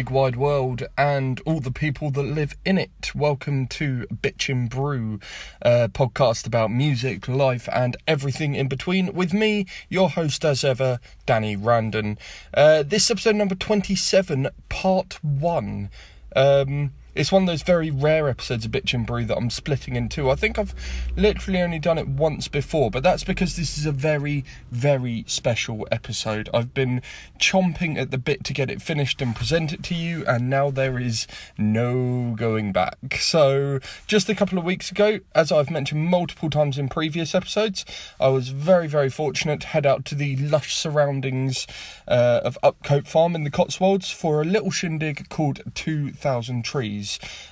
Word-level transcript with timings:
Big 0.00 0.08
wide 0.08 0.36
world, 0.36 0.84
and 0.96 1.42
all 1.44 1.60
the 1.60 1.70
people 1.70 2.10
that 2.10 2.22
live 2.22 2.56
in 2.64 2.78
it. 2.78 3.14
Welcome 3.14 3.66
to 3.66 4.06
Bitchin' 4.10 4.70
Brew, 4.70 5.20
podcast 5.62 6.46
about 6.46 6.70
music, 6.70 7.28
life, 7.28 7.68
and 7.70 7.98
everything 8.08 8.54
in 8.54 8.66
between. 8.66 9.12
With 9.12 9.34
me, 9.34 9.66
your 9.90 10.08
host 10.08 10.42
as 10.42 10.64
ever, 10.64 11.00
Danny 11.26 11.54
Randon. 11.54 12.16
Uh, 12.54 12.82
this 12.82 13.10
episode 13.10 13.36
number 13.36 13.54
27, 13.54 14.48
part 14.70 15.22
1. 15.22 15.90
Um, 16.34 16.92
it's 17.14 17.32
one 17.32 17.42
of 17.42 17.48
those 17.48 17.62
very 17.62 17.90
rare 17.90 18.28
episodes 18.28 18.64
of 18.64 18.70
Bitchin' 18.70 19.06
Brew 19.06 19.24
that 19.24 19.36
I'm 19.36 19.50
splitting 19.50 19.96
in 19.96 20.08
two. 20.08 20.30
I 20.30 20.36
think 20.36 20.58
I've 20.58 20.74
literally 21.16 21.60
only 21.60 21.78
done 21.78 21.98
it 21.98 22.06
once 22.06 22.48
before, 22.48 22.90
but 22.90 23.02
that's 23.02 23.24
because 23.24 23.56
this 23.56 23.76
is 23.76 23.86
a 23.86 23.92
very, 23.92 24.44
very 24.70 25.24
special 25.26 25.86
episode. 25.90 26.48
I've 26.54 26.72
been 26.72 27.02
chomping 27.38 27.98
at 27.98 28.10
the 28.10 28.18
bit 28.18 28.44
to 28.44 28.52
get 28.52 28.70
it 28.70 28.80
finished 28.80 29.20
and 29.20 29.34
present 29.34 29.72
it 29.72 29.82
to 29.84 29.94
you, 29.94 30.24
and 30.26 30.48
now 30.48 30.70
there 30.70 30.98
is 30.98 31.26
no 31.58 32.34
going 32.36 32.72
back. 32.72 33.16
So, 33.18 33.80
just 34.06 34.28
a 34.28 34.34
couple 34.34 34.58
of 34.58 34.64
weeks 34.64 34.90
ago, 34.90 35.20
as 35.34 35.50
I've 35.50 35.70
mentioned 35.70 36.04
multiple 36.06 36.50
times 36.50 36.78
in 36.78 36.88
previous 36.88 37.34
episodes, 37.34 37.84
I 38.20 38.28
was 38.28 38.50
very, 38.50 38.86
very 38.86 39.10
fortunate 39.10 39.62
to 39.62 39.66
head 39.66 39.86
out 39.86 40.04
to 40.06 40.14
the 40.14 40.36
lush 40.36 40.74
surroundings 40.74 41.66
uh, 42.06 42.40
of 42.44 42.58
Upcote 42.62 43.06
Farm 43.08 43.34
in 43.34 43.44
the 43.44 43.50
Cotswolds 43.50 44.10
for 44.10 44.40
a 44.40 44.44
little 44.44 44.70
shindig 44.70 45.28
called 45.28 45.60
2000 45.74 46.64
Trees. 46.64 46.99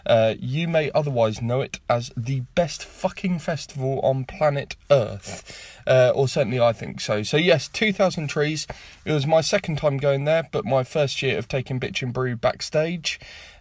Uh, 0.06 0.34
you 0.38 0.68
may 0.68 0.90
otherwise 0.92 1.40
know 1.40 1.60
it 1.60 1.80
as 1.88 2.10
the 2.16 2.40
best 2.54 2.84
fucking 2.84 3.38
festival 3.38 4.00
on 4.00 4.24
planet 4.24 4.76
Earth. 4.90 5.80
Uh, 5.86 6.12
or 6.14 6.28
certainly 6.28 6.60
I 6.60 6.72
think 6.72 7.00
so. 7.00 7.22
So, 7.22 7.36
yes, 7.36 7.68
2000 7.68 8.28
Trees. 8.28 8.66
It 9.04 9.12
was 9.12 9.26
my 9.26 9.40
second 9.40 9.76
time 9.76 9.96
going 9.96 10.24
there, 10.24 10.48
but 10.50 10.64
my 10.64 10.84
first 10.84 11.22
year 11.22 11.38
of 11.38 11.48
taking 11.48 11.80
Bitchin' 11.80 12.12
Brew 12.12 12.36
backstage. 12.36 13.18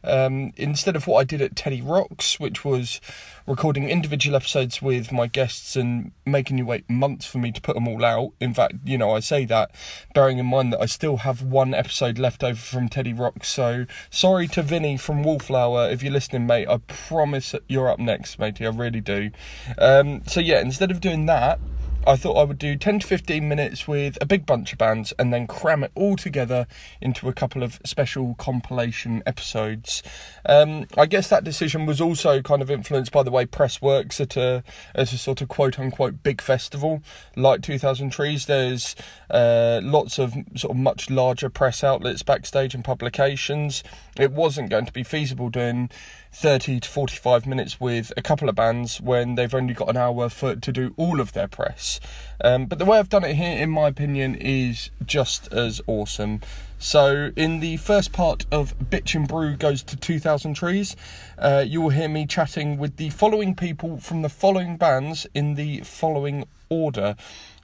Um, 0.07 0.53
instead 0.55 0.95
of 0.95 1.07
what 1.07 1.19
I 1.19 1.23
did 1.23 1.41
at 1.41 1.55
Teddy 1.55 1.81
Rocks, 1.81 2.39
which 2.39 2.63
was 2.63 3.01
recording 3.47 3.89
individual 3.89 4.35
episodes 4.35 4.81
with 4.81 5.11
my 5.11 5.25
guests 5.25 5.77
and 5.77 6.11
making 6.25 6.57
you 6.57 6.65
wait 6.65 6.89
months 6.89 7.25
for 7.25 7.37
me 7.37 7.51
to 7.51 7.61
put 7.61 7.75
them 7.75 7.87
all 7.87 8.03
out. 8.03 8.33
In 8.41 8.53
fact, 8.53 8.75
you 8.83 8.97
know, 8.97 9.15
I 9.15 9.21
say 9.21 9.45
that 9.45 9.71
bearing 10.13 10.37
in 10.37 10.45
mind 10.45 10.73
that 10.73 10.81
I 10.81 10.85
still 10.85 11.17
have 11.17 11.41
one 11.41 11.73
episode 11.73 12.19
left 12.19 12.43
over 12.43 12.59
from 12.59 12.89
Teddy 12.89 13.13
Rocks. 13.13 13.47
So 13.47 13.85
sorry 14.09 14.47
to 14.49 14.61
Vinny 14.61 14.97
from 14.97 15.23
Wallflower 15.23 15.89
if 15.89 16.03
you're 16.03 16.11
listening, 16.11 16.45
mate. 16.45 16.67
I 16.67 16.77
promise 16.77 17.55
you're 17.69 17.89
up 17.89 17.99
next, 17.99 18.37
matey. 18.37 18.65
I 18.65 18.69
really 18.69 19.01
do. 19.01 19.31
Um, 19.77 20.23
so 20.27 20.41
yeah, 20.41 20.59
instead 20.59 20.91
of 20.91 20.99
doing 20.99 21.25
that, 21.27 21.59
I 22.05 22.15
thought 22.15 22.37
I 22.37 22.43
would 22.43 22.57
do 22.57 22.77
10 22.77 22.99
to 22.99 23.07
15 23.07 23.47
minutes 23.49 23.87
with 23.87 24.17
a 24.21 24.25
big 24.25 24.45
bunch 24.45 24.71
of 24.71 24.77
bands 24.77 25.13
and 25.19 25.33
then 25.33 25.45
cram 25.45 25.83
it 25.83 25.91
all 25.93 26.15
together 26.15 26.65
into 27.01 27.27
a 27.27 27.33
couple 27.33 27.63
of 27.63 27.81
special 27.83 28.35
compilation 28.35 29.21
episodes. 29.25 30.03
Um, 30.45 30.87
I 30.97 31.05
guess 31.05 31.27
that 31.27 31.43
decision 31.43 31.85
was 31.85 31.99
also 31.99 32.41
kind 32.41 32.61
of 32.61 32.71
influenced 32.71 33.11
by 33.11 33.23
the 33.23 33.31
way 33.31 33.45
press 33.45 33.81
works 33.81 34.21
at 34.21 34.37
a, 34.37 34.63
at 34.95 35.11
a 35.11 35.17
sort 35.17 35.41
of 35.41 35.49
quote 35.49 35.79
unquote 35.79 36.23
big 36.23 36.41
festival 36.41 37.01
like 37.35 37.61
2000 37.61 38.09
Trees. 38.09 38.45
There's 38.45 38.95
uh, 39.29 39.81
lots 39.83 40.17
of 40.17 40.33
sort 40.55 40.71
of 40.71 40.77
much 40.77 41.09
larger 41.09 41.49
press 41.49 41.83
outlets 41.83 42.23
backstage 42.23 42.73
and 42.73 42.85
publications. 42.85 43.83
It 44.17 44.31
wasn't 44.31 44.69
going 44.69 44.85
to 44.85 44.93
be 44.93 45.03
feasible 45.03 45.49
doing 45.49 45.89
30 46.37 46.81
to 46.81 46.87
45 46.87 47.47
minutes 47.47 47.81
with 47.81 48.13
a 48.15 48.21
couple 48.21 48.47
of 48.47 48.53
bands 48.53 49.01
when 49.01 49.33
they've 49.33 49.55
only 49.55 49.73
got 49.73 49.89
an 49.89 49.97
hour 49.97 50.29
for 50.29 50.55
to 50.55 50.71
do 50.71 50.93
all 50.95 51.19
of 51.19 51.33
their 51.33 51.47
press. 51.47 51.99
Um, 52.43 52.67
but 52.67 52.77
the 52.77 52.85
way 52.85 52.99
I've 52.99 53.09
done 53.09 53.23
it 53.23 53.33
here, 53.33 53.57
in 53.57 53.71
my 53.71 53.87
opinion, 53.87 54.35
is 54.35 54.91
just 55.03 55.51
as 55.51 55.81
awesome. 55.87 56.41
So, 56.77 57.31
in 57.35 57.59
the 57.59 57.77
first 57.77 58.11
part 58.11 58.45
of 58.51 58.77
Bitchin' 58.77 59.27
Brew 59.27 59.55
Goes 59.55 59.81
to 59.81 59.95
2000 59.95 60.53
Trees, 60.53 60.95
uh, 61.39 61.63
you 61.65 61.81
will 61.81 61.89
hear 61.89 62.07
me 62.07 62.27
chatting 62.27 62.77
with 62.77 62.97
the 62.97 63.09
following 63.09 63.55
people 63.55 63.97
from 63.97 64.21
the 64.21 64.29
following 64.29 64.77
bands 64.77 65.25
in 65.33 65.55
the 65.55 65.79
following 65.81 66.45
order. 66.69 67.15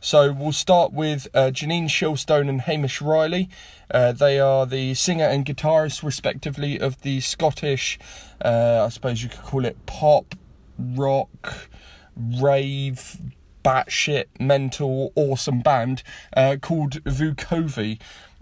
So 0.04 0.34
we'll 0.34 0.52
start 0.52 0.92
with 0.92 1.30
uh, 1.34 1.50
Janine 1.52 1.86
Shilstone 1.86 2.50
and 2.50 2.60
Hamish 2.60 3.02
Reilly. 3.02 3.48
Uh, 3.90 4.12
they 4.12 4.38
are 4.38 4.66
the 4.66 4.96
singer 4.96 5.24
and 5.24 5.46
guitarist, 5.46 6.04
respectively, 6.04 6.78
of 6.78 7.02
the 7.04 7.22
Scottish, 7.22 7.98
uh, 8.44 8.84
I 8.86 8.90
suppose 8.90 9.24
you 9.24 9.30
could 9.30 9.44
call 9.44 9.64
it 9.64 9.78
pop, 9.86 10.36
rock, 10.78 11.70
rave, 12.18 13.16
batshit, 13.64 14.26
mental, 14.42 15.14
awesome 15.16 15.62
band 15.62 16.04
uh, 16.36 16.58
called 16.62 17.02
Vukovi. 17.06 17.98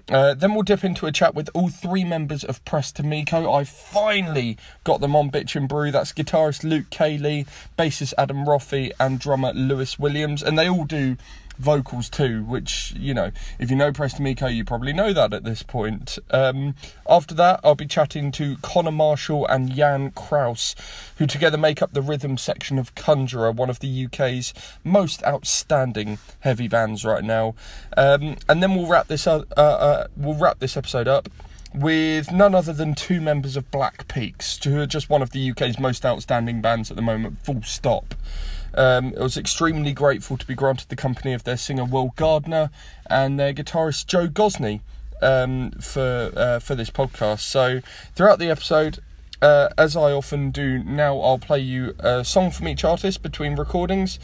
Uh, 0.10 0.34
then 0.34 0.54
we'll 0.54 0.64
dip 0.64 0.84
into 0.84 1.06
a 1.06 1.12
chat 1.12 1.36
with 1.36 1.50
all 1.54 1.70
three 1.70 2.04
members 2.04 2.44
of 2.44 2.66
Press 2.66 2.92
to 2.92 3.04
Meco. 3.04 3.54
I 3.54 3.66
finally 3.66 4.58
got 4.84 5.00
them 5.00 5.16
on 5.16 5.30
Bitchin' 5.30 5.68
Brew. 5.68 5.92
That's 5.92 6.12
guitarist 6.12 6.64
Luke 6.64 6.90
Caley, 6.90 7.46
bassist 7.78 8.16
Adam 8.18 8.46
Roffey, 8.46 8.92
and 9.00 9.20
drummer 9.20 9.54
Lewis 9.54 10.00
Williams. 10.00 10.42
And 10.42 10.58
they 10.58 10.68
all 10.68 10.86
do 10.86 11.18
vocals 11.62 12.10
too, 12.10 12.44
which, 12.44 12.94
you 12.98 13.14
know, 13.14 13.32
if 13.60 13.70
you 13.70 13.76
know 13.76 13.92
Press 13.92 14.14
to 14.14 14.22
Meco, 14.22 14.48
you 14.48 14.66
probably 14.66 14.94
know 14.94 15.14
that 15.14 15.34
at 15.34 15.44
this 15.44 15.64
point. 15.64 16.18
Um, 16.30 16.76
after 17.08 17.34
that, 17.36 17.60
I'll 17.64 17.76
be 17.76 17.86
chatting 17.86 18.32
to 18.34 18.58
Conor 18.58 18.92
Marshall 18.92 19.46
and 19.48 19.72
Jan 19.72 20.12
Krause, 20.12 20.76
who 21.18 21.28
together 21.28 21.58
make 21.58 21.82
up 21.82 21.94
the 21.94 22.02
rhythm 22.02 22.38
section 22.38 22.78
of 22.78 22.96
Conjurer, 22.96 23.52
one 23.52 23.70
of 23.70 23.80
the 23.80 24.06
UK's 24.06 24.54
most 24.84 25.24
outstanding 25.24 26.18
heavy 26.42 26.68
bands 26.68 27.06
right 27.06 27.24
now. 27.24 27.56
Um, 27.96 28.38
and 28.50 28.62
then 28.62 28.76
we'll 28.76 28.88
wrap 28.88 29.08
this 29.08 29.28
uh, 29.28 29.44
uh, 29.56 30.08
we'll 30.18 30.36
wrap 30.36 30.60
this 30.60 30.76
episode 30.76 31.08
up 31.08 31.30
with 31.74 32.32
none 32.32 32.54
other 32.54 32.74
than 32.74 32.96
two 32.96 33.22
members 33.22 33.56
of 33.56 33.72
Black 33.72 34.08
Peaks, 34.08 34.62
who 34.64 34.80
are 34.80 34.86
just 34.86 35.10
one 35.10 35.22
of 35.22 35.32
the 35.32 35.52
UK's 35.52 35.80
most 35.80 36.06
outstanding 36.06 36.62
bands 36.62 36.90
at 36.92 36.98
the 36.98 37.02
moment, 37.02 37.38
full 37.44 37.62
stop. 37.64 38.14
Um, 38.74 39.14
I 39.20 39.24
was 39.24 39.38
extremely 39.38 39.94
grateful 39.94 40.38
to 40.38 40.46
be 40.46 40.56
granted 40.56 40.90
the 40.90 40.96
company 40.96 41.34
of 41.34 41.44
their 41.44 41.58
singer 41.58 41.86
Will 41.86 42.14
Gardner 42.16 42.70
and 43.10 43.40
their 43.40 43.54
guitarist 43.54 44.08
Joe 44.08 44.28
Gosney 44.28 44.82
um, 45.22 45.72
for 45.72 46.32
uh, 46.36 46.60
for 46.60 46.76
this 46.76 46.90
podcast. 46.90 47.42
So 47.42 47.82
throughout 48.16 48.40
the 48.40 48.50
episode, 48.50 49.00
uh, 49.42 49.70
as 49.78 49.96
I 49.96 50.12
often 50.12 50.52
do 50.52 50.84
now, 50.84 51.20
I'll 51.20 51.40
play 51.40 51.60
you 51.60 51.96
a 52.00 52.24
song 52.24 52.52
from 52.52 52.68
each 52.68 52.84
artist 52.84 53.24
between 53.24 53.56
recordings. 53.56 54.20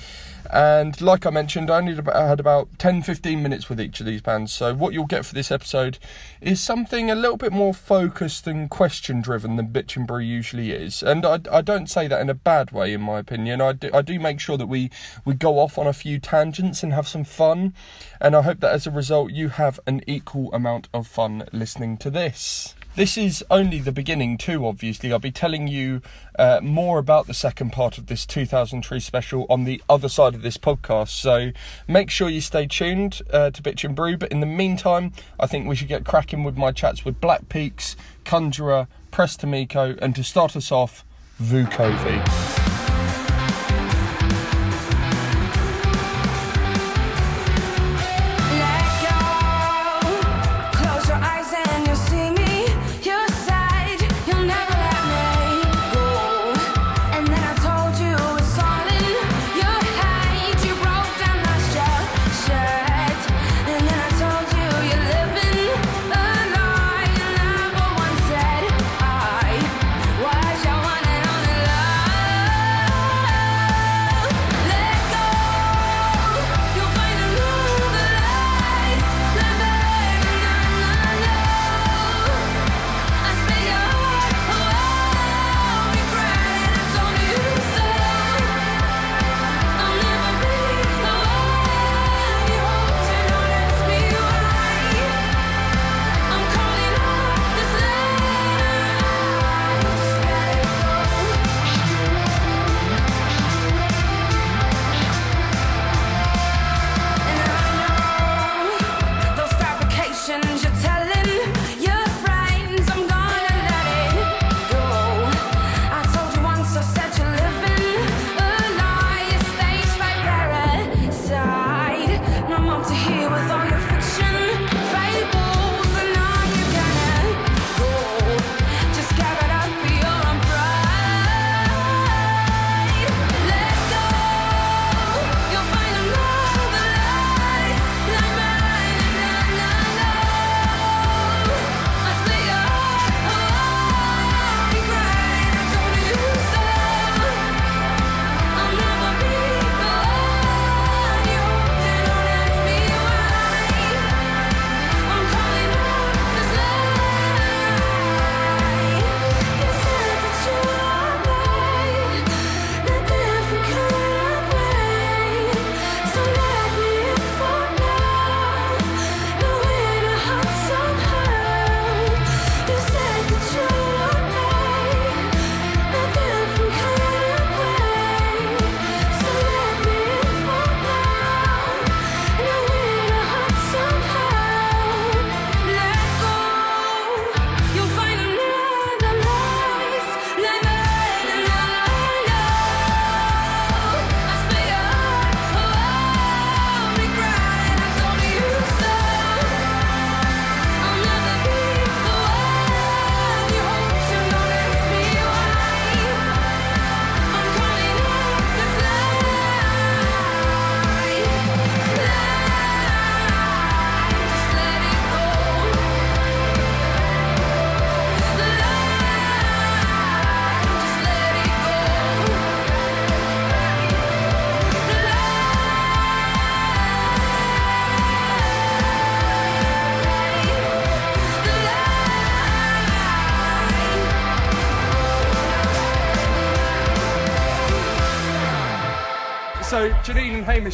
And 0.51 1.01
like 1.01 1.25
I 1.25 1.29
mentioned, 1.29 1.69
I 1.69 1.77
only 1.77 1.95
had 1.95 2.39
about 2.39 2.79
10 2.79 3.01
15 3.01 3.43
minutes 3.43 3.67
with 3.67 3.81
each 3.81 3.99
of 3.99 4.05
these 4.05 4.21
bands. 4.21 4.53
So, 4.53 4.73
what 4.73 4.93
you'll 4.93 5.05
get 5.05 5.25
for 5.25 5.33
this 5.33 5.51
episode 5.51 5.97
is 6.39 6.61
something 6.61 7.11
a 7.11 7.15
little 7.15 7.35
bit 7.35 7.51
more 7.51 7.73
focused 7.73 8.47
and 8.47 8.69
question 8.69 9.21
driven 9.21 9.57
than 9.57 9.69
Bitchin' 9.69 10.07
Brew 10.07 10.19
usually 10.19 10.71
is. 10.71 11.03
And 11.03 11.25
I, 11.25 11.39
I 11.51 11.61
don't 11.61 11.89
say 11.89 12.07
that 12.07 12.21
in 12.21 12.29
a 12.29 12.33
bad 12.33 12.71
way, 12.71 12.93
in 12.93 13.01
my 13.01 13.19
opinion. 13.19 13.59
I 13.59 13.73
do, 13.73 13.89
I 13.93 14.01
do 14.01 14.19
make 14.19 14.39
sure 14.39 14.57
that 14.57 14.67
we, 14.67 14.89
we 15.25 15.33
go 15.33 15.59
off 15.59 15.77
on 15.77 15.87
a 15.87 15.93
few 15.93 16.19
tangents 16.19 16.81
and 16.81 16.93
have 16.93 17.07
some 17.07 17.25
fun. 17.25 17.73
And 18.21 18.35
I 18.35 18.43
hope 18.43 18.61
that 18.61 18.71
as 18.71 18.87
a 18.87 18.91
result, 18.91 19.31
you 19.31 19.49
have 19.49 19.79
an 19.85 20.01
equal 20.07 20.53
amount 20.53 20.87
of 20.93 21.07
fun 21.07 21.43
listening 21.51 21.97
to 21.97 22.09
this. 22.09 22.73
This 22.97 23.15
is 23.15 23.45
only 23.51 23.77
the 23.77 23.91
beginning, 23.91 24.39
too, 24.39 24.65
obviously. 24.65 25.13
I'll 25.13 25.19
be 25.19 25.29
telling 25.29 25.67
you 25.67 26.01
uh, 26.39 26.61
more 26.63 26.97
about 26.97 27.27
the 27.27 27.33
second 27.35 27.71
part 27.71 27.99
of 27.99 28.07
this 28.07 28.25
2000 28.25 28.81
Trees 28.81 29.05
special 29.05 29.45
on 29.51 29.65
the 29.65 29.83
other 29.87 30.09
side 30.09 30.33
of 30.33 30.41
this 30.41 30.57
podcast. 30.57 31.09
So 31.09 31.51
make 31.87 32.09
sure 32.09 32.27
you 32.27 32.41
stay 32.41 32.65
tuned 32.65 33.21
uh, 33.31 33.51
to 33.51 33.61
Bitchin' 33.61 33.93
Brew. 33.93 34.17
But 34.17 34.31
in 34.31 34.39
the 34.39 34.47
meantime, 34.47 35.11
I 35.39 35.45
think 35.45 35.67
we 35.67 35.75
should 35.75 35.89
get 35.89 36.05
cracking 36.05 36.43
with 36.43 36.57
my 36.57 36.71
chats 36.71 37.05
with 37.05 37.21
Black 37.21 37.49
Peaks, 37.49 37.95
Conjurer, 38.25 38.87
Press 39.11 39.37
to 39.37 39.45
Meco, 39.45 39.95
and 40.01 40.15
to 40.15 40.23
start 40.23 40.55
us 40.55 40.71
off, 40.71 41.05
Vukovi. 41.39 42.66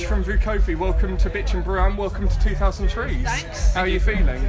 From 0.08 0.24
Vukovi. 0.24 0.78
welcome 0.78 1.18
to 1.18 1.30
Bitchin' 1.30 1.64
Brew 1.64 1.80
and 1.80 1.98
welcome 1.98 2.28
to 2.28 2.40
2000 2.40 2.90
Trees. 2.90 3.24
Thanks. 3.24 3.74
How 3.74 3.82
are 3.82 3.88
you 3.88 4.00
feeling? 4.00 4.42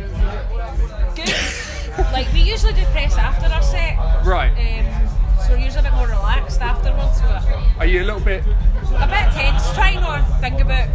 Good. 1.15 1.33
like 2.13 2.31
we 2.33 2.41
usually 2.41 2.73
do 2.73 2.85
press 2.87 3.17
after 3.17 3.47
our 3.47 3.63
set, 3.63 3.97
Right. 4.27 4.51
um, 4.51 5.09
so 5.47 5.53
we're 5.53 5.59
usually 5.61 5.81
a 5.81 5.91
bit 5.91 5.95
more 5.95 6.07
relaxed 6.09 6.61
afterwards, 6.61 7.21
but 7.23 7.45
Are 7.79 7.87
you 7.87 8.03
a 8.03 8.05
little 8.05 8.21
bit. 8.21 8.43
a 8.45 9.07
bit 9.07 9.33
tense. 9.33 9.73
Trying 9.75 10.01
not 10.01 10.27
to 10.27 10.35
think 10.41 10.61
about 10.61 10.89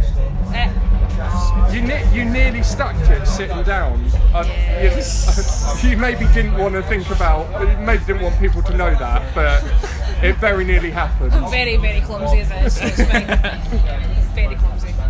it. 0.52 1.74
You, 1.74 1.82
ne- 1.82 2.14
you 2.14 2.24
nearly 2.24 2.62
stacked 2.62 3.08
it 3.10 3.26
sitting 3.26 3.62
down. 3.62 4.04
Uh, 4.34 4.44
Yes. 4.46 5.80
you, 5.82 5.90
you 5.90 5.96
maybe 5.96 6.26
didn't 6.34 6.56
want 6.56 6.74
to 6.74 6.82
think 6.82 7.08
about. 7.10 7.46
Maybe 7.80 8.04
didn't 8.04 8.22
want 8.22 8.38
people 8.38 8.62
to 8.62 8.76
know 8.76 8.94
that, 8.94 9.34
but 9.34 9.62
it 10.22 10.36
very 10.36 10.64
nearly 10.64 10.90
happened. 10.90 11.32
I'm 11.34 11.50
very, 11.50 11.76
very 11.76 12.00
clumsy 12.02 12.40
as 12.40 12.50
it 12.50 12.84
is, 12.84 12.96
so 12.96 13.04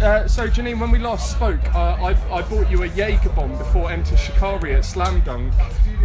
Uh, 0.00 0.26
so, 0.26 0.49
Janine, 0.49 0.81
when 0.81 0.91
we 0.91 0.99
last 0.99 1.31
spoke, 1.31 1.61
uh, 1.75 1.97
I, 2.00 2.17
I 2.32 2.41
bought 2.49 2.70
you 2.70 2.85
a 2.85 2.87
Jaeger 2.87 3.29
bomb 3.31 3.57
before 3.59 3.90
Enter 3.90 4.16
Shikari 4.16 4.75
at 4.75 4.87
Slam 4.87 5.21
Dunk. 5.21 5.52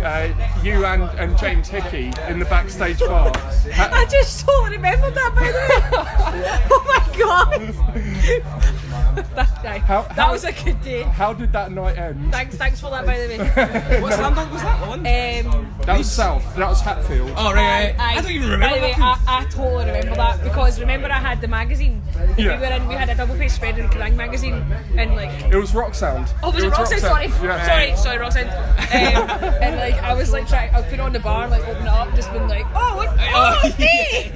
Uh, 0.04 0.34
you 0.62 0.86
and, 0.86 1.04
and 1.18 1.38
James 1.38 1.70
Hickey 1.70 2.12
in 2.28 2.38
the 2.38 2.46
backstage 2.46 3.00
bar. 3.00 3.32
I 3.74 4.06
just 4.12 4.46
totally 4.46 4.76
remembered 4.76 5.16
that 5.16 5.34
by 5.34 5.50
the 5.50 5.58
way. 5.58 6.60
oh 6.72 6.84
my 6.92 7.04
god. 7.18 8.82
that 9.36 9.62
day. 9.64 9.80
How- 9.80 10.02
that 10.04 10.12
how- 10.14 10.32
was 10.32 10.44
a 10.44 10.52
good 10.52 10.82
day. 10.82 11.04
How 11.04 11.34
did 11.34 11.52
that 11.54 11.72
night 11.72 11.98
end? 11.98 12.32
Thanks, 12.32 12.56
thanks 12.56 12.80
for 12.80 12.90
that 12.92 13.06
by 13.06 13.18
the 13.20 13.28
way. 13.38 14.02
What 14.02 14.14
slam 14.14 14.34
dunk 14.36 14.52
was 14.52 14.62
that 14.62 14.88
one? 14.88 15.00
Um, 15.00 15.76
That 15.86 15.98
was 15.98 16.12
South. 16.12 16.56
That 16.56 16.70
was 16.70 16.82
Hatfield. 16.82 17.32
oh, 17.36 17.54
right, 17.54 17.96
right. 17.98 18.18
I, 18.18 18.22
don't 18.22 18.32
even 18.32 18.50
remember 18.50 18.76
By 18.76 18.80
the 18.80 18.86
way. 18.88 18.94
I, 18.98 19.20
I 19.28 19.46
totally 19.50 19.86
remember 19.86 20.16
that 20.16 20.44
because 20.44 20.80
remember 20.80 21.08
I 21.12 21.20
had 21.20 21.42
the 21.42 21.48
magazine. 21.48 22.02
Yeah. 22.38 22.56
We 22.60 22.68
were 22.68 22.74
in. 22.74 22.88
We 22.88 22.96
had 22.96 23.10
a 23.10 23.16
double 23.16 23.36
page 23.38 23.52
spread 23.52 23.78
in 23.78 23.88
Kerrang 23.90 24.16
magazine, 24.16 24.56
and 24.98 25.16
like. 25.16 25.30
It 25.52 25.56
was 25.56 25.74
Rock 25.74 25.94
Sound. 25.96 26.34
Oh, 26.44 26.52
was 26.52 26.64
it, 26.64 26.70
rock 26.70 26.88
sound? 26.88 27.02
Sorry, 27.02 27.28
Yeah. 27.28 27.66
sorry, 27.66 27.96
sorry, 27.98 28.18
Roxanne. 28.18 28.48
Um, 28.48 29.30
and 29.62 29.76
like, 29.78 29.96
I 30.02 30.14
was 30.14 30.32
like 30.32 30.48
trying, 30.48 30.74
I 30.74 30.82
put 30.82 30.94
it 30.94 31.00
on 31.00 31.12
the 31.14 31.20
bar, 31.20 31.44
and 31.44 31.52
like 31.52 31.68
open 31.68 31.84
it 31.84 31.88
up, 31.88 32.14
just 32.16 32.32
been 32.32 32.48
like, 32.48 32.66
oh, 32.74 32.96
what, 32.98 33.10
oh, 33.20 33.62
it's 33.66 33.80
me. 33.80 34.32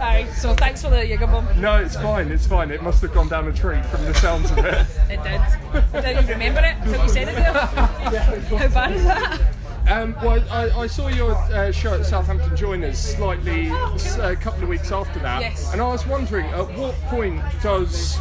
Aye, 0.00 0.26
so 0.36 0.54
thanks 0.54 0.82
for 0.82 0.90
the 0.90 1.06
Jaeger 1.06 1.26
bomb. 1.26 1.48
No, 1.60 1.76
it's 1.76 1.96
fine. 1.96 2.30
It's 2.30 2.46
fine. 2.46 2.70
It 2.70 2.82
must 2.82 3.02
have 3.02 3.12
gone 3.12 3.28
down 3.28 3.46
a 3.56 3.60
tree 3.60 3.82
from 3.90 4.04
the 4.04 4.14
sounds 4.14 4.50
of 4.50 4.58
it. 4.58 4.86
It 5.10 5.22
did. 5.22 5.40
I 5.94 6.00
didn't 6.00 6.24
even 6.24 6.26
remember 6.38 6.60
it 6.60 6.76
until 6.82 7.02
you 7.02 7.08
said 7.08 7.28
it 7.28 7.34
there. 7.36 7.52
How 8.58 8.68
bad 8.68 8.92
is 8.92 9.04
that? 9.04 9.40
Um, 9.88 10.16
well, 10.22 10.42
I, 10.50 10.80
I 10.80 10.86
saw 10.88 11.06
your 11.08 11.32
uh, 11.32 11.70
show 11.70 11.94
at 11.94 12.04
Southampton 12.04 12.56
Joiners 12.56 12.98
slightly 12.98 13.68
s- 13.68 14.18
a 14.18 14.34
couple 14.34 14.64
of 14.64 14.68
weeks 14.68 14.90
after 14.90 15.20
that, 15.20 15.42
Yes. 15.42 15.72
and 15.72 15.80
I 15.80 15.86
was 15.86 16.04
wondering 16.08 16.46
at 16.46 16.76
what 16.76 16.94
point 17.02 17.40
does 17.62 18.18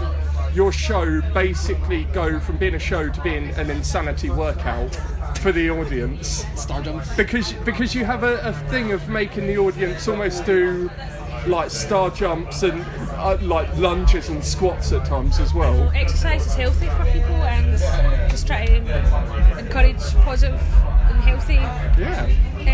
your 0.54 0.72
show 0.72 1.22
basically 1.34 2.04
go 2.13 2.39
from 2.39 2.58
being 2.58 2.75
a 2.75 2.80
show 2.80 3.10
to 3.10 3.22
being 3.22 3.50
an 3.56 3.72
insanity 3.72 4.30
workout 4.30 4.94
for 5.39 5.51
the 5.51 5.72
audience? 5.72 6.46
Stardom. 6.56 7.01
Because 7.18 7.54
because 7.54 7.96
you 7.96 8.06
have 8.06 8.24
a, 8.24 8.38
a 8.42 8.54
thing 8.70 8.92
of 8.92 9.10
making 9.10 9.48
the 9.48 9.58
audience 9.58 10.08
almost 10.08 10.46
do 10.46 10.89
like 11.48 11.70
star 11.70 12.10
jumps 12.10 12.64
and 12.64 12.84
uh, 13.14 13.38
like 13.42 13.75
lunges 13.78 14.30
and 14.30 14.44
squats 14.44 14.92
at 14.92 15.06
times 15.06 15.40
as 15.40 15.54
well. 15.54 15.90
Exercise 15.94 16.46
is 16.46 16.54
healthy 16.56 16.88
for 16.88 17.06
people, 17.12 17.36
and 17.36 17.78
just 18.30 18.48
try 18.48 18.66
to 18.66 19.60
encourage 19.60 20.02
positive 20.24 20.60
and 21.10 21.22
healthy 21.22 21.54
Yeah. 22.02 22.24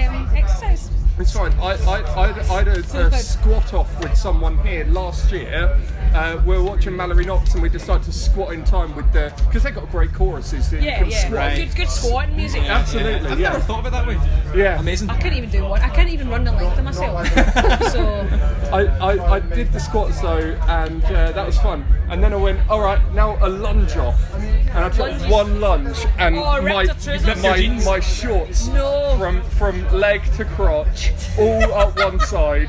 um, 0.09 0.35
exercise. 0.35 0.89
It's 1.19 1.33
fine. 1.33 1.53
I, 1.53 1.73
I, 1.85 2.01
I, 2.01 2.25
I 2.55 2.63
had 2.63 2.67
a, 2.69 3.07
a 3.07 3.11
squat 3.17 3.73
off 3.73 3.99
with 4.01 4.15
someone 4.17 4.57
here 4.65 4.85
last 4.85 5.31
year. 5.31 5.77
Uh, 6.13 6.41
we 6.45 6.57
were 6.57 6.63
watching 6.63 6.95
Mallory 6.95 7.25
Knox 7.25 7.53
and 7.53 7.63
we 7.63 7.69
decided 7.69 8.03
to 8.03 8.11
squat 8.11 8.53
in 8.53 8.63
time 8.65 8.93
with 8.95 9.11
the. 9.13 9.33
Because 9.47 9.63
they've 9.63 9.73
got 9.73 9.89
great 9.89 10.13
choruses 10.13 10.69
that 10.71 10.81
Yeah, 10.81 10.97
you 10.99 11.03
can 11.05 11.11
yeah. 11.11 11.17
squat. 11.19 11.33
Right. 11.37 11.55
Good, 11.67 11.75
good 11.77 11.89
squatting 11.89 12.35
music. 12.35 12.63
Absolutely, 12.63 13.29
I've 13.29 13.39
yeah. 13.39 13.49
never 13.51 13.61
thought 13.63 13.79
of 13.79 13.85
it 13.87 13.91
that 13.91 14.05
way. 14.07 14.15
Yeah. 14.55 14.79
Amazing. 14.79 15.09
I 15.09 15.17
couldn't 15.17 15.37
even 15.37 15.49
do 15.49 15.63
one. 15.63 15.81
I 15.81 15.89
can't 15.89 16.09
even 16.09 16.29
run 16.29 16.43
the 16.43 16.51
length 16.51 16.77
of 16.77 16.83
myself. 16.83 17.27
so 17.91 18.27
I, 18.73 18.85
I, 19.01 19.33
I 19.35 19.39
did 19.39 19.71
the 19.71 19.79
squats 19.79 20.19
though, 20.21 20.37
and 20.67 21.03
uh, 21.05 21.31
that 21.31 21.45
was 21.45 21.57
fun. 21.59 21.85
And 22.09 22.21
then 22.21 22.33
I 22.33 22.35
went, 22.35 22.69
all 22.69 22.81
right, 22.81 22.99
now 23.13 23.37
a 23.45 23.47
lunge 23.47 23.95
off, 23.95 24.19
and 24.35 24.79
I 24.79 24.89
took 24.89 24.99
Lunges. 25.11 25.27
one 25.31 25.61
lunge, 25.61 25.97
and 26.17 26.35
Oh, 26.37 26.55
ripped 26.61 26.65
my 26.75 26.81
your 26.83 26.93
trousers? 26.95 27.25
Ripped 27.25 27.41
your 27.43 27.53
my, 27.73 27.85
my 27.85 27.99
shorts 28.01 28.67
No. 28.67 29.15
from 29.17 29.41
from 29.51 29.87
leg 29.93 30.21
to 30.33 30.43
crotch, 30.43 31.11
all 31.39 31.71
up 31.73 31.97
one 31.97 32.19
side, 32.19 32.67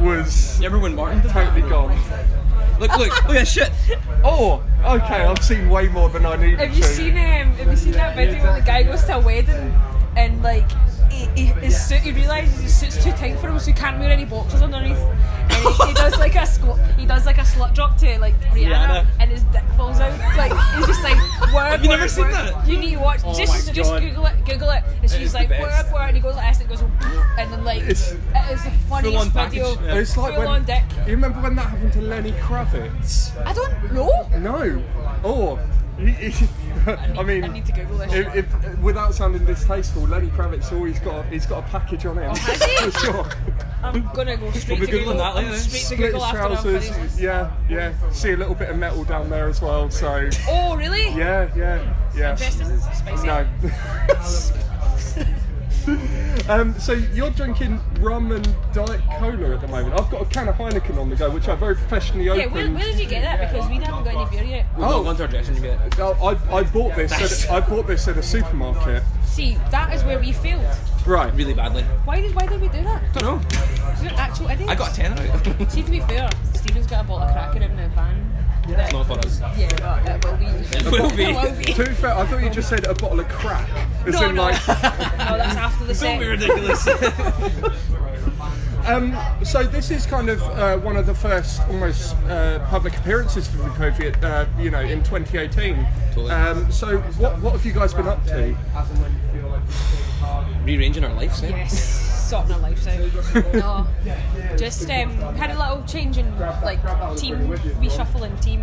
was 0.00 0.60
You 0.60 0.66
remember 0.68 0.84
when 0.84 0.94
Martin 0.94 1.22
totally 1.28 1.68
gone. 1.68 1.98
Look, 2.78 2.96
look, 2.96 3.08
look 3.26 3.36
at 3.36 3.44
that 3.44 3.48
shit. 3.48 3.70
Oh, 4.24 4.62
okay, 4.84 5.24
I've 5.24 5.42
seen 5.44 5.68
way 5.68 5.88
more 5.88 6.08
than 6.08 6.24
I 6.24 6.36
needed 6.36 6.60
have 6.60 6.74
you 6.76 6.82
to. 6.82 6.88
seen 6.88 7.12
um, 7.16 7.52
Have 7.54 7.70
you 7.70 7.76
seen 7.76 7.92
that 7.92 8.16
video 8.16 8.42
where 8.42 8.60
the 8.60 8.66
guy 8.66 8.82
goes 8.84 9.04
to 9.04 9.16
a 9.16 9.20
wedding 9.20 9.74
and 10.16 10.42
like 10.42 10.68
he, 11.34 11.46
he, 11.46 11.52
his 11.60 11.86
suit? 11.86 11.98
He 12.00 12.12
realizes 12.12 12.60
his 12.60 12.74
suit's 12.74 13.02
too 13.04 13.12
tight 13.12 13.38
for 13.38 13.48
him, 13.48 13.58
so 13.58 13.66
he 13.66 13.72
can't 13.72 13.98
wear 13.98 14.10
any 14.10 14.24
boxers 14.24 14.62
underneath. 14.62 14.98
And 14.98 15.52
he, 15.52 15.86
he 15.88 15.94
does 15.94 16.16
like 16.18 16.34
a 16.36 16.46
squat. 16.46 16.78
He 16.98 17.06
does 17.06 17.26
like 17.26 17.38
a 17.38 17.42
slut 17.42 17.74
drop 17.74 17.96
to 17.98 18.18
like 18.18 18.38
Rihanna, 18.52 18.70
Rihanna. 19.04 19.06
and 19.20 19.30
his 19.30 19.42
dick 19.44 19.62
falls 19.76 19.98
out. 20.00 20.12
Like 20.36 20.52
he's 20.76 20.86
just 20.86 21.02
like, 21.02 21.16
where 21.52 21.64
Have 21.66 21.82
you 21.82 21.88
never 21.88 22.08
seen 22.08 22.30
that? 22.30 22.66
You 22.68 22.78
need 22.78 22.90
to 22.92 22.96
watch. 23.00 23.20
Oh 23.24 23.36
just 23.36 23.66
my 23.68 23.72
just 23.72 23.90
God. 23.90 24.02
Google 24.02 24.26
it. 24.26 24.44
Google 24.44 24.70
it. 24.70 24.82
And 25.02 25.10
she's 25.10 25.20
is 25.28 25.34
like, 25.34 25.48
best. 25.48 25.86
work, 25.86 25.94
work. 25.94 26.08
And 26.08 26.16
he 26.16 26.22
goes 26.22 26.36
like 26.36 26.48
this, 26.58 26.60
and 26.60 26.70
it 26.70 26.74
goes, 26.74 27.18
and 27.38 27.52
then 27.52 27.64
like, 27.64 27.82
It's- 27.82 28.12
it 28.12 28.52
is 28.52 28.64
the 28.64 28.70
funniest 28.88 29.32
Full-on 29.32 29.50
video. 29.50 29.80
yeah. 29.82 29.94
It's 29.98 30.16
like 30.16 30.34
Full 30.34 30.40
when 30.44 30.48
on 30.48 30.64
dick. 30.64 30.82
you 31.06 31.12
remember 31.12 31.40
when 31.40 31.54
that 31.56 31.66
happened 31.66 31.92
to 31.94 32.00
Lenny 32.02 32.32
Kravitz. 32.32 33.30
I 33.46 33.52
don't 33.52 33.92
know. 33.92 34.28
No. 34.38 34.82
Or, 35.24 35.58
he, 35.98 36.10
he- 36.30 36.48
I 36.86 37.22
mean, 37.22 37.44
I 37.44 37.48
need 37.48 37.66
to 37.66 37.72
Google 37.72 37.98
this. 37.98 38.12
If, 38.14 38.34
if, 38.34 38.78
without 38.78 39.14
sounding 39.14 39.44
distasteful, 39.44 40.02
Lenny 40.04 40.28
Kravitz 40.28 40.72
always 40.72 40.98
got 41.00 41.26
he's 41.26 41.44
got 41.44 41.64
a 41.64 41.68
package 41.68 42.06
on 42.06 42.16
him. 42.18 42.30
Oh, 42.30 42.34
has 42.36 42.62
he? 42.84 42.90
For 42.90 42.98
sure. 43.00 43.28
I'm 43.82 44.08
gonna 44.14 44.36
go 44.36 44.50
straight 44.52 44.78
We'll 44.78 44.86
to 44.88 44.92
be 44.92 44.98
Google. 44.98 45.14
Googling 45.14 45.18
that 45.18 45.34
later 45.36 45.46
I'm 45.48 45.52
then. 45.52 45.60
straight 45.60 45.98
to 45.98 46.04
Google 46.04 46.24
his 46.24 46.34
after 46.34 46.68
I'm 47.18 47.18
Yeah, 47.18 47.52
yeah. 47.68 48.10
See 48.10 48.32
a 48.32 48.36
little 48.36 48.54
bit 48.54 48.70
of 48.70 48.76
metal 48.78 49.04
down 49.04 49.28
there 49.28 49.48
as 49.48 49.60
well. 49.60 49.90
So 49.90 50.28
Oh 50.48 50.76
really? 50.76 51.08
yeah, 51.10 51.50
yeah, 51.56 51.94
yeah. 52.16 52.34
Spicy. 52.36 53.26
No. 53.26 53.46
um, 56.48 56.78
so 56.78 56.92
you're 56.92 57.30
drinking 57.30 57.80
rum 58.00 58.32
and 58.32 58.44
diet 58.72 59.00
cola 59.18 59.54
at 59.54 59.60
the 59.60 59.68
moment. 59.68 59.98
I've 59.98 60.10
got 60.10 60.22
a 60.22 60.24
can 60.26 60.48
of 60.48 60.56
Heineken 60.56 60.98
on 60.98 61.10
the 61.10 61.16
go, 61.16 61.30
which 61.30 61.48
I 61.48 61.54
very 61.54 61.74
professionally 61.74 62.26
Yeah, 62.26 62.32
opened. 62.32 62.52
where, 62.54 62.70
where 62.70 62.84
did 62.84 62.98
you 62.98 63.06
get 63.08 63.22
that? 63.22 63.50
Because 63.52 63.68
we 63.68 63.76
haven't 63.76 64.04
got 64.04 64.30
any 64.30 64.36
beer 64.36 64.44
yet. 64.56 64.66
We'll 64.76 64.88
Oh. 64.92 65.02
go 65.04 65.10
into 65.10 65.22
our 65.22 65.28
dressing 65.28 65.54
room 65.56 65.64
yet. 65.64 65.98
Oh, 65.98 66.12
I, 66.50 66.56
I 66.58 66.62
bought 66.64 66.94
this. 66.96 67.46
At, 67.46 67.50
I 67.50 67.60
bought 67.66 67.86
this 67.86 68.06
at 68.08 68.16
a 68.16 68.22
supermarket. 68.22 69.02
See, 69.24 69.56
that 69.70 69.92
is 69.94 70.02
where 70.04 70.18
we 70.18 70.32
failed. 70.32 70.64
Right. 71.06 71.32
Really 71.34 71.54
badly. 71.54 71.82
Why 72.04 72.20
did 72.20 72.34
why 72.34 72.46
did 72.46 72.60
we 72.60 72.68
do 72.68 72.82
that? 72.82 73.02
don't 73.14 73.22
know. 73.24 73.40
We're 74.02 74.10
actual 74.16 74.48
idiots. 74.48 74.70
I 74.70 74.74
got 74.74 74.92
a 74.92 74.94
10 74.94 75.12
out. 75.18 75.70
See, 75.72 75.82
to 75.82 75.90
be 75.90 76.00
fair, 76.00 76.28
Stephen's 76.54 76.86
got 76.86 77.04
a 77.04 77.08
bottle 77.08 77.22
of 77.28 77.32
Kraken 77.52 77.62
in 77.70 77.76
the 77.76 77.88
van. 77.94 78.34
That- 78.76 78.92
not 78.92 79.06
for 79.06 79.18
us. 79.18 79.40
Yeah, 79.56 80.18
but 80.20 80.40
it 80.40 80.84
will 81.00 81.10
be. 81.10 81.24
It 81.24 81.34
will 81.34 81.56
be. 81.56 81.64
be. 81.66 81.72
To 81.72 81.84
be 81.86 81.94
fair, 81.94 82.14
I 82.14 82.26
thought 82.26 82.42
you 82.42 82.50
just 82.50 82.68
said 82.68 82.84
a 82.86 82.94
bottle 82.94 83.20
of 83.20 83.28
crack. 83.28 83.68
As 84.06 84.14
No, 84.14 84.28
in, 84.28 84.34
no. 84.36 84.42
like, 84.44 84.68
no, 84.68 84.74
that's 84.76 85.56
after 85.56 85.84
the 85.84 85.94
Don't 85.94 85.96
set. 85.96 86.20
be 86.20 86.26
ridiculous. 86.26 86.86
um, 88.86 89.16
so 89.44 89.64
this 89.64 89.90
is 89.90 90.06
kind 90.06 90.28
of 90.28 90.40
uh, 90.42 90.78
one 90.78 90.96
of 90.96 91.06
the 91.06 91.14
first 91.14 91.60
almost 91.68 92.14
uh, 92.28 92.64
public 92.68 92.96
appearances 92.96 93.48
for 93.48 93.58
the 93.58 93.68
COVID, 93.70 94.22
uh, 94.22 94.46
you 94.60 94.70
know, 94.70 94.80
in 94.80 95.02
2018. 95.02 95.86
Totally. 96.12 96.30
Um, 96.30 96.70
so 96.70 96.98
what, 97.18 97.40
what 97.40 97.52
have 97.54 97.64
you 97.66 97.72
guys 97.72 97.92
been 97.94 98.06
up 98.08 98.24
to? 98.26 98.56
Rearranging 100.64 101.04
our 101.04 101.14
lives, 101.14 101.42
eh? 101.42 101.48
Yes, 101.48 101.74
sorting 102.28 102.52
our 102.52 102.60
lives 102.60 102.86
out. 102.86 103.54
No, 103.54 103.86
just 104.56 104.88
um, 104.90 105.10
had 105.36 105.50
a 105.50 105.58
little 105.58 105.82
change 105.86 106.18
in 106.18 106.38
like 106.38 106.80
team 107.18 107.36
reshuffling 107.80 108.40
team, 108.42 108.62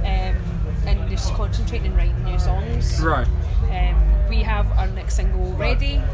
um, 0.00 0.36
and 0.86 1.08
just 1.10 1.32
concentrating 1.34 1.92
on 1.92 1.96
writing 1.96 2.24
new 2.24 2.38
songs. 2.38 3.00
Right. 3.00 3.26
Um, 3.70 4.28
we 4.28 4.42
have 4.42 4.70
our 4.72 4.88
next 4.88 5.14
single 5.16 5.52
ready. 5.54 5.96
Uh, 5.96 6.04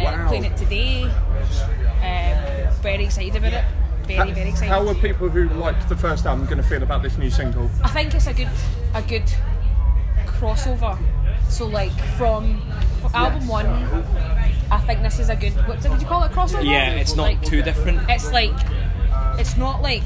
Wow. 0.00 0.26
Playing 0.28 0.44
it 0.46 0.56
today. 0.56 1.04
Um, 1.04 2.72
very 2.82 3.04
excited 3.04 3.36
about 3.36 3.52
it. 3.52 3.64
Very, 4.06 4.32
very 4.32 4.48
excited. 4.48 4.70
How 4.70 4.88
are 4.88 4.94
people 4.94 5.28
who 5.28 5.48
liked 5.50 5.88
the 5.88 5.96
first 5.96 6.26
album 6.26 6.46
going 6.46 6.56
to 6.56 6.64
feel 6.64 6.82
about 6.82 7.02
this 7.02 7.18
new 7.18 7.30
single? 7.30 7.70
I 7.84 7.88
think 7.88 8.12
it's 8.14 8.26
a 8.26 8.32
good 8.34 8.48
a 8.94 9.02
good 9.02 9.30
crossover. 10.26 10.98
So 11.48 11.66
like 11.66 11.92
from 12.16 12.60
album 13.14 13.46
one, 13.46 13.66
I 14.72 14.78
think 14.86 15.02
this 15.02 15.18
is 15.18 15.28
a 15.28 15.36
good. 15.36 15.52
What 15.68 15.80
did 15.82 16.00
you 16.00 16.06
call 16.06 16.24
it? 16.24 16.32
Crossover. 16.32 16.64
Yeah, 16.64 16.92
it's 16.92 17.14
not 17.14 17.24
Like, 17.24 17.42
too 17.42 17.62
different. 17.62 18.00
It's 18.08 18.32
like 18.32 18.52
it's 19.38 19.56
not 19.56 19.82
like 19.82 20.02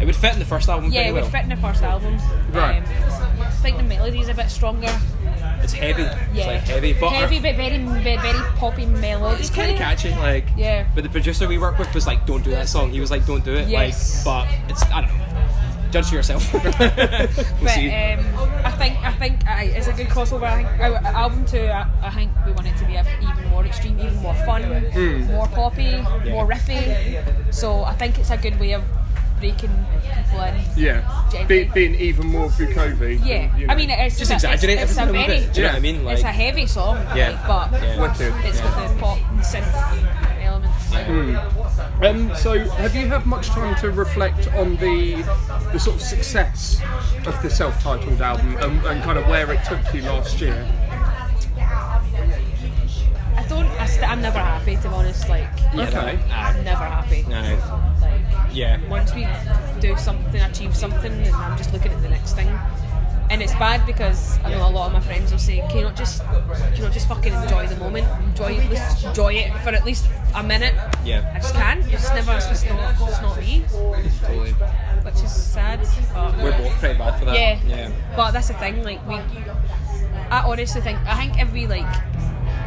It 0.00 0.06
would 0.06 0.16
fit 0.16 0.32
in 0.32 0.38
the 0.38 0.44
first 0.44 0.68
album 0.68 0.90
yeah, 0.92 1.02
it 1.08 1.12
well. 1.12 1.22
would 1.22 1.32
fit 1.32 1.42
in 1.42 1.48
the 1.50 1.56
first 1.56 1.82
album. 1.82 2.18
Right. 2.50 2.78
Um, 2.78 3.40
I 3.42 3.50
think 3.62 3.76
the 3.76 3.82
melody's 3.82 4.28
a 4.28 4.34
bit 4.34 4.48
stronger. 4.50 4.88
It's 5.62 5.72
heavy. 5.72 6.02
Yeah, 6.02 6.16
It's 6.34 6.46
like 6.46 6.60
heavy, 6.62 6.92
but 6.94 7.10
heavy, 7.10 7.40
but 7.40 7.56
very, 7.56 7.78
very, 7.78 8.16
very 8.16 8.38
poppy 8.56 8.86
melody. 8.86 9.40
it's 9.40 9.50
kind 9.50 9.70
of 9.72 9.76
catchy. 9.78 10.10
Like, 10.10 10.46
Yeah. 10.56 10.86
But 10.94 11.04
the 11.04 11.10
producer 11.10 11.46
we 11.48 11.58
work 11.58 11.78
with 11.78 11.92
was 11.94 12.06
like, 12.06 12.24
"Don't 12.26 12.42
do 12.44 12.50
that 12.52 12.68
song." 12.68 12.90
He 12.90 13.00
was 13.00 13.10
like, 13.10 13.26
"Don't 13.26 13.44
do 13.44 13.54
it." 13.54 13.68
Yes. 13.68 14.24
Like, 14.24 14.46
but 14.46 14.70
it's 14.70 14.82
I 14.84 15.00
don't 15.02 15.18
know. 15.18 15.35
Judge 15.90 16.08
for 16.08 16.14
yourself. 16.16 16.52
we'll 16.52 16.62
But 16.62 16.82
um, 16.82 18.20
I 18.64 18.72
think 18.78 18.96
I 19.04 19.12
think 19.18 19.34
uh, 19.48 19.76
it's 19.78 19.86
a 19.86 19.92
good 19.92 20.08
crossover. 20.08 20.42
I 20.44 20.56
think 20.62 20.80
our 20.80 20.96
album 21.14 21.44
two, 21.46 21.60
I, 21.66 21.86
I 22.02 22.10
think 22.10 22.30
we 22.44 22.52
want 22.52 22.66
it 22.66 22.76
to 22.78 22.84
be 22.84 22.92
even 22.94 23.50
more 23.50 23.64
extreme, 23.64 23.98
even 24.00 24.16
more 24.16 24.34
fun, 24.46 24.62
Hmm. 24.64 25.24
more 25.32 25.46
poppy, 25.48 25.96
more 26.30 26.46
riffy. 26.46 27.54
So 27.54 27.84
I 27.84 27.94
think 27.94 28.18
it's 28.18 28.30
a 28.30 28.36
good 28.36 28.58
way 28.60 28.72
of 28.74 28.82
breaking 29.40 29.70
people 30.02 30.40
in. 30.42 30.54
Yeah. 30.76 31.44
Be, 31.46 31.64
being 31.64 31.94
even 31.96 32.26
more 32.28 32.48
Vukovi. 32.48 33.20
Yeah, 33.24 33.54
you 33.56 33.66
know. 33.66 33.72
I 33.72 33.76
mean 33.76 33.90
it's 33.90 34.18
Just 34.18 34.30
a, 34.30 34.34
exaggerate 34.34 34.78
it's, 34.78 34.92
it's 34.92 35.00
a 35.00 35.06
very, 35.06 35.26
bit. 35.26 35.52
Do 35.52 35.60
you 35.60 35.66
know 35.66 35.72
what 35.72 35.76
I 35.76 35.80
mean? 35.80 36.06
it's 36.08 36.22
a 36.22 36.26
heavy 36.32 36.66
song, 36.66 36.96
Yeah. 37.14 37.30
like, 37.30 37.46
but 37.70 37.82
Yeah. 37.82 38.00
Wicked. 38.00 38.32
it's 38.46 38.60
got 38.60 38.88
the 38.88 39.00
pop 39.00 39.18
and 39.30 39.40
synth 39.40 39.72
elements. 40.94 41.78
Um, 42.02 42.34
so, 42.36 42.58
have 42.58 42.94
you 42.94 43.08
had 43.08 43.26
much 43.26 43.48
time 43.48 43.74
to 43.80 43.90
reflect 43.90 44.48
on 44.54 44.76
the 44.76 45.22
the 45.72 45.78
sort 45.78 45.96
of 45.96 46.02
success 46.02 46.80
of 47.26 47.40
the 47.42 47.50
self-titled 47.50 48.20
album 48.20 48.56
and, 48.58 48.84
and 48.86 49.02
kind 49.02 49.18
of 49.18 49.26
where 49.26 49.50
it 49.52 49.64
took 49.64 49.92
you 49.94 50.02
last 50.02 50.40
year? 50.40 50.66
I 51.58 53.44
don't. 53.48 53.66
I 53.80 53.86
st- 53.86 54.08
I'm 54.10 54.22
never 54.22 54.38
happy 54.38 54.76
to 54.76 54.82
be 54.82 54.88
honest. 54.88 55.28
Like 55.28 55.48
yeah, 55.74 55.88
okay. 55.88 56.18
I'm 56.30 56.64
never 56.64 56.84
happy. 56.84 57.24
no, 57.28 57.40
Like 58.00 58.54
yeah. 58.54 58.78
once 58.88 59.14
we 59.14 59.26
do 59.80 59.96
something, 59.96 60.40
achieve 60.40 60.74
something, 60.76 61.12
and 61.12 61.34
I'm 61.34 61.56
just 61.56 61.72
looking 61.72 61.92
at 61.92 62.02
the 62.02 62.08
next 62.08 62.34
thing. 62.34 62.48
And 63.28 63.42
it's 63.42 63.52
bad 63.54 63.84
because 63.86 64.38
I 64.44 64.50
know 64.50 64.68
a 64.68 64.70
lot 64.70 64.86
of 64.86 64.92
my 64.92 65.00
friends 65.00 65.32
will 65.32 65.38
say, 65.38 65.58
"Can 65.68 65.78
you 65.78 65.84
not 65.84 65.96
just, 65.96 66.22
can 66.24 66.76
you 66.76 66.82
not 66.82 66.92
just 66.92 67.08
fucking 67.08 67.32
enjoy 67.32 67.66
the 67.66 67.76
moment, 67.76 68.06
enjoy, 68.28 68.54
enjoy 69.08 69.34
it 69.34 69.52
for 69.62 69.70
at 69.70 69.84
least 69.84 70.06
a 70.34 70.42
minute." 70.42 70.74
Yeah. 71.04 71.32
I 71.34 71.38
just 71.40 71.54
can't. 71.54 71.80
It's 71.80 71.90
just 72.02 72.14
never. 72.14 72.32
It's 72.34 72.46
just 72.46 72.68
not. 72.68 72.94
It's 73.08 73.20
not 73.20 73.38
me, 73.38 73.64
Totally. 74.22 74.52
which 74.52 75.14
is 75.24 75.32
sad. 75.32 75.80
But 76.14 76.38
We're 76.38 76.56
both 76.56 76.72
pretty 76.78 76.98
bad 76.98 77.18
for 77.18 77.24
that. 77.26 77.34
yeah. 77.34 77.58
Yeah. 77.66 77.90
But 78.14 78.30
that's 78.30 78.48
the 78.48 78.54
thing. 78.54 78.82
Like 78.84 79.04
we, 79.08 79.16
I 80.30 80.42
honestly 80.46 80.80
think. 80.80 80.98
I 81.06 81.26
think 81.26 81.52
we 81.52 81.66
like, 81.66 81.84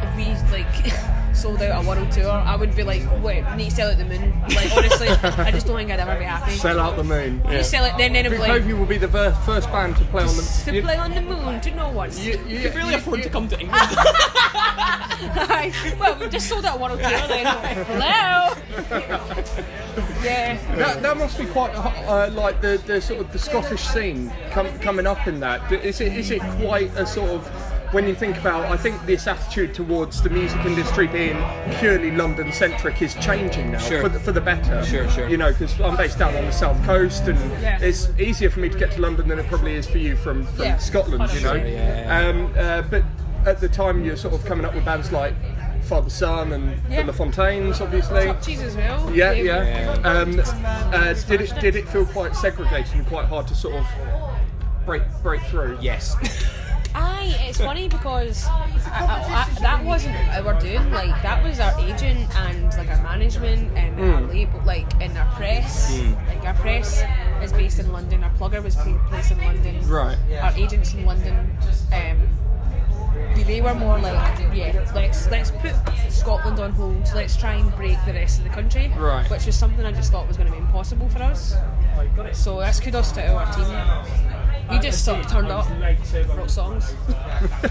if 0.02 0.16
we 0.16 0.24
like. 0.52 0.92
Sold 1.32 1.62
out 1.62 1.84
a 1.84 1.88
world 1.88 2.10
tour, 2.10 2.28
I 2.28 2.54
would 2.56 2.74
be 2.76 2.82
like, 2.82 3.02
wait, 3.22 3.44
we 3.50 3.56
need 3.56 3.70
to 3.70 3.76
sell 3.76 3.90
out 3.90 3.96
the 3.96 4.04
moon. 4.04 4.38
Like, 4.54 4.76
honestly, 4.76 5.08
I 5.08 5.50
just 5.50 5.66
don't 5.66 5.76
think 5.76 5.90
I'd 5.90 6.00
ever 6.00 6.18
be 6.18 6.24
happy. 6.24 6.52
Sell 6.52 6.78
out 6.78 6.96
the 6.96 7.04
moon. 7.04 7.40
You 7.48 7.62
sell 7.62 7.84
it, 7.86 7.94
then 7.96 8.12
then 8.12 8.26
it'd 8.26 8.32
be 8.36 8.38
like, 8.38 8.62
Vukovi 8.62 8.78
will 8.78 8.84
be 8.84 8.98
the 8.98 9.06
ver- 9.06 9.32
first 9.46 9.70
band 9.70 9.96
to 9.98 10.04
play 10.06 10.22
on 10.24 10.36
the. 10.36 10.62
to 10.66 10.74
you- 10.74 10.82
play 10.82 10.96
on 10.96 11.14
the 11.14 11.22
moon 11.22 11.60
to 11.62 11.70
no 11.70 11.88
one. 11.92 12.10
you, 12.18 12.32
you, 12.46 12.58
You 12.58 12.62
could 12.68 12.74
really 12.74 12.90
you- 12.90 12.96
afford 12.98 13.18
you- 13.18 13.24
to 13.24 13.30
come 13.30 13.48
to 13.48 13.58
England. 13.58 13.88
well, 16.00 16.18
we 16.18 16.28
just 16.28 16.48
sold 16.48 16.64
out 16.66 16.78
one 16.78 16.90
or 16.90 16.96
two. 16.96 17.02
Then. 17.04 17.46
Hello. 17.86 18.54
yeah. 20.22 20.76
That, 20.76 21.02
that 21.02 21.16
must 21.16 21.38
be 21.38 21.46
quite 21.46 21.70
uh, 21.74 22.30
like 22.32 22.60
the, 22.60 22.80
the 22.86 23.00
sort 23.00 23.20
of 23.20 23.32
the 23.32 23.38
Scottish 23.38 23.82
scene 23.82 24.32
com- 24.50 24.78
coming 24.80 25.06
up 25.06 25.26
in 25.26 25.40
that. 25.40 25.70
Is 25.72 26.00
it 26.00 26.12
is 26.12 26.30
it 26.30 26.42
quite 26.60 26.90
a 26.96 27.06
sort 27.06 27.30
of 27.30 27.69
when 27.92 28.06
you 28.06 28.14
think 28.14 28.36
about? 28.38 28.66
I 28.66 28.76
think 28.76 29.04
this 29.06 29.26
attitude 29.26 29.74
towards 29.74 30.22
the 30.22 30.30
music 30.30 30.64
industry 30.64 31.06
being 31.06 31.36
purely 31.78 32.10
London 32.10 32.52
centric 32.52 33.02
is 33.02 33.14
changing 33.16 33.72
now 33.72 33.78
Sure. 33.78 34.02
for, 34.02 34.08
the, 34.08 34.20
for 34.20 34.32
the 34.32 34.40
better. 34.40 34.84
Sure, 34.84 35.08
sure. 35.10 35.28
You 35.28 35.36
know, 35.36 35.50
because 35.50 35.78
I'm 35.80 35.96
based 35.96 36.18
down 36.18 36.34
on 36.36 36.44
the 36.44 36.52
south 36.52 36.82
coast, 36.84 37.24
and 37.24 37.38
Yeah. 37.62 37.78
it's 37.80 38.08
easier 38.18 38.50
for 38.50 38.60
me 38.60 38.68
to 38.68 38.78
get 38.78 38.92
to 38.92 39.00
London 39.00 39.28
than 39.28 39.38
it 39.38 39.46
probably 39.48 39.74
is 39.74 39.86
for 39.88 39.98
you 39.98 40.16
from, 40.16 40.44
from 40.46 40.64
Yeah. 40.64 40.76
Scotland. 40.78 41.30
You 41.32 41.40
know, 41.40 41.54
Sure, 41.54 41.66
yeah, 41.66 42.28
Um, 42.28 42.52
uh, 42.56 42.82
but 42.82 43.02
at 43.46 43.60
the 43.60 43.68
time 43.68 44.04
you're 44.04 44.16
sort 44.16 44.34
of 44.34 44.44
coming 44.44 44.64
up 44.64 44.74
with 44.74 44.84
bands 44.84 45.10
like 45.12 45.34
Fatherson 45.88 46.52
and 46.52 46.80
Yeah. 46.90 47.02
the 47.02 47.12
LaFontaines, 47.12 47.80
obviously. 47.80 48.26
Top 48.26 48.42
cheese 48.42 48.60
as 48.62 48.76
well. 48.76 49.10
Yeah, 49.12 49.32
yeah. 49.32 49.94
Um, 50.04 50.38
uh, 50.92 51.14
did 51.26 51.40
it 51.40 51.52
did 51.60 51.74
it 51.74 51.88
feel 51.88 52.04
quite 52.06 52.36
segregated 52.36 52.94
and 52.94 53.06
quite 53.06 53.24
hard 53.26 53.48
to 53.48 53.54
sort 53.54 53.74
of 53.74 53.86
break 54.86 55.02
break 55.22 55.40
through? 55.44 55.78
yes. 55.80 56.14
Aye, 56.94 57.36
it's 57.48 57.58
funny 57.58 57.88
because 57.88 58.46
I, 58.46 58.70
I, 58.86 59.46
I, 59.56 59.60
that 59.60 59.84
wasn't 59.84 60.16
our 60.16 60.58
doing. 60.60 60.90
Like 60.90 61.10
that 61.22 61.42
was 61.44 61.60
our 61.60 61.78
agent 61.80 62.34
and 62.36 62.64
like 62.76 62.88
our 62.88 63.02
management 63.02 63.76
and 63.76 64.00
our 64.00 64.20
label, 64.22 64.60
like 64.64 64.92
and 65.00 65.16
our 65.16 65.32
press. 65.36 65.98
Like 66.28 66.44
our 66.44 66.54
press 66.54 67.02
is 67.42 67.52
based 67.52 67.78
in 67.78 67.92
London. 67.92 68.24
Our 68.24 68.30
plugger 68.30 68.62
was 68.62 68.76
pla- 68.76 68.98
placed 69.08 69.32
in 69.32 69.38
London. 69.38 69.88
Right. 69.88 70.18
Our 70.40 70.52
agents 70.52 70.94
in 70.94 71.04
London. 71.04 71.56
Um, 71.92 72.28
they 73.46 73.60
were 73.60 73.74
more 73.74 73.98
like, 73.98 74.38
yeah, 74.54 74.90
let's 74.94 75.28
let's 75.30 75.50
put 75.50 75.72
Scotland 76.08 76.60
on 76.60 76.72
hold. 76.72 77.08
Let's 77.14 77.36
try 77.36 77.54
and 77.54 77.74
break 77.76 77.98
the 78.06 78.12
rest 78.12 78.38
of 78.38 78.44
the 78.44 78.50
country. 78.50 78.92
Right. 78.98 79.28
Which 79.30 79.46
was 79.46 79.56
something 79.56 79.84
I 79.84 79.92
just 79.92 80.10
thought 80.12 80.26
was 80.28 80.36
going 80.36 80.48
to 80.48 80.52
be 80.52 80.58
impossible 80.62 81.08
for 81.08 81.22
us. 81.22 81.54
So 82.32 82.60
that's 82.60 82.80
kudos 82.80 83.12
to 83.12 83.26
our 83.32 83.46
team. 83.54 84.39
We 84.70 84.78
just 84.78 85.04
sort 85.04 85.20
of 85.20 85.26
turned 85.30 85.48
up, 85.48 85.66
wrote 86.36 86.50
songs. 86.50 86.94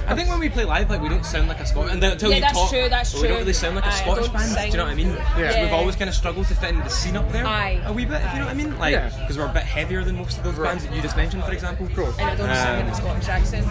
I 0.08 0.16
think 0.16 0.30
when 0.30 0.40
we 0.40 0.50
play 0.50 0.66
live, 0.66 0.90
like 0.90 1.02
we 1.02 1.10
don't 1.10 1.26
sound 1.26 1.48
like 1.48 1.60
a 1.60 1.66
Scottish. 1.66 1.94
And 1.94 2.02
then 2.04 2.14
until 2.14 2.30
Yeah, 2.30 2.36
you 2.38 2.42
that's 2.42 2.54
talk, 2.54 2.70
true, 2.70 2.90
that's 2.90 3.12
true. 3.12 3.22
we 3.22 3.28
don't 3.28 3.38
really 3.40 3.54
sound 3.54 3.76
like 3.76 3.86
a 3.86 3.88
Aye, 3.88 3.92
Scottish 4.02 4.26
don't 4.26 4.34
band. 4.34 4.56
Do 4.58 4.66
you 4.72 4.78
know 4.78 4.84
what 4.84 4.92
I 4.92 4.96
mean? 4.96 5.10
Yeah. 5.38 5.52
So 5.52 5.62
we've 5.64 5.74
always 5.74 5.96
kind 5.96 6.10
of 6.10 6.16
struggled 6.16 6.48
to 6.48 6.56
fit 6.56 6.70
in 6.72 6.80
the 6.80 6.90
scene 6.90 7.16
up 7.18 7.32
there 7.32 7.46
Aye. 7.46 7.82
a 7.86 7.94
wee 7.94 8.06
bit, 8.06 8.22
if 8.22 8.34
you 8.34 8.40
know 8.40 8.46
what 8.46 8.52
I 8.52 8.54
mean. 8.56 8.78
Like, 8.80 8.92
Yeah. 8.94 9.10
because 9.22 9.38
we're 9.38 9.46
a 9.46 9.54
bit 9.54 9.64
heavier 9.64 10.04
than 10.04 10.18
most 10.18 10.38
of 10.38 10.44
those 10.44 10.58
bands 10.60 10.86
that 10.86 10.94
you 10.96 11.02
just 11.02 11.16
mentioned, 11.18 11.44
for 11.44 11.52
example. 11.52 11.86
Of. 11.86 12.20
And 12.20 12.30
I 12.30 12.36
don't 12.36 12.56
sing 12.56 12.80
in 12.80 12.86
a 12.88 12.90
Um, 12.90 12.96
Scottish 12.96 13.28
accent. 13.30 13.68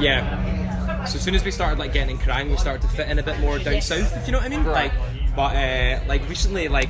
yeah. 0.00 1.04
So 1.06 1.16
as 1.16 1.20
soon 1.22 1.34
as 1.34 1.44
we 1.44 1.50
started 1.50 1.78
like 1.78 1.92
getting 1.92 2.10
in 2.16 2.18
crying, 2.18 2.50
we 2.50 2.56
started 2.56 2.82
to 2.82 2.88
fit 2.96 3.08
in 3.08 3.18
a 3.18 3.22
bit 3.22 3.38
more 3.40 3.58
down 3.58 3.74
Yes. 3.74 3.86
south, 3.86 4.16
if 4.16 4.26
you 4.26 4.32
know 4.32 4.38
what 4.38 4.46
I 4.46 4.48
mean. 4.48 4.64
Right. 4.64 4.90
Like, 4.90 5.36
but 5.36 5.54
uh, 5.56 6.00
like 6.08 6.26
recently, 6.28 6.68
like 6.68 6.88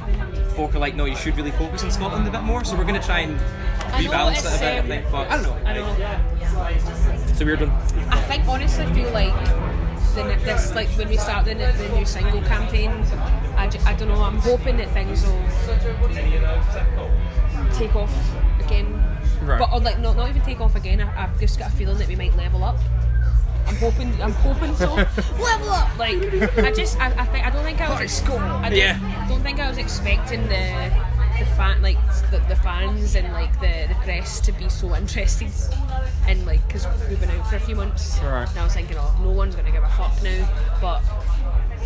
folk 0.55 0.75
are 0.75 0.79
like, 0.79 0.95
no, 0.95 1.05
you 1.07 1.17
should 1.17 1.37
really 1.37 1.51
focus 1.53 1.83
on 1.83 1.91
Scotland 1.91 2.29
a 2.29 2.31
bit 2.31 2.43
more. 2.43 2.63
So 2.65 2.77
we're 2.77 2.85
gonna 2.85 3.03
try 3.03 3.21
and 3.21 3.33
I 3.35 3.37
know, 3.37 3.84
rebalance 3.99 4.45
it 4.45 4.57
a 4.57 4.61
bit. 4.61 4.75
I 4.75 4.79
um, 4.79 4.87
think, 4.87 5.11
but 5.11 5.31
I 5.31 5.37
don't 5.37 5.45
know. 5.45 5.69
I 5.69 5.75
know. 5.75 7.29
It's 7.29 7.41
a 7.41 7.45
weird 7.45 7.61
one. 7.61 7.71
I 8.11 8.21
think 8.23 8.47
honestly 8.47 8.87
feel 8.95 9.11
like 9.13 9.35
the, 10.15 10.23
this 10.45 10.75
like 10.75 10.89
when 10.91 11.09
we 11.09 11.17
start 11.17 11.45
the, 11.45 11.55
the 11.55 11.89
new 11.97 12.05
single 12.05 12.41
campaign, 12.43 12.91
I, 13.57 13.69
ju- 13.69 13.81
I 13.85 13.95
don't 13.95 14.09
know. 14.09 14.23
I'm 14.23 14.39
hoping 14.39 14.77
that 14.77 14.91
things 14.91 15.25
will 15.25 15.43
take 17.73 17.95
off 17.97 18.15
again. 18.61 18.93
Right. 19.43 19.59
But 19.59 19.73
or 19.73 19.81
like 19.81 19.99
not 19.99 20.17
not 20.17 20.29
even 20.29 20.43
take 20.43 20.61
off 20.61 20.77
again. 20.77 21.01
I, 21.01 21.25
I've 21.25 21.39
just 21.41 21.59
got 21.59 21.73
a 21.73 21.77
feeling 21.77 21.99
that 21.99 22.09
we 22.09 22.17
might 22.17 22.37
level 22.37 22.63
up. 22.65 22.79
I'm 23.67 23.77
hoping. 23.77 24.23
I'm 24.23 24.33
hoping 24.33 24.75
so. 24.77 24.95
level 25.43 25.71
up. 25.71 25.99
Like 25.99 26.23
I 26.59 26.71
just. 26.71 26.99
I, 27.01 27.07
I 27.07 27.25
think. 27.27 27.47
I 27.47 27.51
don't 27.51 27.65
think 27.65 27.81
I 27.81 27.91
was. 27.91 28.01
Ex- 28.01 28.23
I 28.29 28.69
don't, 28.69 28.79
Yeah. 28.79 29.27
don't 29.29 29.43
think 29.43 29.59
I 29.59 29.69
was 29.69 29.79
expecting 29.79 30.43
the 30.49 30.93
the 31.39 31.47
fan 31.57 31.83
like 31.83 31.99
the, 32.31 32.39
the 32.49 32.57
fans 32.57 33.15
and 33.15 33.33
like 33.33 33.53
the, 33.61 33.87
the 33.89 33.95
press 34.03 34.41
to 34.41 34.53
be 34.53 34.69
so 34.69 34.95
interested 34.95 35.51
in 36.29 36.45
like 36.45 36.67
because 36.67 36.87
we've 37.09 37.21
been 37.21 37.31
out 37.31 37.47
for 37.49 37.57
a 37.57 37.61
few 37.61 37.77
months. 37.77 38.19
Right. 38.23 38.49
And 38.49 38.59
I 38.59 38.65
was 38.65 38.75
thinking, 38.75 38.97
oh, 38.99 39.17
no 39.23 39.31
one's 39.31 39.57
gonna 39.57 39.73
give 39.73 39.83
a 39.83 39.89
fuck 39.91 40.23
now. 40.23 40.49
But 40.81 41.03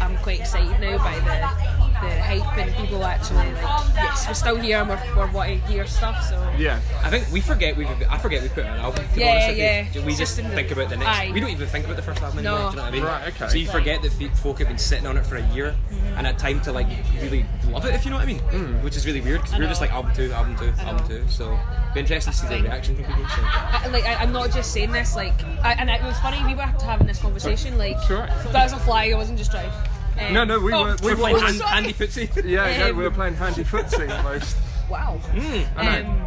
I'm 0.00 0.16
quite 0.18 0.40
excited 0.40 0.80
now 0.80 0.98
by 0.98 1.14
the 1.20 1.78
the 1.98 2.22
hype 2.22 2.56
and 2.58 2.72
people 2.76 3.04
actually 3.04 3.38
like 3.38 3.64
yes, 3.96 4.28
we're 4.28 4.34
still 4.34 4.54
here 4.54 4.78
and 4.78 4.88
we're, 4.88 5.02
we're 5.16 5.32
wanting 5.32 5.60
to 5.62 5.66
hear 5.66 5.84
stuff. 5.84 6.22
So 6.28 6.36
Yeah. 6.56 6.78
I 7.02 7.10
think 7.10 7.26
we 7.32 7.40
forget 7.40 7.76
we 7.76 7.86
I 7.86 8.18
forget 8.18 8.40
we 8.42 8.48
put 8.50 8.64
out 8.64 8.76
an 8.78 8.84
album. 8.84 9.04
To 9.08 9.14
be 9.16 9.20
Yeah, 9.20 9.26
honest 9.44 9.56
yeah. 9.58 9.86
you. 9.92 10.02
We 10.02 10.10
It's 10.12 10.18
just 10.18 10.36
just 10.36 10.38
in 10.38 10.48
the- 10.48 10.54
think 10.54 10.70
about 10.70 10.90
the 10.90 10.96
next. 10.96 11.18
Aye. 11.18 11.30
We 11.34 11.40
don't 11.40 11.50
even 11.50 11.66
think 11.66 11.86
about 11.86 11.96
the 11.96 12.02
first 12.02 12.22
album 12.22 12.44
No. 12.44 12.54
anymore. 12.54 12.70
Do 12.70 12.76
you 12.76 12.76
know 12.76 12.82
what 12.84 12.88
I 12.88 12.96
mean? 12.96 13.02
Right, 13.04 13.28
okay. 13.34 13.48
So 13.48 13.56
you 13.58 13.66
forget 13.66 14.00
that 14.02 14.12
folk 14.36 14.58
have 14.60 14.68
been 14.68 14.78
sitting 14.78 15.06
on 15.08 15.16
it 15.16 15.26
for 15.26 15.36
a 15.36 15.46
year 15.48 15.74
and 16.16 16.24
had 16.26 16.38
time 16.38 16.60
to 16.62 16.72
like 16.72 16.86
really 17.20 17.44
love 17.68 17.84
it, 17.84 17.94
if 17.94 18.04
you 18.04 18.10
know 18.12 18.18
what 18.18 18.22
I 18.22 18.26
mean. 18.26 18.40
Mm. 18.52 18.82
Which 18.84 18.96
is 18.96 19.04
really 19.04 19.20
weird 19.20 19.42
because 19.42 19.58
we're 19.58 19.66
just 19.66 19.80
like 19.80 19.90
album 19.92 20.12
two, 20.14 20.30
album 20.32 20.56
two, 20.56 20.72
I 20.78 20.82
album 20.84 21.08
know. 21.08 21.24
two. 21.24 21.28
So 21.28 21.58
be 21.94 22.00
interesting 22.00 22.32
to 22.32 22.38
see 22.38 22.46
the 22.46 22.54
think- 22.54 22.66
reaction 22.66 22.94
from 22.94 23.06
people. 23.06 23.24
So. 23.28 23.42
I, 23.42 23.86
like 23.90 24.04
I, 24.04 24.14
I'm 24.22 24.30
not 24.32 24.52
just 24.52 24.72
saying 24.72 24.92
this 24.92 25.16
like 25.16 25.34
I, 25.64 25.72
and 25.72 25.90
it 25.90 26.00
was 26.04 26.16
funny 26.20 26.44
we 26.46 26.54
were 26.54 26.62
having 26.62 27.08
this 27.08 27.18
conversation 27.18 27.76
like 27.76 28.00
Sure. 28.02 28.26
that 28.52 28.62
was 28.62 28.72
a 28.72 28.78
fly 28.78 29.06
I 29.10 29.14
wasn't 29.14 29.36
just 29.38 29.50
trying. 29.50 29.70
Um, 30.18 30.32
No, 30.34 30.44
no, 30.44 30.58
we 30.60 30.72
oh, 30.72 30.82
were- 30.84 30.96
we 31.02 31.08
We're 31.10 31.16
playing 31.16 31.36
Oh, 31.36 31.40
hand, 31.40 31.60
handy 31.62 31.92
footsie. 31.92 32.44
Yeah, 32.44 32.78
no, 32.78 32.92
we 32.92 33.02
were 33.02 33.08
Um, 33.08 33.14
playing 33.14 33.34
handy 33.36 33.64
footsie 33.64 34.10
almost. 34.16 34.56
Wow. 34.88 35.20
I. 35.76 36.00
Um, 36.00 36.24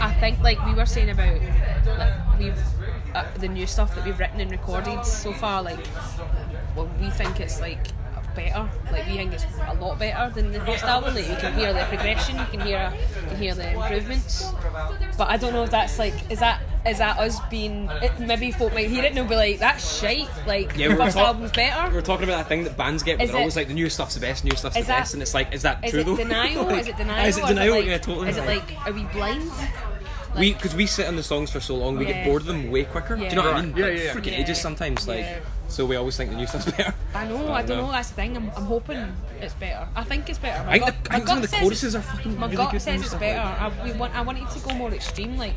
I 0.00 0.12
think 0.20 0.40
like 0.40 0.64
we 0.66 0.74
were 0.74 0.86
saying 0.86 1.10
about 1.10 1.40
like 1.98 2.38
we've 2.38 2.58
uh, 3.14 3.24
the 3.38 3.48
new 3.48 3.66
stuff 3.66 3.94
that 3.94 4.04
we've 4.04 4.18
written 4.18 4.40
and 4.40 4.50
recorded 4.50 5.04
so 5.06 5.32
far 5.32 5.62
like 5.62 5.78
well 6.76 6.90
we 7.00 7.08
think 7.10 7.38
it's 7.40 7.60
like 7.60 7.78
better 8.34 8.68
like 8.90 9.06
we 9.06 9.14
think 9.14 9.32
it's 9.32 9.44
a 9.68 9.74
lot 9.74 9.98
better 9.98 10.28
than 10.34 10.50
the 10.52 10.60
first 10.62 10.84
album 10.84 11.14
like 11.14 11.28
you 11.28 11.36
can 11.36 11.54
hear 11.54 11.72
the 11.72 11.84
progression 11.84 12.36
you 12.36 12.44
can 12.46 12.60
hear 12.60 12.92
you 13.22 13.28
can 13.28 13.36
hear 13.36 13.54
the 13.54 13.72
improvements 13.72 14.52
but 15.16 15.30
I 15.30 15.36
don't 15.36 15.52
know 15.52 15.62
if 15.62 15.70
that's 15.70 15.98
like 15.98 16.14
is 16.30 16.40
that 16.40 16.60
is 16.86 16.98
that 16.98 17.18
us 17.18 17.38
being 17.50 17.88
it, 18.02 18.18
maybe 18.20 18.50
folk 18.52 18.72
might 18.74 18.88
hear 18.90 19.02
it 19.04 19.08
and 19.08 19.16
they'll 19.16 19.24
be 19.24 19.34
like 19.36 19.58
that's 19.58 19.98
shite 20.00 20.28
like 20.46 20.76
Yeah, 20.76 20.88
the 20.88 20.94
we 20.94 20.98
were 20.98 21.04
first 21.06 21.16
talk- 21.16 21.26
album's 21.28 21.50
better 21.52 21.88
We 21.90 21.94
were 21.96 22.02
talking 22.02 22.24
about 22.24 22.36
that 22.38 22.48
thing 22.48 22.64
that 22.64 22.76
bands 22.76 23.02
get, 23.02 23.18
but 23.18 23.24
Is 23.24 23.30
they're 23.30 23.38
always 23.40 23.56
like 23.56 23.68
the 23.68 23.74
new 23.74 23.88
stuff's 23.88 24.14
the 24.14 24.20
best, 24.20 24.44
new 24.44 24.54
stuff's 24.56 24.74
the 24.76 24.82
that- 24.82 24.98
best, 25.00 25.14
and 25.14 25.22
it's 25.22 25.34
like, 25.34 25.52
is 25.54 25.62
that 25.62 25.82
is 25.84 25.90
true 25.92 26.00
Is 26.00 26.06
it 26.06 26.10
though? 26.10 26.16
denial 26.16 26.64
Like, 26.66 26.80
is 26.80 26.88
it 26.88 26.96
denial 26.96 27.26
Is 27.28 27.38
it 27.38 27.44
Or 27.44 27.48
denial? 27.48 27.74
like, 27.76 27.86
yeah, 27.86 27.98
totally. 27.98 28.28
is 28.28 28.36
it 28.36 28.46
like 28.46 28.86
are 28.86 28.92
we 28.92 29.04
blind 29.04 29.50
we 30.36 30.52
because 30.52 30.74
we 30.74 30.84
sit 30.86 31.06
on 31.06 31.14
the 31.14 31.22
songs 31.22 31.50
for 31.52 31.60
so 31.60 31.76
long, 31.76 31.96
we 31.96 32.06
Yeah. 32.06 32.12
get 32.14 32.24
bored 32.26 32.42
of 32.42 32.48
them 32.48 32.68
way 32.72 32.84
quicker. 32.84 33.14
Do 33.14 33.22
you 33.22 33.30
know 33.36 33.42
what 33.44 33.54
I 33.54 33.62
mean? 33.62 33.76
Yeah, 33.76 33.84
Like, 33.86 33.96
yeah, 33.98 34.02
yeah. 34.02 34.12
Freaking 34.14 34.32
Yeah. 34.32 34.38
ages 34.42 34.60
sometimes, 34.60 35.06
like. 35.06 35.20
Yeah. 35.20 35.38
So 35.68 35.86
we 35.86 35.94
always 35.96 36.16
think 36.16 36.30
the 36.30 36.36
new 36.36 36.46
stuff's 36.48 36.64
better. 36.72 36.92
I 37.14 37.26
know, 37.28 37.38
But 37.38 37.50
I 37.52 37.62
don't 37.62 37.78
no. 37.78 37.86
know. 37.86 37.92
That's 37.92 38.08
the 38.08 38.14
thing. 38.16 38.36
I'm, 38.36 38.50
I'm 38.56 38.64
hoping 38.64 39.14
it's 39.40 39.54
better. 39.54 39.86
I 39.94 40.02
think 40.02 40.28
it's 40.28 40.40
better. 40.40 40.62
My 40.64 40.72
I 40.72 40.78
think, 40.80 40.84
gut- 40.86 41.04
the, 41.04 41.12
I 41.12 41.14
think 41.16 41.28
some 41.28 41.36
of 41.38 41.42
the 41.42 41.48
says 41.48 41.60
choruses 41.60 41.94
are 41.94 41.98
it's- 42.00 42.16
fucking 42.16 42.36
My 42.40 42.46
really 42.46 42.56
gut 42.56 42.72
good. 42.72 42.82
says 42.82 43.00
it's 43.00 43.14
better. 43.14 43.38
Like 43.44 43.60
I, 43.60 43.84
we 43.84 43.92
want, 43.92 44.14
I 44.16 44.20
want 44.22 44.38
it 44.38 44.50
to 44.50 44.58
go 44.68 44.74
more 44.74 44.92
extreme, 44.92 45.36
like 45.38 45.54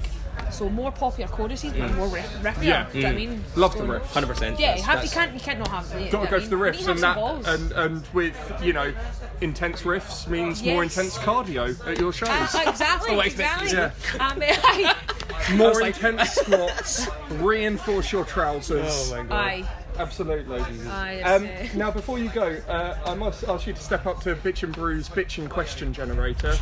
so 0.52 0.70
more 0.70 0.92
popular 0.92 1.30
choruses, 1.30 1.74
but 1.74 1.94
more 1.96 2.08
riff, 2.08 2.32
riffier. 2.42 2.64
Yeah. 2.64 2.88
Do 2.92 2.98
you 2.98 3.04
know 3.04 3.10
what 3.10 3.14
I 3.14 3.18
mean? 3.18 3.44
Love 3.56 3.72
the 3.74 3.80
So- 3.80 3.86
riffs. 3.88 4.06
Hundred 4.08 4.28
percent. 4.28 4.60
Yeah, 4.60 4.76
you, 4.76 4.84
have, 4.84 5.04
you 5.04 5.10
can't 5.10 5.34
you 5.34 5.40
can't 5.40 5.60
not 5.60 5.68
have 5.70 5.92
it. 6.02 6.12
Got 6.12 6.26
to 6.26 6.30
go 6.32 6.40
to 6.40 6.48
the 6.48 6.56
riffs, 6.56 6.88
and 6.88 7.00
that, 7.00 7.16
balls. 7.16 7.48
and 7.48 7.72
and 7.74 8.08
with 8.14 8.36
you 8.64 8.74
know, 8.74 8.94
intense 9.42 9.82
riffs 9.84 10.28
means 10.28 10.64
more 10.64 10.84
intense 10.84 11.18
cardio 11.18 11.76
at 11.88 12.00
your 12.00 12.12
shows. 12.14 12.30
Ah, 12.32 12.70
exactly, 12.70 13.16
Oh, 13.16 13.20
exactly. 13.20 13.70
you 13.72 13.84
Um, 13.84 13.92
I, 14.20 14.96
more 15.56 15.74
like- 15.82 15.96
intense 15.96 16.32
squats, 16.36 17.08
reinforce 17.32 18.12
your 18.12 18.26
trousers. 18.26 19.12
Oh 19.12 19.16
my 19.18 19.24
god. 19.24 19.32
I, 19.32 19.66
Absolutely. 19.98 20.60
Aye, 20.88 21.22
Um, 21.22 21.46
uh, 21.46 21.50
now, 21.76 21.90
before 21.90 22.20
you 22.20 22.30
go, 22.30 22.56
uh, 22.68 22.96
I 23.04 23.16
must 23.16 23.44
ask 23.46 23.66
you 23.66 23.74
to 23.74 23.82
step 23.82 24.06
up 24.06 24.22
to 24.22 24.36
Bitchin' 24.36 24.72
Brew's 24.72 25.10
Bitch 25.10 25.40
and 25.40 25.50
Question 25.50 25.92
Generator. 25.92 26.56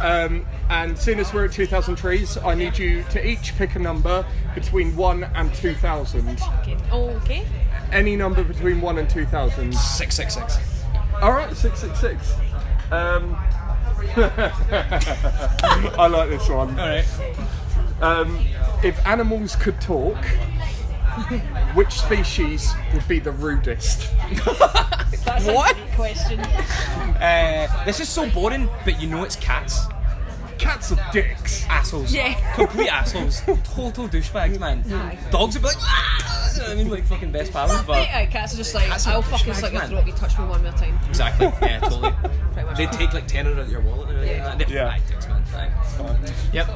Um, 0.00 0.46
and 0.68 0.96
seeing 0.98 1.18
as 1.18 1.32
we're 1.32 1.46
at 1.46 1.52
2,000 1.52 1.96
trees, 1.96 2.36
I 2.38 2.54
need 2.54 2.78
you 2.78 3.02
to 3.10 3.26
each 3.26 3.56
pick 3.56 3.76
a 3.76 3.78
number 3.78 4.26
between 4.54 4.94
1 4.96 5.24
and 5.24 5.54
2,000. 5.54 6.28
okay. 6.60 6.76
Okay. 6.92 7.46
Any 7.92 8.16
number 8.16 8.44
between 8.44 8.80
1 8.80 8.98
and 8.98 9.08
2,000. 9.08 9.74
Six 9.74 10.14
six 10.14 10.34
six. 10.34 10.58
Alright, 11.14 11.56
666. 11.56 12.34
Um, 12.92 13.36
I 15.98 16.06
like 16.06 16.28
this 16.28 16.48
one. 16.48 16.78
All 16.78 16.88
right. 16.88 17.04
Um, 18.00 18.38
if 18.84 19.04
animals 19.06 19.56
could 19.56 19.80
talk, 19.80 20.18
which 21.74 21.92
species 21.92 22.72
would 22.92 23.06
be 23.08 23.18
the 23.18 23.32
rudest? 23.32 24.10
That's 25.24 25.46
What? 25.46 25.76
a 25.76 25.94
question. 25.96 26.40
Uh, 26.40 27.84
this 27.84 28.00
is 28.00 28.08
so 28.08 28.28
boring, 28.30 28.68
but 28.84 29.00
you 29.00 29.08
know 29.08 29.24
it's 29.24 29.36
cats. 29.36 29.86
Cats 30.58 30.92
are 30.92 31.08
dicks. 31.12 31.64
Assholes. 31.68 32.12
Yeah. 32.14 32.34
Complete 32.54 32.88
assholes. 32.88 33.40
Total 33.64 34.08
douchebags, 34.08 34.58
man. 34.58 34.82
Dogs 35.30 35.54
would 35.54 35.62
be 35.62 35.68
like, 35.68 35.76
"Ah!" 35.80 36.50
You 36.56 36.62
know 36.62 36.68
what 36.68 36.72
I 36.72 36.74
mean, 36.76 36.90
like 36.90 37.04
fucking 37.06 37.32
best 37.32 37.52
pals, 37.52 37.82
but. 37.82 37.98
Yeah, 38.02 38.24
cats 38.26 38.54
are 38.54 38.56
just 38.56 38.74
like, 38.74 38.86
Cats 38.86 39.06
are 39.06 39.12
I'll 39.14 39.22
fucking 39.22 39.52
douchebags, 39.52 39.56
slit 39.58 39.72
your 39.72 39.80
man. 39.82 39.90
throat 39.90 40.00
if 40.00 40.06
you 40.06 40.12
touch 40.14 40.38
me 40.38 40.44
one 40.46 40.62
more 40.62 40.72
time. 40.72 40.98
Exactly. 41.08 41.46
Yeah, 41.60 41.80
totally. 41.80 42.12
Pretty 42.52 42.66
much. 42.66 42.76
They 42.78 42.86
take 42.86 43.12
like 43.12 43.26
ten 43.28 43.46
out 43.46 43.58
of 43.58 43.70
your 43.70 43.80
wallet. 43.82 44.08
And 44.08 44.16
everything 44.18 44.36
Yeah. 44.38 44.48
like 44.48 44.58
that. 44.58 44.70
Yeah. 44.70 44.88
Aye, 44.88 45.00
dicks, 45.06 45.28
man. 45.28 45.42
Aye. 45.54 46.32
Yep. 46.52 46.66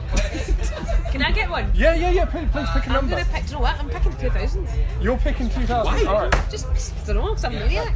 Can 1.13 1.23
I 1.23 1.33
get 1.33 1.51
one? 1.51 1.71
Yeah, 1.75 1.95
yeah, 1.95 2.11
yeah. 2.11 2.25
Please, 2.27 2.49
please 2.53 2.69
pick 2.75 2.85
a 2.87 2.89
I'm 2.89 2.93
number. 2.95 3.11
gonna 3.17 3.25
pick. 3.33 3.43
Do 3.45 3.49
you 3.49 3.55
know 3.57 3.61
what? 3.63 3.79
I'm 3.79 3.89
picking 3.89 4.13
2000. 4.17 4.69
You're 5.01 5.17
picking 5.19 5.49
2000. 5.51 5.85
Why? 5.85 6.05
All 6.15 6.21
right. 6.29 6.51
Just, 6.51 6.69
just 6.75 7.07
don't 7.07 7.17
know, 7.17 7.29
because 7.29 7.45
I'm 7.45 7.55
an 7.55 7.61
maniac. 7.61 7.95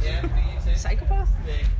Psychopath. 0.75 1.29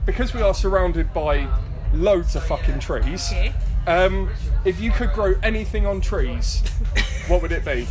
Because 0.06 0.34
we 0.34 0.42
are 0.42 0.54
surrounded 0.54 1.14
by 1.14 1.48
loads 1.94 2.36
of 2.36 2.46
fucking 2.46 2.80
trees. 2.80 3.30
Okay. 3.32 3.54
Um, 3.88 4.30
if 4.64 4.80
you 4.82 4.92
could 4.92 5.12
grow 5.14 5.36
anything 5.44 5.86
on 5.86 6.02
trees, 6.02 6.64
what 7.28 7.40
would 7.42 7.52
it 7.52 7.64
be? 7.64 7.88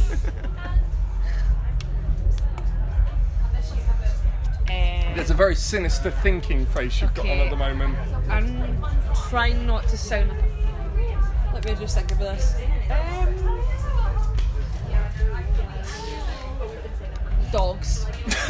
There's 5.15 5.31
a 5.31 5.35
very 5.35 5.55
sinister 5.55 6.11
thinking 6.11 6.67
face 6.67 7.01
you've 7.01 7.15
got 7.15 7.27
on 7.27 7.39
at 7.39 7.51
the 7.51 7.57
moment. 7.57 7.97
I'm 8.29 8.85
trying 9.29 9.65
not 9.65 9.87
to 9.89 9.97
sound 9.97 10.31
like 10.31 10.43
a. 10.43 11.55
Let 11.55 11.65
me 11.65 11.77
just 11.77 11.97
think 11.97 12.11
about 12.11 12.37
this. 12.37 12.57
Um, 12.91 13.61
dogs. 17.53 18.07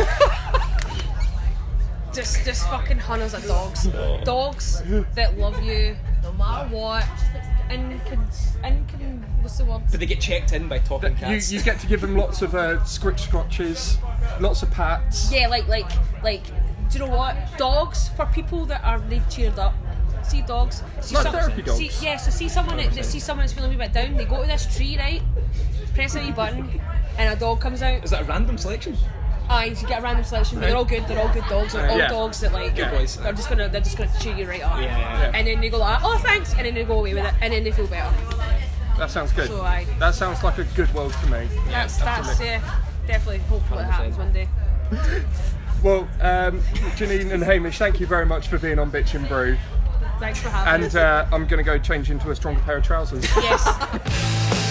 just, 2.15 2.43
just 2.47 2.67
fucking 2.71 2.99
hunters 2.99 3.35
of 3.35 3.47
dogs. 3.47 3.87
Dogs 4.25 4.83
that 5.15 5.37
love 5.37 5.63
you 5.63 5.95
no 6.25 6.33
matter 6.33 6.75
what, 6.75 7.07
and 7.69 8.05
can, 8.07 8.27
and 8.65 8.89
can. 8.89 9.23
What's 9.41 9.59
the 9.59 9.65
word? 9.67 9.83
Did 9.91 10.01
they 10.01 10.07
get 10.07 10.21
checked 10.21 10.53
in 10.53 10.69
by 10.69 10.79
talking 10.79 11.13
You, 11.13 11.17
cats? 11.17 11.53
you 11.53 11.63
get 11.63 11.79
to 11.81 11.87
give 11.87 12.01
them 12.01 12.17
lots 12.17 12.43
of 12.43 12.55
uh, 12.55 12.83
scritch 12.85 13.21
scratches, 13.21 13.99
lots 14.41 14.63
of 14.63 14.71
pats. 14.71 15.31
Yeah, 15.31 15.49
like 15.49 15.69
like 15.69 15.91
like. 16.23 16.45
Do 16.91 16.99
you 16.99 17.07
know 17.07 17.17
what? 17.17 17.37
Dogs 17.57 18.09
for 18.11 18.27
people 18.27 18.67
that 18.67 18.83
are 18.85 18.99
they 19.01 19.21
cheered 19.31 19.59
up. 19.59 19.75
See 20.23 20.43
dogs. 20.43 20.83
See 21.01 21.15
Like 21.15 21.27
therapy 21.29 21.63
dogs. 21.63 21.79
See, 21.79 21.91
yeah, 22.05 22.17
so 22.17 22.31
see 22.31 22.49
someone 22.49 22.79
that, 22.79 22.93
that 22.93 23.05
see 23.05 23.21
someone 23.21 23.45
that's 23.45 23.53
feeling 23.53 23.71
a 23.71 23.77
wee 23.77 23.83
bit 23.85 23.93
down. 23.93 24.17
They 24.17 24.25
go 24.25 24.41
to 24.41 24.47
this 24.47 24.75
tree, 24.77 24.97
right? 24.97 25.23
Press 25.95 26.15
a 26.17 26.21
wee 26.21 26.33
button, 26.33 26.81
and 27.19 27.37
a 27.37 27.39
dog 27.39 27.61
comes 27.61 27.83
out. 27.83 28.03
Is 28.05 28.11
that 28.11 28.23
a 28.23 28.25
random 28.25 28.57
selection? 28.59 28.97
Aye, 29.49 29.67
you 29.81 29.87
get 29.87 30.01
a 30.01 30.03
random 30.03 30.25
selection, 30.25 30.59
but 30.59 30.67
they're 30.67 30.77
all 30.77 30.85
good. 30.85 31.07
They're 31.07 31.21
all 31.21 31.33
good 31.33 31.45
dogs. 31.49 31.73
They're 31.75 31.89
all 31.91 31.99
Yeah. 31.99 32.09
dogs 32.09 32.41
that 32.41 32.53
like 32.53 32.75
Good 32.75 32.91
boys. 32.91 33.17
they're 33.17 33.33
just 33.33 33.49
gonna 33.49 33.69
they're 33.69 33.81
just 33.83 33.97
gonna 33.99 34.11
cheer 34.21 34.35
you 34.37 34.49
right 34.49 34.63
up. 34.63 34.81
Yeah. 34.81 35.31
And 35.35 35.47
then 35.47 35.61
they 35.61 35.69
go 35.69 35.79
like, 35.79 36.01
oh 36.03 36.19
thanks, 36.19 36.55
and 36.55 36.65
then 36.67 36.75
they 36.75 36.85
go 36.85 36.99
away 37.01 37.15
with 37.15 37.25
it, 37.25 37.35
and 37.41 37.53
then 37.53 37.63
they 37.65 37.71
feel 37.73 37.87
better. 37.87 38.15
That 38.99 39.11
sounds 39.11 39.33
good. 39.33 39.49
So 39.49 39.61
aye. 39.63 39.87
That 39.99 40.15
sounds 40.15 40.43
like 40.43 40.57
a 40.59 40.65
good 40.77 40.93
world 40.95 41.13
to 41.13 41.27
me. 41.31 41.49
That's 41.69 41.99
that's 41.99 42.41
yeah, 42.41 42.61
definitely. 43.07 43.39
Hopefully 43.49 43.83
it 43.83 43.87
happens 43.91 44.17
one 44.17 44.33
day. 44.33 44.49
Well, 45.83 46.09
um, 46.23 46.61
Janine 46.97 47.31
and 47.31 47.43
Hamish, 47.43 47.77
thank 47.77 48.01
you 48.01 48.07
very 48.07 48.25
much 48.25 48.49
for 48.49 48.57
being 48.57 48.79
on 48.79 48.91
Bitchin' 48.91 49.29
Brew. 49.29 49.59
Thanks 50.19 50.41
for 50.41 50.49
having 50.49 50.83
And 50.85 50.95
me. 50.95 50.99
uh, 50.99 51.27
I'm 51.31 51.47
going 51.47 51.59
to 51.59 51.63
go 51.63 51.77
change 51.77 52.11
into 52.11 52.31
a 52.31 52.35
stronger 52.35 52.61
pair 52.63 52.79
of 52.79 52.85
trousers. 52.85 53.23
yes. 53.37 54.71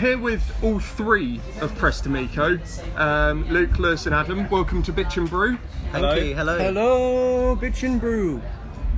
here 0.00 0.16
with 0.16 0.42
all 0.64 0.80
three 0.80 1.42
of 1.60 1.76
Press 1.76 2.00
to 2.00 2.08
Meco, 2.08 2.58
um, 2.96 3.46
Luke, 3.50 3.78
Lewis, 3.78 4.06
and 4.06 4.14
Adam. 4.14 4.48
Welcome 4.48 4.82
to 4.84 4.94
Bitchin' 4.94 5.28
Brew. 5.28 5.58
Thank 5.92 6.24
you. 6.24 6.34
Hello. 6.34 6.58
Hello, 6.58 7.56
bitch 7.56 7.86
and 7.86 8.00
brew. 8.00 8.40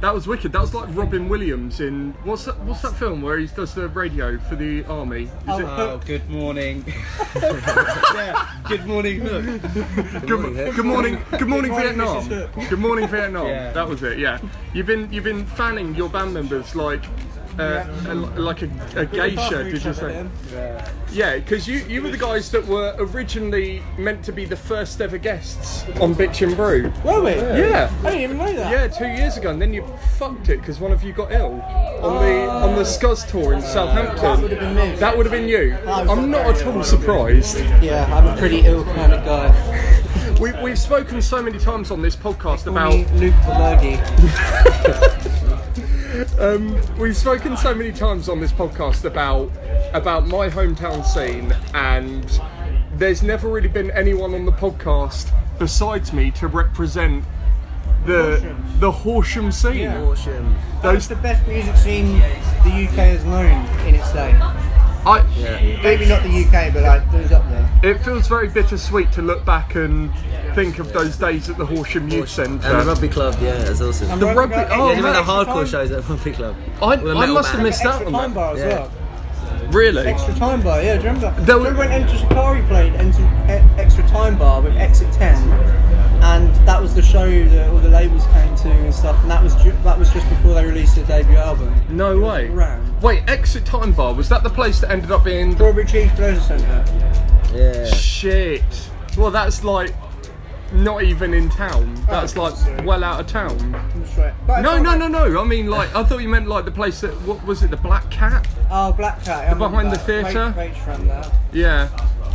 That 0.01 0.15
was 0.15 0.29
wicked. 0.29 0.53
That 0.53 0.61
was 0.61 0.75
like 0.75 0.95
Robin 0.95 1.29
Williams 1.29 1.81
in 1.81 2.13
what's 2.23 2.45
that? 2.45 2.57
What's 2.61 2.83
that 2.83 2.95
film 2.95 3.21
where 3.21 3.37
he 3.37 3.49
does 3.49 3.75
the 3.75 3.89
radio 3.89 4.39
for 4.39 4.55
the 4.55 4.85
army? 4.85 5.23
Is 5.23 5.59
it? 5.59 5.65
Oh, 5.65 6.01
good 6.07 6.29
morning. 6.31 6.85
yeah, 7.37 8.49
good 8.69 8.87
morning. 8.87 9.25
Look. 9.25 9.45
Good, 10.25 10.27
good 10.27 10.31
morning, 10.31 10.75
good 10.75 10.85
morning, 10.85 11.21
morning, 11.49 11.75
Vietnam. 11.75 12.29
Mrs. 12.29 12.49
Hook. 12.49 12.69
Good 12.71 12.79
morning, 12.79 13.09
Vietnam. 13.09 13.47
Yeah. 13.49 13.73
That 13.73 13.89
was 13.89 14.05
it. 14.05 14.19
Yeah, 14.19 14.39
you've 14.73 14.87
been 14.87 15.13
you've 15.13 15.25
been 15.25 15.47
fanning 15.47 15.97
your 15.97 16.09
band 16.09 16.35
members 16.35 16.77
like 16.77 17.03
uh, 17.59 17.87
a, 18.09 18.15
like 18.15 18.63
a, 18.63 18.71
a 18.97 19.07
geisha. 19.07 19.65
Did 19.65 19.85
you 19.85 19.95
say? 19.95 20.27
Yeah, 21.13 21.37
because 21.37 21.69
you 21.69 21.79
you 21.89 22.03
were 22.03 22.11
the 22.11 22.19
guys 22.19 22.51
that 22.53 22.67
were 22.67 22.95
originally 22.99 23.83
meant 23.99 24.25
to 24.25 24.33
be 24.33 24.45
the 24.45 24.57
first 24.57 25.01
ever 25.01 25.19
guests 25.19 25.85
on 26.01 26.15
Bitchin' 26.15 26.57
Brew. 26.57 26.93
Were 27.05 27.23
we? 27.23 27.33
Yeah. 27.33 27.93
I 28.01 28.11
didn't 28.11 28.21
even 28.21 28.39
know 28.39 28.53
that. 28.53 28.71
Yeah, 28.73 28.89
two 28.89 29.07
years 29.07 29.37
ago, 29.37 29.51
and 29.51 29.61
then 29.61 29.75
you 29.75 29.87
fucked 30.17 30.49
it 30.49 30.61
because 30.61 30.81
one 30.81 30.93
of 30.93 31.03
you 31.03 31.13
got 31.13 31.33
ill 31.33 31.61
on 32.03 32.25
the 32.25 32.49
on 32.49 32.77
the 32.77 32.83
Scuzz 32.83 33.29
tour 33.29 33.53
in 33.53 33.61
Southampton. 33.61 34.17
That 34.23 34.41
would 34.41 34.51
have 34.51 34.61
been 34.61 34.75
me. 34.75 34.97
That 34.97 35.17
would 35.17 35.27
have 35.27 35.33
been 35.33 35.49
you. 35.49 35.77
I'm 35.87 36.31
not 36.31 36.47
at 36.47 36.67
all 36.67 36.83
surprised. 36.83 37.59
Yeah, 37.83 38.07
I'm 38.17 38.27
a 38.27 38.37
pretty 38.39 38.61
ill 38.61 38.85
kind 38.85 39.13
of 39.13 39.25
guy. 39.25 39.89
We, 40.41 40.51
we've 40.61 40.79
spoken 40.79 41.23
so 41.23 41.41
many 41.41 41.59
times 41.59 41.93
on 41.93 42.03
this 42.03 42.17
podcast 42.17 42.67
about 42.67 42.95
Luke 43.15 43.35
the 43.45 43.53
Lurgy. 43.53 43.97
um, 46.39 46.99
we've 46.99 47.17
spoken 47.17 47.57
so 47.57 47.75
many 47.75 47.93
times 47.93 48.29
on 48.29 48.41
this 48.41 48.53
podcast 48.53 49.05
about 49.05 49.51
about 49.93 50.27
my 50.27 50.49
hometown 50.49 51.05
scene, 51.05 51.55
and 51.75 52.41
there's 52.95 53.23
never 53.23 53.49
really 53.49 53.69
been 53.69 53.91
anyone 53.93 54.35
on 54.35 54.45
the 54.45 54.53
podcast 54.53 55.31
besides 55.59 56.13
me 56.13 56.31
to 56.33 56.47
represent 56.49 57.25
the 58.05 58.23
Horsham. 58.41 58.81
the 58.81 58.91
Horsham 58.91 59.53
scene. 59.53 59.77
Yeah. 59.81 60.03
Awesome. 60.03 60.57
That's 60.83 61.07
the 61.07 61.17
best 61.17 61.47
music 61.47 61.77
scene 61.77 62.19
the 62.19 62.89
UK 62.89 62.97
has 62.97 63.25
known 63.25 63.65
in 63.87 63.95
its 63.95 64.13
day. 64.13 64.33
I, 65.05 65.23
Maybe 65.83 66.07
not 66.07 66.23
the 66.23 66.29
UK, 66.45 66.73
but 66.73 66.83
like 66.85 67.11
those 67.11 67.33
up 67.33 67.49
there. 67.51 67.69
It 67.83 67.99
feels 68.05 68.29
very 68.29 68.49
bittersweet 68.49 69.11
to 69.13 69.23
look 69.23 69.45
back 69.45 69.75
and 69.75 70.13
think 70.55 70.79
of 70.79 70.93
those 70.93 71.17
days 71.17 71.51
at 71.51 71.57
the 71.59 71.67
Horsham 71.67 72.09
Youth 72.09 72.29
Centre. 72.29 72.67
And 72.69 72.81
the 72.81 72.85
rugby 72.87 73.09
club, 73.09 73.37
yeah, 73.41 73.55
that's 73.59 73.81
awesome. 73.81 74.21
The 74.21 74.27
rugby- 74.27 74.55
oh, 74.55 74.59
yeah, 74.59 74.67
do 74.69 74.73
you 74.75 74.89
remember 75.07 75.13
the 75.13 75.13
man. 75.13 75.25
hardcore 75.25 75.67
shows 75.67 75.91
at 75.91 76.05
the 76.05 76.13
rugby 76.15 76.33
club? 76.33 76.55
I, 76.81 76.97
With 76.97 77.07
a 77.07 77.11
I 77.11 77.21
metal 77.21 77.35
must 77.35 77.51
have 77.51 77.63
missed 77.63 77.85
out 77.85 78.05
on 78.07 78.13
time 78.13 78.31
that. 78.31 78.35
bar 78.35 78.55
as 78.55 78.61
Yeah. 78.61 78.69
well. 78.69 78.91
Really? 79.73 80.07
Extra 80.07 80.35
time 80.35 80.63
bar, 80.63 80.83
yeah, 80.83 80.97
do 80.97 81.03
you 81.03 81.09
remember 81.09 81.31
that? 81.31 81.47
There 81.47 81.57
remember 81.57 81.81
was- 81.81 81.89
when 81.89 82.03
Enter 82.03 82.17
Shikari 82.19 82.63
played 82.63 82.95
Enter, 82.95 83.23
e- 83.23 83.81
Extra 83.81 84.07
Time 84.09 84.37
Bar 84.39 84.61
with 84.61 84.77
Exit 84.77 85.11
10 85.13 85.35
and 86.23 86.55
that 86.67 86.81
was 86.81 86.95
the 86.95 87.03
show 87.03 87.29
that 87.49 87.69
all 87.71 87.79
the 87.79 87.89
labels 87.89 88.25
came 88.27 88.55
to 88.57 88.71
and 88.71 88.95
stuff 88.95 89.21
and 89.23 89.31
that 89.31 89.43
was 89.43 89.55
ju- 89.63 89.75
that 89.83 89.99
was 89.99 90.13
just 90.13 90.29
before 90.29 90.55
they 90.55 90.65
released 90.65 90.95
their 90.97 91.05
debut 91.07 91.37
album. 91.37 91.75
No 91.89 92.19
way. 92.21 92.49
Around. 92.49 93.03
Wait, 93.03 93.23
Exit 93.29 93.67
Time 93.67 93.93
Bar, 93.93 94.15
was 94.15 94.29
that 94.29 94.43
the 94.43 94.51
place 94.51 94.81
that 94.81 94.91
ended 94.91 95.11
up 95.11 95.25
being. 95.25 95.55
Strawberry 95.55 95.85
Cheese 95.85 96.13
Pleasure 96.13 96.41
Centre. 96.41 96.85
Yeah. 97.53 97.87
Shit. 97.87 98.91
Well, 99.17 99.31
that's 99.31 99.65
like. 99.65 99.95
Not 100.73 101.03
even 101.03 101.35
in 101.35 101.51
town. 101.51 101.95
That's 102.09 102.35
like 102.35 102.57
sorry. 102.57 102.83
well 102.87 103.05
out 103.05 103.21
of 103.21 103.27
town. 103.27 103.73
That's 103.95 104.17
right. 104.17 104.33
But 104.47 104.63
No, 104.63 104.81
no, 104.81 104.97
no, 104.97 105.07
no. 105.07 105.39
I 105.39 105.45
mean, 105.45 105.67
like, 105.67 105.95
I 105.95 106.03
thought 106.03 106.23
you 106.23 106.31
meant 106.31 106.49
like 106.49 106.65
the 106.65 106.71
place 106.71 107.03
that. 107.03 107.11
What 107.27 107.45
was 107.45 107.63
it? 107.63 107.71
The 107.71 107.77
Black 107.77 108.09
Cat? 108.11 108.49
Oh, 108.71 108.91
Black 108.91 109.23
Cat. 109.23 109.41
I 109.41 109.53
remember 109.53 109.69
behind 109.69 109.93
the 109.93 109.99
theatre? 109.99 110.55
Rach, 110.57 110.73
Rach 110.73 110.87
ran 110.87 111.09
that. 111.09 111.31
Yeah. 111.53 111.91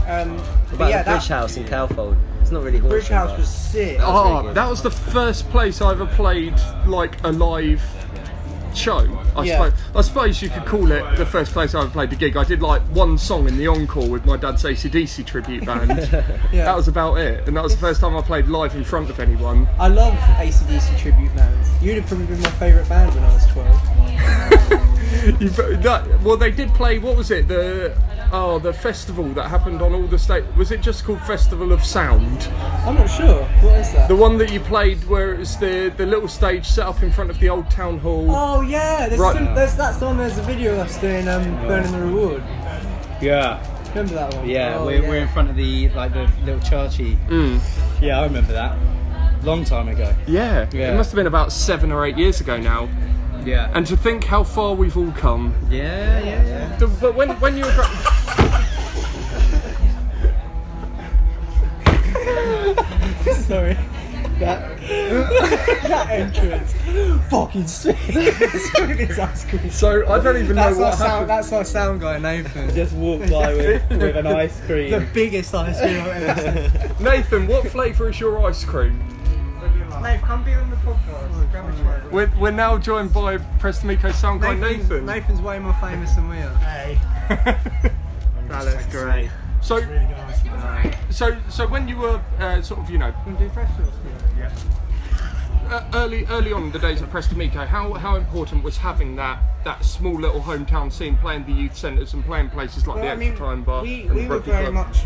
Um, 0.08 0.38
about 0.72 0.90
yeah, 0.92 1.02
the 1.02 1.12
Bridge 1.12 1.28
that 1.30 1.34
House 1.34 1.58
in 1.58 1.66
Cowfold? 1.66 2.16
It's 2.48 2.54
not 2.54 2.64
really 2.64 2.80
Bridge 2.80 3.10
House 3.10 3.38
was 3.38 3.50
sick. 3.50 3.98
was 3.98 4.06
Oh, 4.08 4.42
really 4.44 4.54
that 4.54 4.70
was 4.70 4.82
the 4.82 4.90
first 4.90 5.50
place 5.50 5.82
I 5.82 5.92
ever 5.92 6.06
played 6.06 6.54
like 6.86 7.22
a 7.26 7.30
live 7.30 7.82
show. 8.74 9.06
I 9.36 9.44
Yeah. 9.44 9.66
suppose. 9.66 9.80
I 9.94 10.02
suppose 10.02 10.42
you 10.42 10.50
could 10.50 10.64
call 10.66 10.90
it 10.94 11.04
the 11.18 11.26
first 11.26 11.52
place 11.52 11.76
I 11.76 11.82
ever 11.82 11.90
played 11.90 12.14
a 12.14 12.16
gig. 12.16 12.38
I 12.38 12.46
did 12.46 12.62
like 12.62 12.82
one 12.94 13.18
song 13.18 13.50
in 13.50 13.58
the 13.58 13.68
encore 13.68 14.08
with 14.08 14.26
my 14.26 14.38
dad's 14.38 14.64
ACDC 14.64 15.26
tribute 15.26 15.66
band. 15.66 15.90
Yeah. 16.54 16.64
That 16.64 16.78
was 16.78 16.88
about 16.88 17.16
it, 17.18 17.46
and 17.50 17.58
that 17.58 17.64
was 17.64 17.74
the 17.74 17.82
first 17.82 18.00
time 18.00 18.16
I 18.16 18.22
played 18.22 18.48
live 18.48 18.76
in 18.78 18.86
front 18.86 19.10
of 19.10 19.20
anyone. 19.20 19.68
I 19.78 19.90
love 19.90 20.14
ACDC 20.14 20.98
tribute 21.02 21.36
bands. 21.36 21.68
You'd 21.84 21.96
have 21.98 22.08
probably 22.08 22.28
been 22.28 22.40
my 22.40 22.52
favourite 22.52 22.88
band 22.88 23.14
when 23.14 23.26
I 23.26 23.34
was 23.34 23.46
12. 23.48 24.84
You, 25.42 25.50
that, 25.50 26.22
well, 26.22 26.38
they 26.38 26.52
did 26.52 26.70
play. 26.74 27.00
What 27.00 27.18
was 27.18 27.32
it? 27.32 27.48
The 27.48 27.98
oh, 28.32 28.60
the 28.60 28.74
festival 28.74 29.26
that 29.34 29.48
happened 29.50 29.82
on 29.82 29.94
all 29.94 30.04
the 30.08 30.20
state. 30.20 30.44
Was 30.56 30.72
it 30.72 30.82
just 30.82 31.04
called 31.06 31.22
Festival 31.22 31.72
of 31.72 31.84
Sound? 31.84 32.44
I'm 32.86 32.96
not 32.96 33.08
sure. 33.08 33.44
What 33.62 33.78
is 33.80 33.92
that? 33.94 34.08
The 34.08 34.16
one 34.16 34.38
that 34.40 34.52
you 34.52 34.60
played 34.60 35.04
where 35.06 35.34
it 35.34 35.40
was 35.40 35.58
the 35.58 35.94
the 35.98 36.06
little 36.06 36.28
stage 36.28 36.66
set 36.66 36.86
up 36.86 37.02
in 37.04 37.12
front 37.12 37.30
of 37.30 37.40
the 37.40 37.50
old 37.50 37.70
town 37.72 38.00
hall. 38.00 38.28
Oh 38.30 38.62
yeah, 38.62 39.08
there's 39.08 39.20
Right. 39.20 39.36
some, 39.36 39.56
there's, 39.56 39.76
that's 39.76 39.98
the 39.98 40.06
one. 40.06 40.18
There's 40.18 40.38
a 40.38 40.42
video 40.44 40.74
of 40.74 40.80
us 40.80 41.00
doing 41.00 41.28
um, 41.28 41.44
burning 41.68 41.92
the 41.92 42.00
reward. 42.02 42.44
Yeah, 43.22 43.60
Remember 43.90 44.14
that 44.14 44.34
one? 44.36 44.48
yeah, 44.48 44.78
Oh, 44.78 44.86
we're, 44.86 45.02
we're 45.02 45.22
in 45.22 45.28
front 45.30 45.50
of 45.50 45.56
the 45.56 45.90
like 45.90 46.14
the 46.14 46.30
little 46.46 46.62
churchy. 46.62 47.16
Mm. 47.28 47.60
Yeah, 48.02 48.20
I 48.20 48.24
remember 48.26 48.54
that. 48.54 48.78
Long 49.44 49.64
time 49.64 49.88
ago. 49.88 50.14
Yeah, 50.28 50.68
Yeah. 50.72 50.94
it 50.94 50.98
must 50.98 51.12
have 51.12 51.16
been 51.16 51.28
about 51.28 51.52
seven 51.52 51.92
or 51.92 52.06
eight 52.06 52.18
years 52.18 52.42
ago 52.42 52.58
now. 52.58 52.90
Yeah. 53.46 53.72
And 53.74 53.88
to 53.88 53.96
think 53.96 54.24
how 54.26 54.44
far 54.44 54.74
we've 54.76 54.98
all 54.98 55.12
come. 55.14 55.56
yeah, 55.70 56.20
yeah, 56.20 56.46
yeah. 56.46 56.76
The- 56.78 56.88
But 56.88 57.16
when 57.16 57.30
when 57.40 57.56
you 57.58 57.64
were 57.66 57.72
Sorry. 63.48 63.78
That, 64.40 64.78
that 65.88 66.10
entrance, 66.12 66.74
fucking 67.32 67.66
sick. 67.66 67.98
Sorry, 67.98 68.94
this 68.94 69.18
ice 69.20 69.46
cream. 69.46 69.72
so 69.72 70.08
I 70.08 70.20
don't 70.22 70.38
even 70.38 70.56
know 70.56 70.62
That's 70.64 70.76
our 70.78 70.82
what 70.84 70.94
sound. 70.96 71.10
happened. 71.10 71.30
That's 71.30 71.52
our 71.54 71.66
sound 71.66 72.02
guy, 72.02 72.20
Nathan. 72.20 72.76
Just 72.76 72.94
walk 72.94 73.22
by 73.32 73.54
with, 73.56 73.90
with 73.90 74.16
an 74.16 74.28
ice 74.28 74.60
cream. 74.68 74.92
the 74.92 75.08
biggest 75.12 75.56
ice 75.56 75.80
cream 75.80 76.02
I've 76.02 76.08
ever 76.24 76.70
seen. 76.70 76.92
Nathan, 77.04 77.48
what 77.48 77.68
flavour 77.70 78.10
is 78.10 78.20
your 78.20 78.46
ice 78.48 78.64
cream? 78.64 79.00
Nate, 80.04 80.22
come 80.22 80.44
be 80.44 80.54
on 80.54 80.70
the 80.70 80.76
podcast. 80.78 81.52
Grab 81.52 81.74
a 81.74 81.78
chair. 81.78 82.04
We're, 82.12 82.32
we're 82.40 82.52
now 82.52 82.78
joined 82.78 83.12
by 83.12 83.38
Press 83.38 83.80
to 83.80 83.88
Meco 83.88 84.12
sound 84.12 84.42
guy 84.42 84.54
Nathan's, 84.54 84.90
Nathan. 84.90 85.06
Nathan's 85.08 85.42
way 85.42 85.58
more 85.58 85.74
famous 85.82 86.14
than 86.14 86.30
we 86.30 86.38
are. 86.38 86.56
Hey. 86.58 87.00
that 87.30 88.66
looks 88.66 88.86
great. 88.88 89.32
So, 89.62 89.82
so, 91.10 91.38
so 91.50 91.68
when 91.68 91.88
you 91.88 91.98
were 91.98 92.22
uh, 92.40 92.62
sort 92.62 92.80
of, 92.80 92.90
you 92.90 92.98
know, 92.98 93.12
Can 93.24 93.34
we 93.34 93.40
do 93.40 93.50
festivals? 93.50 93.94
Yeah. 94.38 94.52
uh, 95.70 95.90
early, 95.94 96.26
early 96.28 96.52
on 96.54 96.64
in 96.64 96.72
the 96.72 96.80
days 96.80 97.02
of 97.02 97.10
Press 97.10 97.28
to 97.30 97.36
Meco, 97.36 97.66
how 97.66 97.94
how 97.94 98.16
important 98.16 98.64
was 98.64 98.78
having 98.78 99.16
that 99.18 99.40
that 99.66 99.84
small 99.84 100.14
little 100.20 100.40
hometown 100.42 100.92
scene, 100.92 101.18
playing 101.18 101.46
the 101.46 101.52
youth 101.52 101.76
centres 101.76 102.14
and 102.14 102.24
playing 102.24 102.50
places 102.50 102.88
like 102.88 102.98
the 102.98 103.02
Well, 103.04 103.10
I 103.10 103.14
Extra 103.26 103.30
mean, 103.30 103.38
Time 103.38 103.64
Bar 103.64 103.82
we, 103.84 104.04
we 104.06 104.28
were 104.28 104.40
very 104.40 104.72
Club? 104.72 104.74
much. 104.88 105.00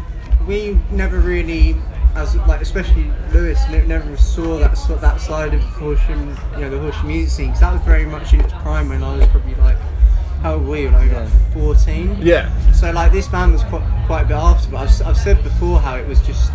We 0.48 0.78
never 0.92 1.20
really, 1.20 1.76
as 2.16 2.36
like 2.48 2.62
especially 2.62 3.12
Lewis, 3.32 3.60
never 3.70 4.16
saw 4.18 4.60
that 4.60 4.78
sort 4.78 5.02
that 5.02 5.22
side 5.22 5.54
of 5.54 5.62
Horsham, 5.62 6.38
you 6.54 6.62
know, 6.62 6.70
the 6.70 6.80
Horsham 6.80 7.08
music 7.08 7.32
scene. 7.32 7.50
Cause 7.52 7.62
that 7.62 7.74
was 7.74 7.82
very 7.84 8.06
much 8.06 8.34
in 8.34 8.42
its 8.42 8.54
prime 8.54 8.90
when 8.90 9.02
I 9.04 9.18
was 9.18 9.28
probably 9.28 9.56
like, 9.56 9.78
how 10.42 10.54
old 10.56 10.68
were 10.68 10.78
you? 10.78 10.90
Like, 10.90 11.12
like 11.12 11.30
fourteen. 11.54 12.18
Yeah, 12.20 12.50
So 12.74 12.92
like 12.92 13.12
this 13.12 13.28
band 13.28 13.54
was 13.54 13.64
quite 13.66 13.84
quite 14.08 14.22
a 14.24 14.26
bit 14.26 14.38
after, 14.38 14.70
but 14.72 14.78
I've, 14.78 14.88
s- 14.90 15.02
I've 15.02 15.18
said 15.18 15.42
before 15.44 15.80
how 15.80 15.96
it 15.96 16.08
was 16.08 16.20
just 16.22 16.52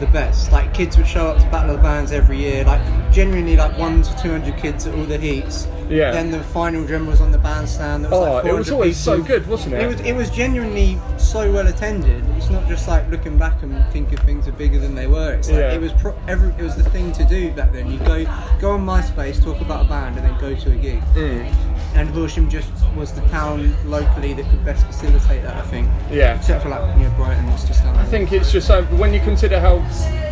the 0.00 0.06
best. 0.06 0.50
Like 0.50 0.74
kids 0.74 0.96
would 0.96 1.06
show 1.06 1.28
up 1.28 1.38
to 1.38 1.44
Battle 1.50 1.70
of 1.70 1.76
the 1.76 1.82
Bands 1.82 2.10
every 2.12 2.38
year. 2.38 2.64
Like 2.64 2.80
genuinely 3.12 3.56
like 3.56 3.78
one 3.78 4.02
to 4.02 4.16
two 4.22 4.30
hundred 4.30 4.56
kids 4.56 4.86
at 4.86 4.94
all 4.94 5.04
the 5.04 5.18
heats. 5.18 5.68
Yeah. 5.88 6.12
Then 6.12 6.30
the 6.30 6.42
final 6.44 6.84
drum 6.86 7.06
was 7.06 7.20
on 7.20 7.30
the 7.30 7.36
bandstand. 7.38 8.04
There 8.04 8.10
was 8.10 8.18
Oh, 8.18 8.32
like 8.36 8.44
it 8.46 8.54
was 8.54 8.68
400 8.70 8.72
always 8.72 8.96
so 8.96 9.22
good, 9.22 9.46
wasn't 9.46 9.74
it? 9.74 9.82
It 9.82 9.86
was 9.86 10.00
it 10.00 10.12
was 10.14 10.30
genuinely 10.30 10.98
so 11.18 11.52
well 11.52 11.66
attended. 11.68 12.24
It's 12.38 12.48
not 12.48 12.66
just 12.66 12.88
like 12.88 13.08
looking 13.10 13.36
back 13.38 13.62
and 13.62 13.84
thinking 13.92 14.16
things 14.18 14.48
are 14.48 14.52
bigger 14.52 14.78
than 14.80 14.94
they 14.94 15.06
were. 15.06 15.34
It's 15.34 15.48
like 15.50 15.58
Yeah. 15.58 15.74
it 15.74 15.80
was 15.82 15.92
pro- 15.92 16.16
every 16.26 16.48
it 16.58 16.62
was 16.62 16.74
the 16.74 16.88
thing 16.88 17.12
to 17.12 17.24
do 17.26 17.52
back 17.52 17.70
then. 17.72 17.90
You 17.90 17.98
go 17.98 18.24
go 18.60 18.70
on 18.72 18.84
MySpace, 18.86 19.44
talk 19.44 19.60
about 19.60 19.84
a 19.84 19.88
band, 19.88 20.16
and 20.16 20.24
then 20.26 20.40
go 20.40 20.54
to 20.58 20.72
a 20.72 20.74
gig. 20.76 21.02
Mm. 21.14 21.54
And 21.94 22.08
Horsham 22.10 22.50
just 22.50 22.70
was 22.96 23.12
the 23.12 23.20
town 23.28 23.72
locally 23.88 24.32
that 24.32 24.48
could 24.50 24.64
best 24.64 24.84
facilitate 24.86 25.42
that. 25.44 25.56
I 25.56 25.62
think. 25.62 25.88
Yeah. 26.10 26.36
Except 26.36 26.62
for 26.64 26.68
like 26.68 26.96
you 26.98 27.04
know 27.04 27.10
Brighton, 27.16 27.48
it's 27.50 27.64
just. 27.64 27.84
I 27.84 28.04
think 28.06 28.32
it's 28.32 28.50
just 28.50 28.66
so 28.66 28.82
when 28.96 29.14
you 29.14 29.20
consider 29.20 29.60
how 29.60 29.76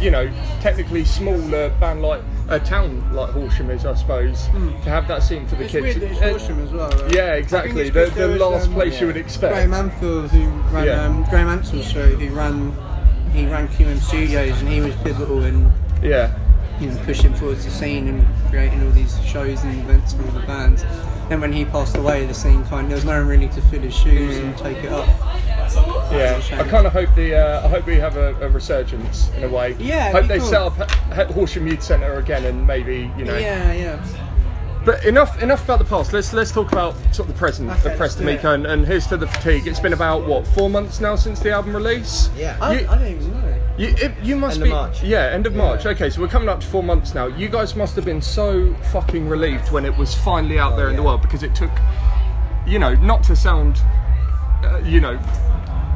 you 0.00 0.10
know 0.10 0.28
technically 0.60 1.04
small 1.04 1.36
a 1.54 1.70
band 1.78 2.02
like 2.02 2.20
a 2.48 2.58
town 2.58 3.12
like 3.14 3.30
Horsham 3.30 3.70
is, 3.70 3.86
I 3.86 3.94
suppose, 3.94 4.46
to 4.48 4.90
have 4.90 5.06
that 5.08 5.22
scene 5.22 5.46
for 5.46 5.54
the 5.54 5.62
It's 5.64 5.72
kids. 5.72 5.96
weird 5.98 6.10
it's 6.12 6.20
uh, 6.20 6.30
Horsham 6.30 6.58
as 6.64 6.70
well. 6.72 6.90
Right? 6.90 7.14
Yeah, 7.14 7.34
exactly. 7.34 7.88
The, 7.90 8.06
the 8.06 8.28
last 8.28 8.66
um, 8.66 8.74
place 8.74 9.00
you 9.00 9.06
would 9.06 9.16
expect. 9.16 9.54
Graham 9.54 9.72
Anfield, 9.72 10.30
who 10.32 10.48
ran 10.74 10.86
Yeah. 10.86 11.04
um, 11.06 11.22
Graham 11.30 11.46
Ansell, 11.48 11.82
sorry, 11.84 12.14
who 12.16 12.34
ran 12.34 12.72
he 13.32 13.46
ran 13.46 13.68
QM 13.68 13.98
Studios, 14.00 14.60
and 14.60 14.68
he 14.68 14.80
was 14.80 14.94
pivotal 14.96 15.44
in 15.44 15.72
Yeah. 16.02 16.36
you 16.80 16.88
know, 16.90 17.00
pushing 17.04 17.32
forward 17.34 17.58
the 17.58 17.70
scene 17.70 18.08
and 18.08 18.26
creating 18.50 18.82
all 18.84 18.90
these 18.90 19.16
shows 19.24 19.62
and 19.62 19.78
events 19.80 20.12
for 20.12 20.24
all 20.24 20.32
the 20.32 20.40
bands. 20.46 20.84
Then 21.32 21.40
when 21.40 21.52
he 21.54 21.64
passed 21.64 21.96
away, 21.96 22.26
the 22.26 22.34
scene 22.34 22.62
kind 22.66 22.90
there 22.90 22.94
was 22.94 23.06
no 23.06 23.12
one 23.18 23.26
really 23.26 23.48
to 23.48 23.62
fill 23.62 23.80
his 23.80 23.94
shoes 23.96 24.36
and 24.36 24.54
take 24.58 24.76
it 24.84 24.92
up. 24.92 25.06
Yeah, 26.12 26.36
It's 26.36 26.44
a 26.44 26.48
shame. 26.50 26.60
I 26.60 26.64
kind 26.68 26.86
of 26.86 26.92
hope 26.92 27.08
the 27.14 27.34
uh, 27.36 27.64
I 27.64 27.68
hope 27.68 27.86
we 27.86 27.94
have 27.96 28.18
a, 28.18 28.34
a 28.44 28.50
resurgence 28.50 29.30
in 29.38 29.44
a 29.44 29.48
way. 29.48 29.74
Yeah, 29.78 30.12
hope 30.12 30.26
they 30.26 30.40
cool. 30.40 30.46
set 30.48 30.60
up 30.60 30.78
H- 31.10 31.28
Horsham 31.28 31.66
Youth 31.66 31.82
Centre 31.82 32.16
again 32.18 32.44
and 32.44 32.66
maybe 32.66 33.10
you 33.16 33.24
know. 33.24 33.34
Yeah, 33.38 33.72
yeah. 33.72 34.82
But 34.84 35.06
enough 35.06 35.42
enough 35.42 35.64
about 35.64 35.78
the 35.78 35.86
past. 35.86 36.12
Let's 36.12 36.34
let's 36.34 36.52
talk 36.52 36.70
about 36.70 36.92
sort 37.14 37.20
of 37.20 37.28
the 37.28 37.38
present 37.38 37.70
Okay, 37.70 37.92
of 37.92 37.96
Press 37.96 38.14
to 38.16 38.24
Meco 38.24 38.52
and, 38.52 38.66
and 38.66 38.84
here's 38.84 39.06
to 39.06 39.16
the 39.16 39.26
fatigue. 39.26 39.66
It's 39.66 39.80
been 39.80 39.94
about 39.94 40.26
what 40.26 40.46
four 40.48 40.68
months 40.68 41.00
now 41.00 41.16
since 41.16 41.40
the 41.40 41.52
album 41.52 41.74
release. 41.74 42.28
Yeah. 42.36 42.58
I, 42.60 42.80
You- 42.80 42.88
I 42.90 42.98
don't 42.98 43.06
even 43.08 43.32
know. 43.32 43.51
You, 43.82 43.88
it, 43.98 44.12
you 44.22 44.36
must 44.36 44.54
End 44.54 44.62
of 44.62 44.66
be 44.66 44.70
March. 44.70 45.02
yeah 45.02 45.30
end 45.32 45.44
of 45.44 45.56
March. 45.56 45.86
Okay, 45.86 46.08
so 46.08 46.20
we're 46.20 46.28
coming 46.28 46.48
up 46.48 46.60
to 46.60 46.66
four 46.68 46.84
months 46.84 47.14
now. 47.14 47.26
You 47.26 47.48
guys 47.48 47.74
must 47.74 47.96
have 47.96 48.04
been 48.04 48.22
so 48.22 48.72
fucking 48.92 49.28
relieved 49.28 49.72
when 49.72 49.84
it 49.84 49.96
was 49.96 50.14
finally 50.14 50.56
out 50.56 50.76
there 50.76 50.88
in 50.88 50.94
the 50.94 51.02
world 51.02 51.20
because 51.20 51.42
it 51.42 51.52
took, 51.56 51.72
you 52.64 52.78
know, 52.78 52.94
not 52.94 53.24
to 53.24 53.34
sound, 53.34 53.82
uh, 54.62 54.80
you 54.84 55.00
know, 55.00 55.18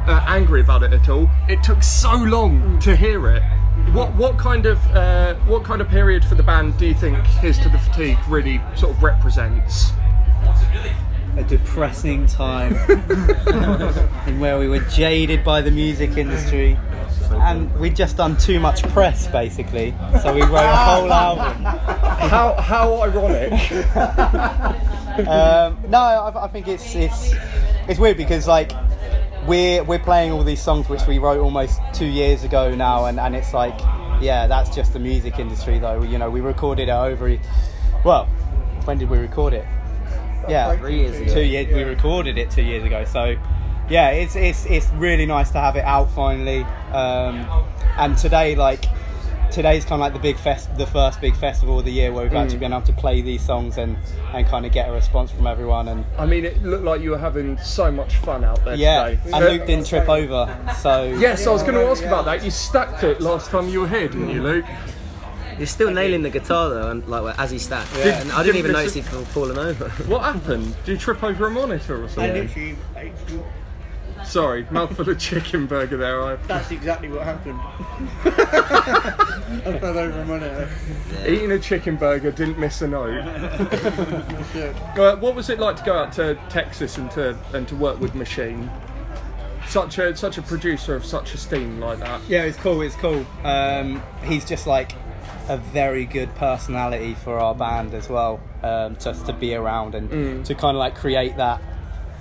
uh, 0.05 0.21
angry 0.27 0.59
about 0.59 0.83
it 0.83 0.91
at 0.91 1.07
all. 1.07 1.29
It 1.47 1.63
took 1.63 1.81
so 1.81 2.13
long 2.13 2.77
to 2.79 2.93
hear 2.93 3.29
it. 3.29 3.41
What 3.93 4.13
what 4.15 4.37
kind 4.37 4.65
of 4.65 4.85
uh, 4.93 5.35
what 5.45 5.63
kind 5.63 5.79
of 5.79 5.87
period 5.87 6.25
for 6.25 6.35
the 6.35 6.43
band 6.43 6.77
do 6.77 6.87
you 6.87 6.93
think 6.93 7.17
Here's 7.39 7.57
to 7.59 7.69
the 7.69 7.79
Fatigue 7.79 8.17
really 8.27 8.59
sort 8.75 8.97
of 8.97 9.01
represents? 9.01 9.91
a 11.37 11.43
depressing 11.43 12.25
time 12.25 12.73
in 14.27 14.39
where 14.39 14.57
we 14.57 14.67
were 14.67 14.79
jaded 14.89 15.43
by 15.43 15.61
the 15.61 15.69
music 15.69 16.17
industry 16.17 16.75
and 17.31 17.73
we'd 17.79 17.95
just 17.95 18.17
done 18.17 18.37
too 18.37 18.59
much 18.59 18.83
press 18.89 19.27
basically. 19.27 19.93
So 20.21 20.33
we 20.33 20.41
wrote 20.41 20.55
a 20.55 20.75
whole 20.75 21.11
album. 21.13 21.63
How 21.63 22.53
how 22.55 23.01
ironic. 23.01 23.51
um, 25.27 25.77
no 25.89 25.97
I, 25.97 26.45
I 26.45 26.47
think 26.47 26.67
it's 26.67 26.95
it's 26.95 27.33
it's 27.87 27.99
weird 27.99 28.17
because 28.17 28.47
like 28.47 28.71
we're 29.47 29.83
we're 29.83 29.99
playing 29.99 30.31
all 30.31 30.43
these 30.43 30.61
songs 30.61 30.89
which 30.89 31.05
we 31.07 31.17
wrote 31.17 31.39
almost 31.39 31.79
two 31.93 32.05
years 32.05 32.43
ago 32.43 32.75
now 32.75 33.05
and, 33.05 33.19
and 33.19 33.35
it's 33.35 33.53
like 33.53 33.79
yeah 34.21 34.45
that's 34.47 34.75
just 34.75 34.93
the 34.93 34.99
music 34.99 35.39
industry 35.39 35.79
though. 35.79 36.03
You 36.03 36.17
know 36.17 36.29
we 36.29 36.41
recorded 36.41 36.89
it 36.89 36.91
over 36.91 37.37
well 38.03 38.25
when 38.85 38.97
did 38.97 39.09
we 39.09 39.17
record 39.17 39.53
it? 39.53 39.65
Yeah. 40.47 40.77
Three 40.77 40.99
years 40.99 41.17
ago. 41.19 41.33
two 41.33 41.43
years 41.43 41.73
we 41.73 41.83
recorded 41.83 42.37
it 42.37 42.51
two 42.51 42.63
years 42.63 42.83
ago 42.83 43.03
so 43.05 43.35
yeah 43.89 44.09
it's 44.09 44.35
it's 44.35 44.65
it's 44.65 44.89
really 44.91 45.25
nice 45.25 45.51
to 45.51 45.59
have 45.59 45.75
it 45.75 45.83
out 45.85 46.09
finally 46.11 46.63
um, 46.91 47.45
and 47.97 48.17
today 48.17 48.55
like 48.55 48.85
today's 49.51 49.83
kind 49.85 49.93
of 49.93 49.99
like 50.01 50.13
the 50.13 50.19
big 50.19 50.37
fest 50.37 50.75
the 50.77 50.85
first 50.87 51.21
big 51.21 51.33
festival 51.35 51.79
of 51.79 51.85
the 51.85 51.91
year 51.91 52.11
where 52.11 52.23
we've 52.25 52.33
actually 52.33 52.57
been 52.57 52.73
able 52.73 52.81
to 52.85 52.91
play 52.93 53.21
these 53.21 53.41
songs 53.41 53.77
and 53.77 53.97
and 54.33 54.45
kind 54.47 54.65
of 54.65 54.71
get 54.73 54.89
a 54.89 54.91
response 54.91 55.31
from 55.31 55.47
everyone 55.47 55.87
and 55.87 56.05
I 56.17 56.25
mean, 56.25 56.43
it 56.43 56.61
looked 56.63 56.83
like 56.83 57.01
you 57.01 57.11
were 57.11 57.17
having 57.17 57.57
so 57.59 57.89
much 57.89 58.15
fun 58.17 58.43
out 58.43 58.63
there 58.65 58.75
yeah 58.75 59.09
today. 59.11 59.31
and 59.33 59.45
Luke 59.45 59.65
didn't 59.65 59.87
trip 59.87 60.09
over 60.09 60.73
so 60.79 61.05
Yes, 61.17 61.47
I 61.47 61.51
was 61.51 61.61
going 61.63 61.75
to 61.75 61.83
ask 61.85 62.03
about 62.03 62.25
that. 62.25 62.43
You 62.43 62.51
stacked 62.51 63.03
it 63.03 63.21
last 63.21 63.49
time 63.49 63.69
you 63.69 63.81
were 63.81 63.87
here, 63.87 64.07
didn't 64.09 64.29
you, 64.29 64.43
Luke? 64.43 64.65
You're 65.57 65.65
still 65.65 65.89
nailing 65.91 66.21
the 66.21 66.29
guitar 66.29 66.69
though, 66.69 66.91
and 66.91 67.07
like 67.07 67.39
as 67.39 67.49
he 67.49 67.57
stacked. 67.57 67.91
Did- 67.95 68.13
and 68.13 68.31
I 68.33 68.43
didn't 68.43 68.55
did 68.57 68.59
even 68.59 68.71
Mr. 68.71 68.73
notice 68.73 68.93
he'd 68.95 69.05
fallen 69.05 69.57
over. 69.57 69.89
What 70.03 70.21
happened? 70.23 70.75
Did 70.85 70.91
you 70.91 70.97
trip 70.97 71.23
over 71.23 71.47
a 71.47 71.49
monitor 71.49 72.01
or 72.01 72.05
I 72.05 72.07
something? 72.09 72.33
literally, 72.47 72.75
I- 72.95 73.11
Sorry, 74.27 74.67
mouthful 74.69 75.09
of 75.09 75.17
chicken 75.19 75.67
burger 75.67 75.95
there. 75.95 76.21
I 76.21 76.35
that's 76.35 76.69
exactly 76.71 77.07
what 77.09 77.23
happened. 77.23 77.59
I 78.25 79.79
fell 79.79 79.97
over 79.97 80.19
a 80.19 80.25
monitor. 80.25 80.69
eating 81.25 81.51
a 81.53 81.59
chicken 81.59 81.95
burger, 81.95 82.31
didn't 82.31 82.59
miss 82.59 82.81
a 82.81 82.87
note. 82.87 83.23
Uh, 84.97 85.15
what 85.17 85.35
was 85.35 85.49
it 85.49 85.59
like 85.59 85.75
to 85.77 85.83
go 85.83 85.93
out 85.93 86.11
to 86.11 86.35
Texas 86.49 86.97
and 86.97 87.09
to 87.11 87.37
and 87.53 87.67
to 87.67 87.75
work 87.75 87.99
with 87.99 88.15
Machine? 88.15 88.69
Such 89.67 89.97
a 89.99 90.15
such 90.15 90.37
a 90.37 90.41
producer 90.41 90.95
of 90.95 91.05
such 91.05 91.33
esteem 91.33 91.79
like 91.79 91.99
that. 91.99 92.21
Yeah, 92.27 92.43
it's 92.43 92.57
cool. 92.57 92.81
It's 92.81 92.95
cool. 92.95 93.25
Um, 93.43 94.01
he's 94.23 94.43
just 94.43 94.65
like 94.67 94.93
a 95.49 95.57
very 95.57 96.05
good 96.05 96.33
personality 96.35 97.13
for 97.13 97.39
our 97.39 97.53
band 97.55 97.93
as 97.93 98.09
well. 98.09 98.39
Um, 98.63 98.97
just 98.99 99.25
to 99.27 99.33
be 99.33 99.53
around 99.55 99.93
and 99.95 100.45
to 100.45 100.55
kind 100.55 100.75
of 100.75 100.79
like 100.79 100.95
create 100.95 101.37
that 101.37 101.61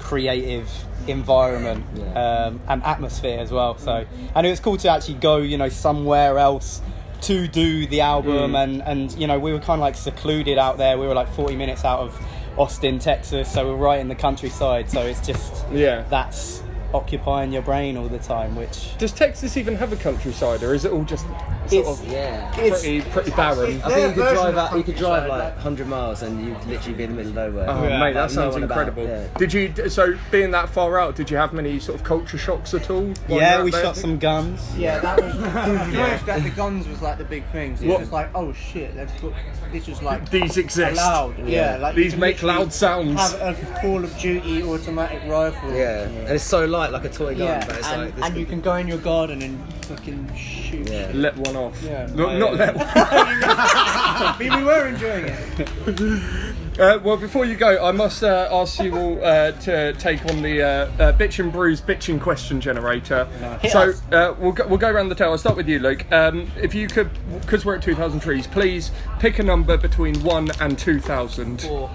creative 0.06 0.68
environment 1.08 1.84
um, 2.16 2.60
and 2.68 2.82
atmosphere 2.84 3.38
as 3.40 3.50
well. 3.50 3.76
So, 3.78 4.06
and 4.34 4.46
it 4.46 4.50
was 4.50 4.60
cool 4.60 4.76
to 4.78 4.88
actually 4.88 5.14
go, 5.14 5.38
you 5.38 5.58
know, 5.58 5.68
somewhere 5.68 6.38
else 6.38 6.80
to 7.22 7.48
do 7.48 7.86
the 7.86 8.00
album. 8.02 8.54
And 8.54 8.82
and 8.82 9.12
you 9.20 9.26
know, 9.26 9.38
we 9.38 9.52
were 9.52 9.58
kind 9.58 9.80
of 9.80 9.84
like 9.88 9.96
secluded 9.96 10.58
out 10.58 10.78
there. 10.78 10.96
We 10.98 11.06
were 11.06 11.14
like 11.14 11.28
40 11.34 11.56
minutes 11.56 11.84
out 11.84 12.00
of 12.00 12.20
Austin, 12.56 12.98
Texas, 12.98 13.52
so 13.52 13.66
we're 13.68 13.76
right 13.76 14.00
in 14.00 14.08
the 14.08 14.14
countryside. 14.14 14.88
So 14.90 15.00
it's 15.02 15.24
just 15.26 15.64
Yeah. 15.72 16.04
that's 16.08 16.62
occupying 16.96 17.52
your 17.52 17.62
brain 17.62 17.96
all 17.96 18.09
the 18.09 18.18
time, 18.18 18.56
which 18.56 18.96
Does 18.98 19.12
Texas 19.12 19.56
even 19.56 19.74
have 19.76 19.92
a 19.92 19.96
countryside, 19.96 20.62
or 20.62 20.74
is 20.74 20.85
it 20.85 20.92
all 20.92 21.04
just 21.04 21.24
sort 21.26 21.72
It's- 21.72 22.00
of 22.00 22.09
yeah. 22.11 22.50
pretty 22.54 23.00
pretty 23.02 23.30
barren? 23.32 23.80
I 23.85 23.90
think 23.90 24.16
you 24.16 24.22
could 24.22 24.35
drive 24.35 24.56
out. 24.56 24.76
You 24.76 24.82
could 24.82 24.96
drive 24.96 25.28
like 25.28 25.42
like- 25.44 25.54
100 25.56 25.87
miles 25.88 26.22
and 26.22 26.44
you'd 26.44 26.64
literally 26.66 26.94
be 26.96 27.04
in 27.04 27.11
the 27.11 27.16
middle 27.22 27.38
of 27.38 27.52
nowhere. 27.52 27.66
Oh 27.68 27.82
Yeah, 27.85 27.98
mate, 28.00 28.12
that 28.14 28.20
like, 28.22 28.30
no 28.30 28.42
sounds 28.42 28.54
one 28.54 28.62
about, 28.64 28.88
incredible. 28.88 29.04
yeah. 29.04 29.26
Did 29.38 29.52
you 29.52 29.88
so 29.88 30.16
being 30.30 30.50
that 30.52 30.68
far 30.68 30.98
out? 30.98 31.14
Did 31.16 31.30
you 31.30 31.37
have 31.37 31.52
many 31.52 31.78
sort 31.78 31.98
of 31.98 32.04
culture 32.04 32.38
shocks 32.38 32.72
at 32.74 32.88
all? 32.90 32.96
while 33.02 33.09
you 33.28 33.37
yeah, 33.40 33.59
were 33.59 33.64
we 33.64 33.70
there? 33.70 33.82
shot 33.85 33.96
some 33.96 34.18
guns. 34.18 34.76
Yeah, 34.76 34.98
that 35.00 35.22
was. 35.22 35.35
To 35.87 35.90
be 35.90 35.96
that 36.26 36.42
the 36.42 36.50
guns 36.50 36.87
was 36.88 37.02
like 37.02 37.18
the 37.18 37.24
big 37.24 37.44
thing. 37.50 37.76
So 37.76 37.87
What- 37.87 37.96
it 37.96 38.00
was 38.00 38.12
like, 38.12 38.30
oh 38.35 38.52
shit, 38.52 38.94
they've 38.96 39.11
got, 39.20 39.32
this 39.72 39.87
was 39.88 40.02
like 40.02 40.30
These 40.30 40.56
exist. 40.56 40.96
loud. 40.96 41.35
Yeah, 41.46 41.76
like 41.76 41.96
you 41.96 42.04
These 42.04 42.12
can 42.12 42.20
make 42.20 42.37
literally 42.42 42.59
loud 42.64 42.72
sounds. 42.72 43.20
Have 43.38 43.61
a 43.62 43.80
Call 43.80 44.02
of 44.04 44.16
Duty 44.18 44.62
automatic 44.62 45.20
rifle. 45.26 45.72
Yeah, 45.72 46.02
and 46.02 46.28
it's 46.28 46.44
so 46.44 46.64
light, 46.64 46.86
like 46.92 47.05
a 47.05 47.09
toy 47.09 47.35
gun, 47.35 47.46
Yeah, 47.46 47.66
but 47.66 47.77
it's 47.77 47.88
and, 47.88 48.03
like 48.03 48.16
this 48.16 48.25
and 48.25 48.37
you 48.37 48.46
can 48.46 48.61
go 48.61 48.77
in 48.77 48.88
your 48.88 48.99
garden 48.99 49.42
and 49.42 49.75
fucking 49.85 50.35
shoot. 50.35 50.88
Yeah. 50.88 51.11
Let 51.14 51.37
one 51.37 51.57
off. 51.57 51.83
Yeah. 51.83 52.07
Not, 52.14 52.38
not 52.38 52.55
let 52.55 52.77
one. 52.77 52.87
I 52.94 54.37
we 54.38 54.64
were 54.64 54.88
enjoying 54.88 55.27
it. 55.27 56.57
Uh, 56.79 57.01
well, 57.03 57.16
before 57.16 57.46
you 57.46 57.57
go, 57.57 57.83
I 57.83 57.90
must 57.90 58.22
uh, 58.22 58.51
ask 58.53 58.79
you 58.83 58.94
all 58.94 59.25
uh, 59.25 59.53
to 59.53 59.94
take 59.94 60.22
on 60.27 60.42
the 60.42 60.61
uh, 60.61 60.66
uh, 60.68 61.12
bitch 61.14 61.38
and 61.38 61.51
brews 61.51 61.81
Bitchin' 61.81 62.20
question 62.20 62.61
generator. 62.61 63.25
Hit 63.62 63.72
so 63.72 63.94
uh, 64.12 64.35
we'll 64.38 64.53
go, 64.53 64.66
we'll 64.66 64.77
go 64.77 64.90
around 64.90 65.09
the 65.09 65.14
table. 65.14 65.33
I'll 65.33 65.38
start 65.38 65.57
with 65.57 65.70
you, 65.70 65.79
Luke. 65.79 66.05
Um, 66.12 66.51
if 66.61 66.75
you 66.75 66.87
could, 66.87 67.09
because 67.40 67.64
we're 67.64 67.77
at 67.77 67.83
two 67.83 67.94
thousand 67.94 68.20
trees, 68.20 68.46
please 68.46 68.90
pick 69.20 69.38
a 69.38 69.42
number 69.42 69.79
between 69.79 70.22
one 70.22 70.51
and 70.61 70.79
two 70.79 71.01
thousand. 71.01 71.62
Four. 71.62 71.90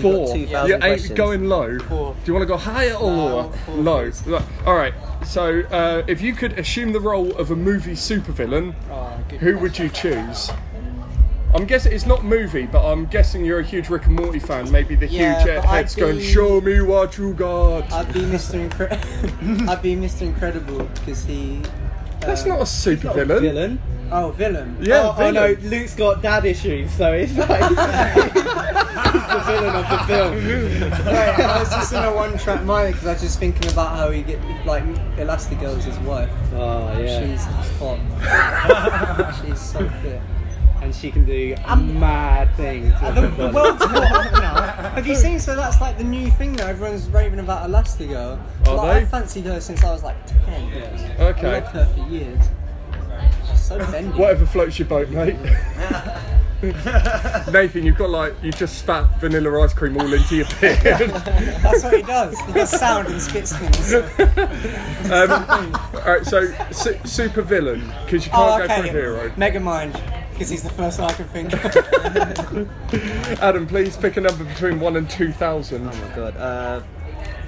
Four. 0.00 0.26
got 0.28 0.34
2,000 0.34 0.68
You 0.68 0.74
ain't 0.74 0.82
questions. 0.82 1.12
going 1.18 1.48
low. 1.48 1.78
Four. 1.80 2.14
Do 2.14 2.20
you 2.26 2.32
want 2.34 2.42
to 2.42 2.46
go 2.46 2.56
higher 2.56 2.94
or 2.94 3.10
No, 3.10 3.16
lower? 3.26 3.52
four, 3.66 3.74
low. 3.76 4.10
Low. 4.26 4.42
All 4.66 4.74
right. 4.74 4.94
So 5.24 5.60
uh, 5.70 6.02
if 6.06 6.20
you 6.20 6.32
could 6.34 6.58
assume 6.58 6.92
the 6.92 7.00
role 7.00 7.32
of 7.36 7.50
a 7.50 7.56
movie 7.56 7.92
supervillain, 7.92 8.74
Oh, 8.90 9.10
who 9.38 9.58
would 9.58 9.78
you 9.78 9.88
choose? 9.88 10.50
I'm 11.54 11.66
guessing 11.66 11.92
it's 11.92 12.06
not 12.06 12.24
movie, 12.24 12.64
but 12.64 12.82
I'm 12.90 13.04
guessing 13.04 13.44
you're 13.44 13.58
a 13.60 13.62
huge 13.62 13.90
Rick 13.90 14.06
and 14.06 14.16
Morty 14.16 14.38
fan. 14.38 14.70
Maybe 14.72 14.94
the 14.94 15.06
Yeah, 15.06 15.34
huge 15.44 15.46
but 15.56 15.66
I'd 15.68 15.76
heads 15.76 15.94
going, 15.94 16.16
be- 16.16 16.22
"Show 16.24 16.62
me 16.62 16.80
what 16.80 17.18
you 17.18 17.34
got." 17.34 17.92
I'd 17.92 18.10
be 18.14 18.20
Mr. 18.20 18.54
Incredible. 18.54 19.04
I'd 19.70 19.82
be 19.82 19.94
Mr. 19.94 20.22
Incredible 20.22 20.84
because 20.94 21.24
he. 21.26 21.60
That's 22.26 22.44
not 22.46 22.60
a 22.60 22.64
supervillain. 22.64 23.40
Villain. 23.40 23.80
Oh, 24.10 24.30
villain. 24.30 24.76
Yeah, 24.80 25.04
oh, 25.04 25.16
oh 25.16 25.30
no. 25.30 25.56
Luke's 25.62 25.94
got 25.94 26.20
dad 26.20 26.44
issues, 26.44 26.92
so 26.92 27.12
it's 27.14 27.34
like 27.34 27.48
he's 27.68 27.76
the 27.76 29.42
villain 29.46 29.74
of 29.74 29.88
the 29.88 29.98
film. 30.06 30.34
Right, 31.06 31.40
I 31.40 31.58
was 31.58 31.70
just 31.70 31.92
in 31.94 32.02
a 32.04 32.14
one-track 32.14 32.62
mind 32.64 32.92
because 32.92 33.08
I 33.08 33.12
was 33.14 33.22
just 33.22 33.38
thinking 33.38 33.70
about 33.72 33.96
how 33.96 34.10
he 34.10 34.22
get 34.22 34.38
like 34.66 34.84
Elastigirl's 35.16 35.84
his 35.84 35.98
wife. 36.00 36.30
Oh 36.52 36.98
yeah, 36.98 37.20
She's 37.20 37.44
hot. 37.78 39.34
She's 39.42 39.60
so 39.60 39.88
fit. 40.02 40.20
And 40.82 40.94
she 40.94 41.10
can 41.12 41.24
do 41.24 41.54
mad 41.76 42.54
things. 42.56 42.92
with 43.00 43.14
The, 43.14 43.20
the 43.28 43.52
world's 43.52 43.80
more 43.88 44.04
hot 44.04 44.32
now. 44.32 44.90
Have 44.94 45.06
you 45.06 45.14
seen? 45.14 45.38
So 45.38 45.54
that's 45.54 45.80
like 45.80 45.96
the 45.96 46.04
new 46.04 46.30
thing 46.32 46.52
now. 46.54 46.66
Everyone's 46.66 47.08
raving 47.08 47.38
about 47.38 47.68
Elastigirl. 47.70 48.40
Are 48.66 48.74
like, 48.74 48.94
they? 48.94 49.00
I 49.02 49.04
fancied 49.06 49.44
her 49.44 49.60
since 49.60 49.82
I 49.84 49.92
was 49.92 50.02
like 50.02 50.16
ten. 50.26 50.72
I 51.18 51.22
Okay. 51.24 51.60
loved 51.60 51.68
her 51.68 51.86
for 51.94 52.08
years. 52.10 52.40
She's 53.48 53.60
so 53.60 53.78
bendy. 53.78 54.18
Whatever 54.18 54.44
floats 54.46 54.78
your 54.78 54.88
boat, 54.88 55.08
mate. 55.10 55.36
Nathan, 56.62 57.84
you've 57.84 57.96
got 57.98 58.10
like 58.10 58.34
you 58.42 58.52
just 58.52 58.78
spat 58.78 59.20
vanilla 59.20 59.62
ice 59.64 59.72
cream 59.74 59.96
all 59.96 60.12
into 60.12 60.36
your 60.36 60.46
beard. 60.60 60.80
That's 61.10 61.82
what 61.82 61.96
he 61.96 62.02
does. 62.02 62.38
He 62.40 62.52
does 62.52 62.70
sound 62.70 63.08
and 63.08 63.20
spits 63.20 63.52
things. 63.56 63.92
um, 65.10 65.30
all 65.94 66.02
right, 66.06 66.24
so 66.24 66.52
su- 66.70 66.98
super 67.04 67.42
villain 67.42 67.80
because 68.04 68.24
you 68.26 68.30
can't 68.30 68.42
Oh, 68.42 68.58
go 68.58 68.64
okay. 68.64 68.80
for 68.82 68.86
a 68.88 68.90
hero. 68.92 69.28
Megamind, 69.30 69.92
because 70.42 70.50
he's 70.50 70.62
the 70.64 70.70
first 70.70 70.98
I 70.98 71.12
can 71.12 71.28
think 71.28 71.52
of. 71.52 71.64
Adam, 73.40 73.64
please 73.64 73.96
pick 73.96 74.16
a 74.16 74.20
number 74.20 74.42
between 74.42 74.80
one 74.80 74.96
and 74.96 75.08
two 75.08 75.30
thousand. 75.30 75.86
Oh 75.86 75.92
my 75.92 76.16
god. 76.16 76.36
Uh, 76.36 76.82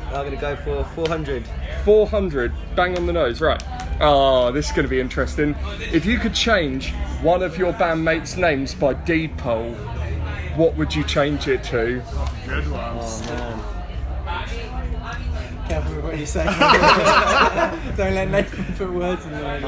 I'm 0.07 0.25
gonna 0.25 0.37
go 0.37 0.55
for 0.55 0.85
400. 0.95 1.45
400, 1.85 2.53
bang 2.77 2.97
on 2.97 3.07
the 3.07 3.13
nose, 3.13 3.41
right. 3.41 3.61
Oh, 4.01 4.53
this 4.53 4.67
is 4.67 4.73
going 4.73 4.85
to 4.85 4.89
be 4.89 5.01
interesting. 5.01 5.57
If 5.93 6.07
you 6.07 6.19
could 6.19 6.35
change 6.35 6.93
one 7.21 7.43
of 7.43 7.59
your 7.59 7.73
bandmates' 7.73 8.37
names 8.37 8.75
by 8.75 8.95
deed 8.95 9.37
poll, 9.39 9.73
what 10.55 10.77
would 10.77 10.95
you 10.95 11.03
change 11.03 11.49
it 11.49 11.65
to? 11.65 12.01
Good 12.47 12.71
ones. 12.71 13.23
Careful 15.69 15.97
with 15.97 16.05
what 16.05 16.17
you 16.19 16.27
say. 16.27 16.45
Don't 17.97 18.15
let 18.15 18.31
Nathan 18.31 18.65
put 18.77 18.93
words 18.93 19.27
in 19.27 19.33
your 19.33 19.41
head. 19.59 19.65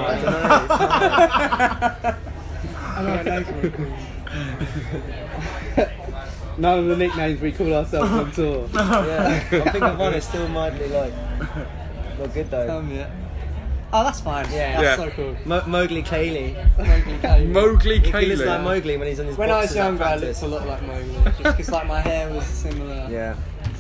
I 2.96 3.02
know. 3.02 3.12
I 3.12 3.22
know 3.22 3.42
what 3.42 3.62
Nathan. 5.76 5.92
None 6.58 6.78
of 6.78 6.86
the 6.86 6.96
nicknames 6.96 7.38
we 7.40 7.52
call 7.52 7.72
ourselves 7.74 8.10
on 8.10 8.32
tour. 8.32 8.66
yeah, 8.72 9.44
I 9.52 9.70
think 9.70 9.84
of 9.84 9.98
one. 9.98 10.14
It's 10.14 10.26
still 10.26 10.48
mildly 10.48 10.88
like 10.88 11.12
not 12.18 12.32
good 12.32 12.50
though. 12.50 12.78
Um, 12.78 12.90
yeah. 12.90 13.10
Oh, 13.92 14.02
that's 14.02 14.20
fine. 14.20 14.46
Yeah. 14.50 14.80
That's 14.80 14.98
Yeah. 14.98 15.04
so 15.06 15.10
cool. 15.10 15.36
Mo- 15.44 15.64
Mowgli 15.66 16.02
Caley. 16.02 16.56
Mowgli 16.76 17.18
Caley. 17.18 17.46
Mowgli 17.46 17.98
He 18.00 18.26
looks 18.26 18.40
like 18.40 18.48
Caley. 18.58 18.64
Mowgli 18.64 18.96
when 18.96 19.06
he's 19.08 19.20
on 19.20 19.26
his 19.26 19.36
When 19.38 19.50
I 19.50 19.58
was 19.58 19.66
boxes 19.66 19.76
at 19.76 19.84
younger, 19.84 20.02
I 20.04 20.06
practice. 20.18 20.42
looked 20.42 20.64
a 20.64 20.66
lot 20.66 20.66
like 20.66 20.82
Mowgli. 20.82 21.52
Just 21.56 21.70
like 21.70 21.86
my 21.86 22.00
hair 22.00 22.28
was 22.32 22.44
similar. 22.46 23.06
Yeah. 23.10 23.36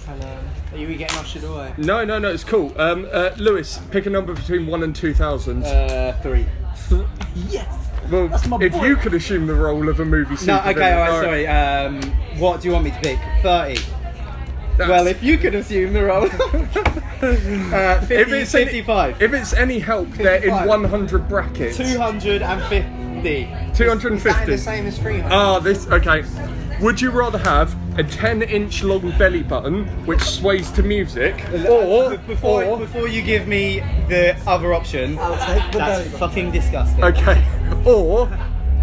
And, 0.08 0.22
um, 0.22 0.38
are 0.72 0.78
you 0.78 0.94
getting 0.96 1.18
ushered 1.18 1.42
away? 1.44 1.74
No, 1.78 2.04
no, 2.04 2.18
no, 2.20 2.30
it's 2.30 2.44
cool. 2.44 2.72
Um, 2.80 3.08
uh, 3.12 3.30
Lewis, 3.38 3.80
pick 3.90 4.06
a 4.06 4.10
number 4.10 4.32
between 4.34 4.66
1 4.68 4.82
and 4.84 4.94
2000. 4.94 5.64
Uh, 5.64 6.12
three. 6.22 6.46
Yes. 7.48 7.85
Well, 8.10 8.28
that's 8.28 8.46
my 8.46 8.58
if 8.60 8.72
boy. 8.72 8.84
you 8.86 8.96
could 8.96 9.14
assume 9.14 9.46
the 9.46 9.54
role 9.54 9.88
of 9.88 10.00
a 10.00 10.04
movie 10.04 10.36
No, 10.46 10.58
okay, 10.60 10.92
alright, 10.94 11.10
all 11.10 11.22
sorry. 11.22 11.46
Um, 11.46 12.02
what 12.38 12.60
do 12.60 12.68
you 12.68 12.72
want 12.74 12.84
me 12.84 12.90
to 12.90 13.00
pick? 13.00 13.18
30. 13.42 13.74
That's- 14.76 14.88
Well, 14.90 15.06
if 15.06 15.22
you 15.22 15.38
could 15.38 15.54
assume 15.54 15.92
the 15.94 16.04
role. 16.04 16.24
uh, 17.22 18.00
50, 18.00 18.14
If 18.14 18.32
it's 18.32 18.54
any- 18.54 18.64
55. 18.66 19.22
If 19.22 19.32
it's 19.32 19.52
any 19.54 19.78
help, 19.78 20.10
they're 20.10 20.42
in 20.44 20.66
100 20.66 21.28
brackets. 21.28 21.76
250. 21.76 23.28
Is 23.28 23.48
that 23.48 23.76
250. 23.76 24.44
the 24.46 24.58
same 24.58 24.86
as 24.86 24.98
300? 24.98 25.32
Ah, 25.34 25.58
this 25.58 25.86
okay. 25.88 26.22
Would 26.80 27.00
you 27.00 27.10
rather 27.10 27.38
have 27.38 27.74
a 27.98 28.04
10 28.04 28.42
inch 28.42 28.82
long 28.82 29.10
belly 29.18 29.42
button 29.42 29.86
which 30.06 30.20
sways 30.20 30.70
to 30.72 30.82
music, 30.82 31.34
or 31.68 32.16
before, 32.18 32.64
or 32.64 32.78
before 32.78 33.08
you 33.08 33.22
give 33.22 33.46
me 33.48 33.80
the 34.08 34.36
other 34.46 34.74
option, 34.74 35.18
I'll 35.18 35.36
take 35.46 35.72
the 35.72 35.78
that's 35.78 35.98
belly 35.98 36.04
button. 36.10 36.18
fucking 36.18 36.50
disgusting. 36.52 37.04
okay, 37.04 37.44
or 37.84 38.28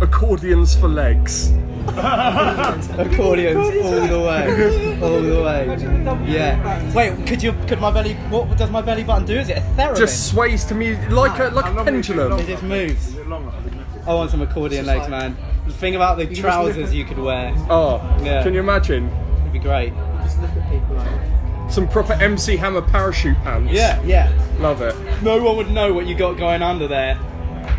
accordions 0.01 0.75
for 0.75 0.87
legs? 0.87 1.51
Accordions 1.83 3.57
all 3.57 4.07
the 4.07 4.19
way, 4.25 5.01
all 5.01 5.21
the 5.21 5.43
way. 5.43 6.31
Yeah. 6.31 6.93
Wait, 6.93 7.27
could 7.27 7.43
you? 7.43 7.51
Could 7.67 7.81
my 7.81 7.91
belly? 7.91 8.13
What 8.29 8.57
does 8.57 8.69
my 8.71 8.81
belly 8.81 9.03
button 9.03 9.25
do? 9.25 9.37
Is 9.37 9.49
it 9.49 9.57
a 9.57 9.61
theremin? 9.75 9.97
Just 9.97 10.29
sways 10.29 10.63
to 10.65 10.75
music 10.75 11.09
like 11.11 11.37
a 11.39 11.49
like 11.53 11.65
a 11.65 11.71
long 11.71 11.87
is 11.89 12.09
it 12.09 12.13
pendulum. 12.15 12.39
It 12.39 12.47
just 12.47 12.63
moves. 12.63 13.07
Is 13.09 13.15
it 13.17 13.27
long 13.27 13.43
enough? 13.43 14.07
I 14.07 14.13
want 14.13 14.31
some 14.31 14.41
accordion 14.41 14.85
legs, 14.85 15.09
like- 15.09 15.09
man. 15.09 15.35
The 15.67 15.73
thing 15.73 15.95
about 15.95 16.17
the 16.17 16.25
trousers 16.33 16.93
you 16.93 17.05
could 17.05 17.17
wear 17.19 17.53
Oh, 17.69 18.01
Yeah. 18.21 18.43
can 18.43 18.53
you 18.53 18.59
imagine 18.59 19.09
It'd 19.41 19.53
be 19.53 19.59
great. 19.59 19.93
Just 20.23 20.41
look 20.41 20.51
at 20.51 20.69
people 20.71 20.95
like 20.95 21.71
some 21.71 21.87
proper 21.87 22.13
MC 22.13 22.57
Hammer 22.57 22.81
parachute 22.81 23.37
pants? 23.43 23.71
Yeah, 23.71 23.99
yeah. 24.03 24.31
love 24.59 24.81
it. 24.81 24.95
No 25.23 25.41
one 25.41 25.57
would 25.57 25.71
know 25.71 25.93
what 25.93 26.05
you 26.05 26.13
got 26.15 26.37
going 26.37 26.61
under 26.61 26.87
there, 26.87 27.17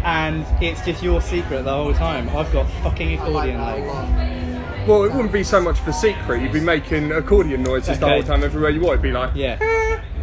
and 0.04 0.44
it's 0.60 0.84
just 0.84 1.02
your 1.02 1.20
secret 1.20 1.64
the 1.64 1.72
whole 1.72 1.92
time. 1.94 2.28
I've 2.34 2.50
got 2.52 2.66
fucking 2.82 3.14
accordion 3.14 3.60
legs. 3.62 4.88
Well, 4.88 5.04
it 5.04 5.12
wouldn't 5.12 5.32
be 5.32 5.44
so 5.44 5.60
much 5.60 5.78
of 5.80 5.88
a 5.88 5.92
secret. 5.92 6.42
You'd 6.42 6.52
be 6.52 6.60
making 6.60 7.12
accordion 7.12 7.62
noises 7.62 7.98
the 7.98 8.08
whole 8.08 8.22
time 8.22 8.42
everywhere 8.42 8.70
you 8.70 8.80
want. 8.80 8.94
It'd 8.94 9.02
be 9.02 9.12
like, 9.12 9.30
Yeah, 9.34 9.58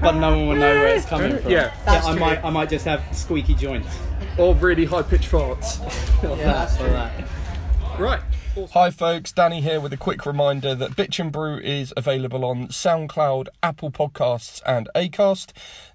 but 0.02 0.14
no 0.16 0.32
one 0.38 0.48
would 0.50 0.60
know 0.60 0.74
where 0.76 0.88
it's 0.96 1.06
coming 1.06 1.38
from. 1.38 1.52
Yeah. 1.52 1.72
That's 1.86 2.06
I 2.06 2.16
might, 2.16 2.44
I 2.44 2.50
might 2.50 2.70
just 2.70 2.86
have 2.86 3.02
squeaky 3.16 3.54
joints. 3.56 3.88
or 4.38 4.54
really 4.56 4.86
high 4.86 5.02
pitched 5.04 5.32
farts. 5.32 5.80
Yeah, 6.24 6.36
that's 6.36 6.78
For 6.78 6.84
true. 6.88 7.26
Right. 8.02 8.20
Hi, 8.74 8.90
folks. 8.90 9.32
Danny 9.32 9.62
here 9.62 9.80
with 9.80 9.94
a 9.94 9.98
quick 9.98 10.26
reminder 10.26 10.74
that 10.74 10.96
Bitchin' 10.96 11.32
Brew 11.32 11.60
is 11.60 11.94
available 11.96 12.44
on 12.44 12.70
SoundCloud, 12.70 13.50
Apple 13.62 13.92
Podcasts, 13.92 14.60
and 14.66 14.90
Acast. 14.96 15.52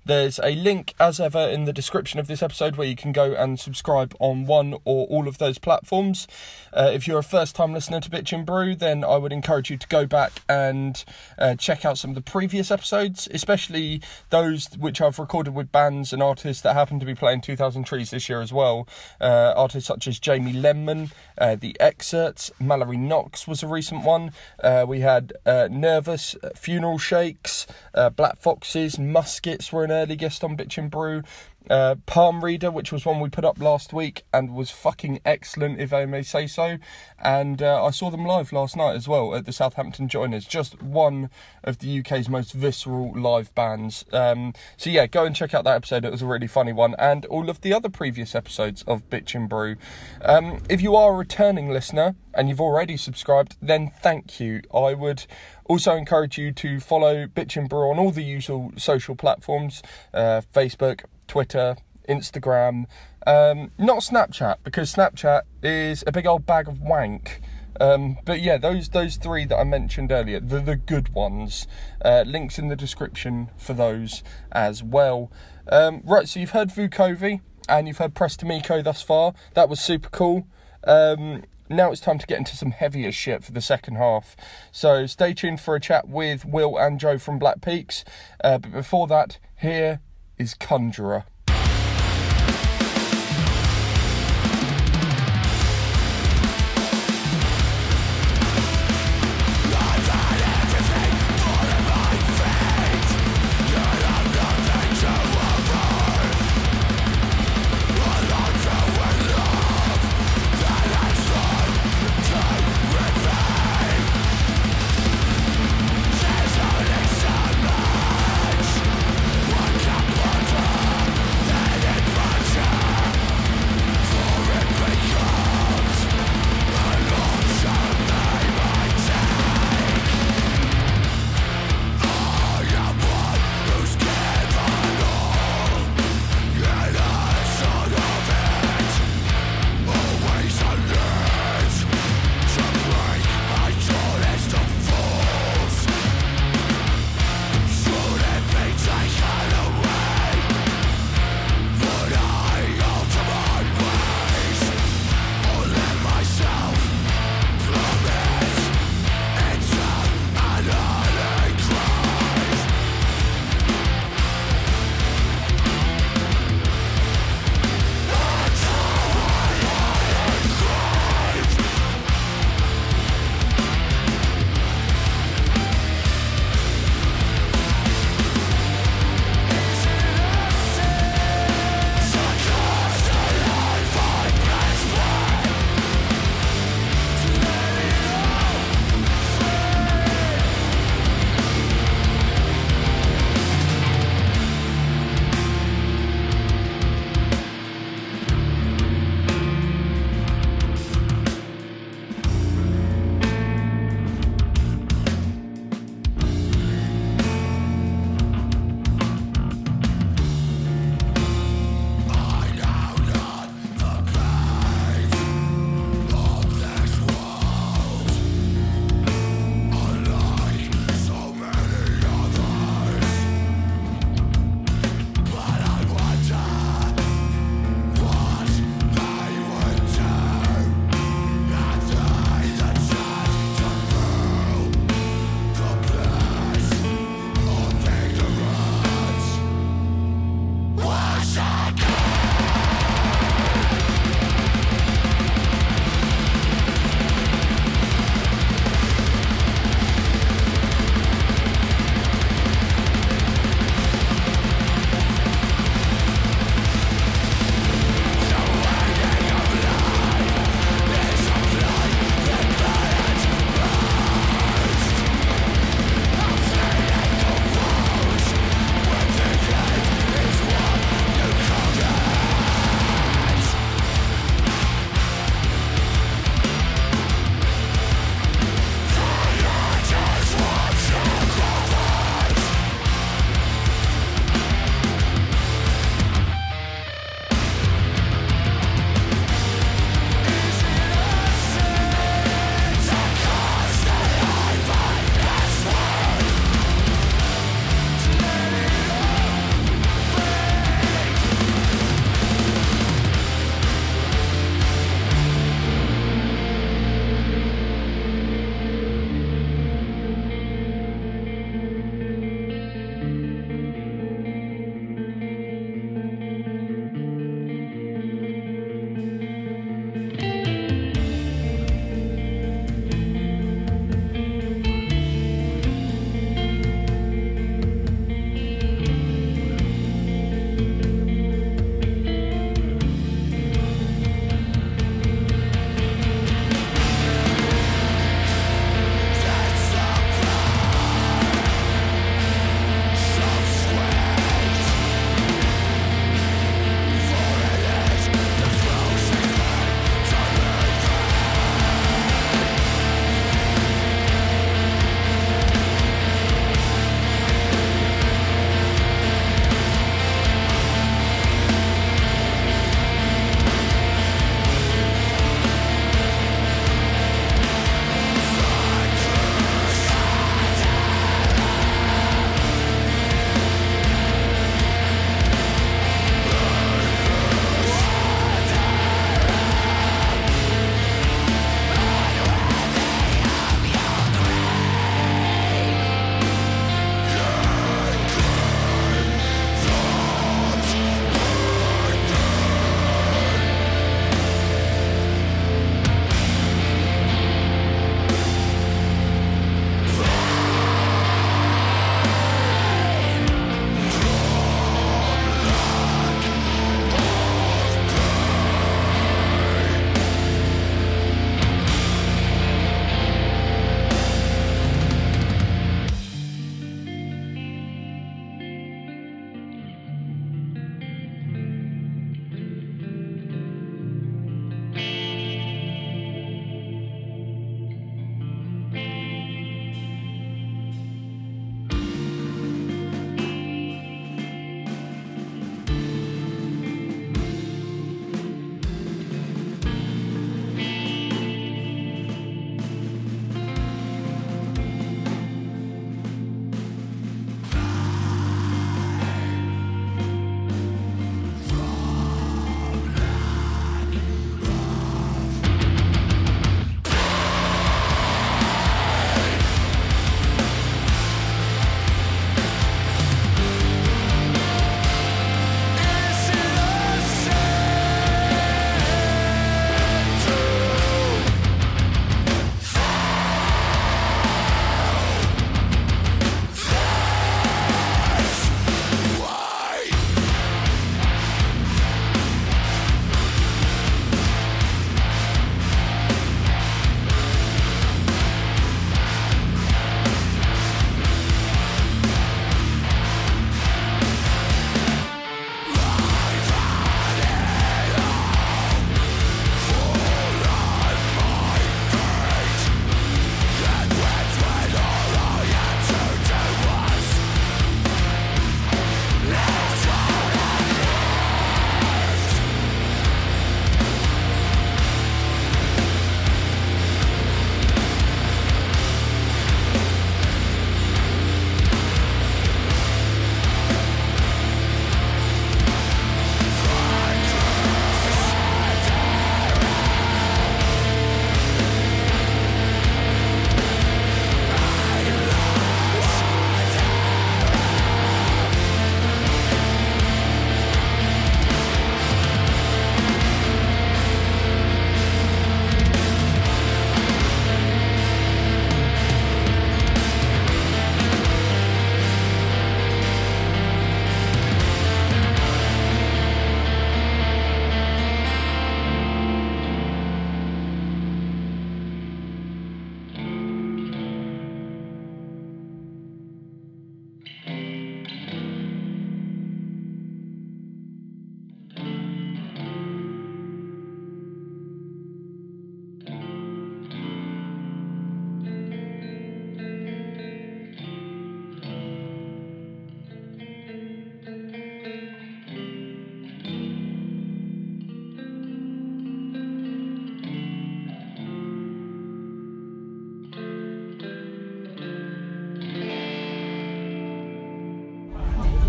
There's 0.06 0.38
a 0.38 0.54
link, 0.54 0.94
as 1.00 1.18
ever, 1.18 1.40
in 1.40 1.64
the 1.64 1.72
description 1.72 2.20
of 2.20 2.28
this 2.28 2.40
episode 2.40 2.76
where 2.76 2.86
you 2.86 2.94
can 2.94 3.10
go 3.10 3.32
and 3.32 3.58
subscribe 3.58 4.14
on 4.20 4.46
one 4.46 4.74
or 4.84 5.04
all 5.08 5.26
of 5.26 5.38
those 5.38 5.58
platforms. 5.58 6.28
Uh, 6.72 6.92
if 6.92 7.08
you're 7.08 7.18
a 7.18 7.24
first 7.24 7.56
time 7.56 7.72
listener 7.72 7.98
to 8.00 8.08
Bitchin' 8.08 8.46
Brew, 8.46 8.76
then 8.76 9.02
I 9.02 9.16
would 9.16 9.32
encourage 9.32 9.68
you 9.68 9.76
to 9.76 9.88
go 9.88 10.06
back 10.06 10.42
and 10.48 11.04
uh, 11.38 11.56
check 11.56 11.84
out 11.84 11.98
some 11.98 12.10
of 12.12 12.14
the 12.14 12.20
previous 12.22 12.70
episodes, 12.70 13.26
especially 13.32 14.00
those 14.30 14.68
which 14.78 15.00
I've 15.00 15.18
recorded 15.18 15.56
with 15.56 15.72
bands 15.72 16.12
and 16.12 16.22
artists 16.22 16.62
that 16.62 16.74
happen 16.74 17.00
to 17.00 17.06
be 17.06 17.16
playing 17.16 17.40
2000 17.40 17.82
Trees 17.82 18.10
this 18.10 18.28
year 18.28 18.40
as 18.40 18.52
well. 18.52 18.86
Uh, 19.20 19.54
artists 19.56 19.88
such 19.88 20.06
as 20.06 20.20
Jamie 20.20 20.52
Lenman, 20.52 21.10
uh, 21.36 21.56
The 21.56 21.76
Xcerts, 21.80 22.52
Mallory 22.60 22.96
Knox 22.96 23.48
was 23.48 23.64
a 23.64 23.66
recent 23.66 24.04
one. 24.04 24.30
Uh, 24.62 24.84
we 24.86 25.00
had 25.00 25.32
uh, 25.44 25.66
Nervus, 25.68 26.36
Funeral 26.56 26.98
Shakes, 26.98 27.66
Black 28.14 28.38
Foxes, 28.38 29.00
Muskets 29.00 29.72
were 29.72 29.82
an 29.82 29.95
early 29.96 30.16
guest 30.16 30.44
on 30.44 30.56
Bitchin' 30.56 30.90
Brew. 30.90 31.22
Uh, 31.68 31.96
Palm 32.06 32.44
Reader, 32.44 32.70
which 32.70 32.92
was 32.92 33.04
one 33.04 33.20
we 33.20 33.28
put 33.28 33.44
up 33.44 33.60
last 33.60 33.92
week 33.92 34.24
and 34.32 34.54
was 34.54 34.70
fucking 34.70 35.20
excellent, 35.24 35.80
if 35.80 35.92
I 35.92 36.04
may 36.04 36.22
say 36.22 36.46
so. 36.46 36.78
And 37.18 37.62
uh, 37.62 37.84
I 37.84 37.90
saw 37.90 38.10
them 38.10 38.24
live 38.24 38.52
last 38.52 38.76
night 38.76 38.94
as 38.94 39.08
well 39.08 39.34
at 39.34 39.46
the 39.46 39.52
Southampton 39.52 40.08
Joiners. 40.08 40.44
Just 40.44 40.82
one 40.82 41.30
of 41.64 41.78
the 41.78 42.00
UK's 42.00 42.28
most 42.28 42.52
visceral 42.52 43.12
live 43.18 43.54
bands. 43.54 44.04
Um, 44.12 44.52
so 44.76 44.90
yeah, 44.90 45.06
go 45.06 45.24
and 45.24 45.34
check 45.34 45.54
out 45.54 45.64
that 45.64 45.76
episode. 45.76 46.04
It 46.04 46.12
was 46.12 46.22
a 46.22 46.26
really 46.26 46.46
funny 46.46 46.72
one, 46.72 46.94
and 46.98 47.24
all 47.26 47.50
of 47.50 47.60
the 47.60 47.72
other 47.72 47.88
previous 47.88 48.34
episodes 48.34 48.82
of 48.86 49.08
Bitchin' 49.10 49.48
Brew. 49.48 49.76
Um, 50.22 50.62
if 50.68 50.80
you 50.80 50.94
are 50.96 51.12
a 51.12 51.16
returning 51.16 51.70
listener 51.70 52.14
and 52.34 52.48
you've 52.48 52.60
already 52.60 52.96
subscribed, 52.96 53.56
then 53.60 53.90
thank 54.02 54.38
you. 54.38 54.62
I 54.72 54.94
would 54.94 55.26
also 55.64 55.94
encourage 55.96 56.38
you 56.38 56.52
to 56.52 56.80
follow 56.80 57.26
Bitchin' 57.26 57.68
Brew 57.68 57.90
on 57.90 57.98
all 57.98 58.10
the 58.10 58.22
usual 58.22 58.72
social 58.76 59.16
platforms: 59.16 59.82
uh, 60.14 60.42
Facebook, 60.54 61.04
Twitter, 61.26 61.76
Instagram. 62.08 62.86
Um, 63.26 63.72
not 63.78 63.98
Snapchat 63.98 64.56
because 64.62 64.94
Snapchat 64.94 65.42
is 65.62 66.04
a 66.06 66.12
big 66.12 66.26
old 66.26 66.46
bag 66.46 66.68
of 66.68 66.80
wank. 66.80 67.40
Um, 67.80 68.18
but 68.24 68.40
yeah, 68.40 68.56
those 68.56 68.88
those 68.90 69.16
three 69.16 69.44
that 69.46 69.56
I 69.56 69.64
mentioned 69.64 70.12
earlier, 70.12 70.40
the 70.40 70.60
the 70.60 70.76
good 70.76 71.10
ones. 71.10 71.66
Uh, 72.04 72.24
links 72.26 72.58
in 72.58 72.68
the 72.68 72.76
description 72.76 73.50
for 73.56 73.74
those 73.74 74.22
as 74.52 74.82
well. 74.82 75.30
Um, 75.68 76.02
right, 76.04 76.28
so 76.28 76.40
you've 76.40 76.50
heard 76.50 76.68
Vukovi 76.68 77.40
and 77.68 77.88
you've 77.88 77.98
heard 77.98 78.14
Press 78.14 78.36
to 78.38 78.46
Meco 78.46 78.82
thus 78.82 79.02
far. 79.02 79.34
That 79.54 79.68
was 79.68 79.80
super 79.80 80.08
cool. 80.08 80.46
Um, 80.84 81.42
now 81.68 81.90
it's 81.90 82.00
time 82.00 82.18
to 82.18 82.26
get 82.26 82.38
into 82.38 82.56
some 82.56 82.70
heavier 82.70 83.10
shit 83.10 83.42
for 83.42 83.52
the 83.52 83.60
second 83.60 83.96
half. 83.96 84.36
So 84.70 85.06
stay 85.06 85.34
tuned 85.34 85.60
for 85.60 85.74
a 85.74 85.80
chat 85.80 86.08
with 86.08 86.44
Will 86.44 86.78
and 86.78 87.00
Joe 87.00 87.18
from 87.18 87.38
Black 87.38 87.60
Peaks. 87.60 88.04
Uh, 88.42 88.58
but 88.58 88.72
before 88.72 89.08
that, 89.08 89.38
here 89.56 90.00
is 90.38 90.54
Conjurer. 90.54 91.24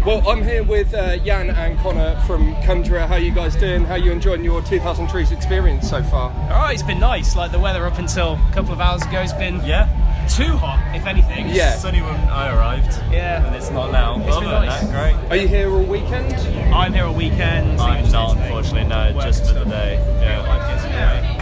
Well, 0.07 0.25
I'm 0.25 0.41
here 0.41 0.63
with 0.63 0.93
uh, 0.93 1.17
Jan 1.17 1.49
and 1.49 1.77
Conor 1.79 2.17
from 2.25 2.55
Conjurer. 2.63 3.05
How 3.07 3.17
you 3.17 3.29
guys 3.29 3.57
doing? 3.57 3.83
How 3.83 3.95
you 3.95 4.09
enjoying 4.13 4.41
your 4.41 4.61
2000 4.61 5.09
Trees 5.09 5.33
experience 5.33 5.89
so 5.89 6.01
far? 6.01 6.31
All 6.49 6.61
right, 6.61 6.73
it's 6.75 6.81
been 6.81 7.01
nice. 7.01 7.35
Like 7.35 7.51
the 7.51 7.59
weather 7.59 7.85
up 7.85 7.99
until 7.99 8.35
a 8.35 8.51
couple 8.53 8.71
of 8.71 8.79
hours 8.79 9.01
ago 9.01 9.19
has 9.19 9.33
been 9.33 9.55
Yeah. 9.65 9.83
too 10.29 10.55
hot, 10.55 10.95
if 10.95 11.05
anything. 11.05 11.49
Yeah. 11.49 11.71
Sunny 11.75 12.01
when 12.01 12.15
I 12.29 12.55
arrived. 12.55 12.93
Yeah. 13.11 13.45
And 13.47 13.53
it's 13.53 13.69
not 13.69 13.91
now. 13.91 14.17
It's 14.25 14.33
Other 14.37 14.45
been 14.45 14.49
than 14.55 14.65
nice. 14.67 14.81
that, 14.87 15.13
great. 15.19 15.29
Are 15.29 15.41
you 15.41 15.47
here 15.49 15.69
all 15.69 15.83
weekend? 15.83 16.33
I'm 16.73 16.93
here 16.93 17.03
all 17.03 17.13
weekend. 17.13 17.81
I'm 17.81 18.09
not, 18.09 18.35
day-to-day 18.35 18.45
unfortunately, 18.45 18.87
no, 18.87 19.13
work 19.13 19.25
just 19.25 19.43
and 19.43 19.57
for 19.57 19.65
the 19.65 19.69
day. 19.69 19.95
Yeah. 20.21 20.39
Life 20.47 20.67
gets 20.69 20.85
in 20.85 20.91
the 20.93 20.97
way. 20.99 21.37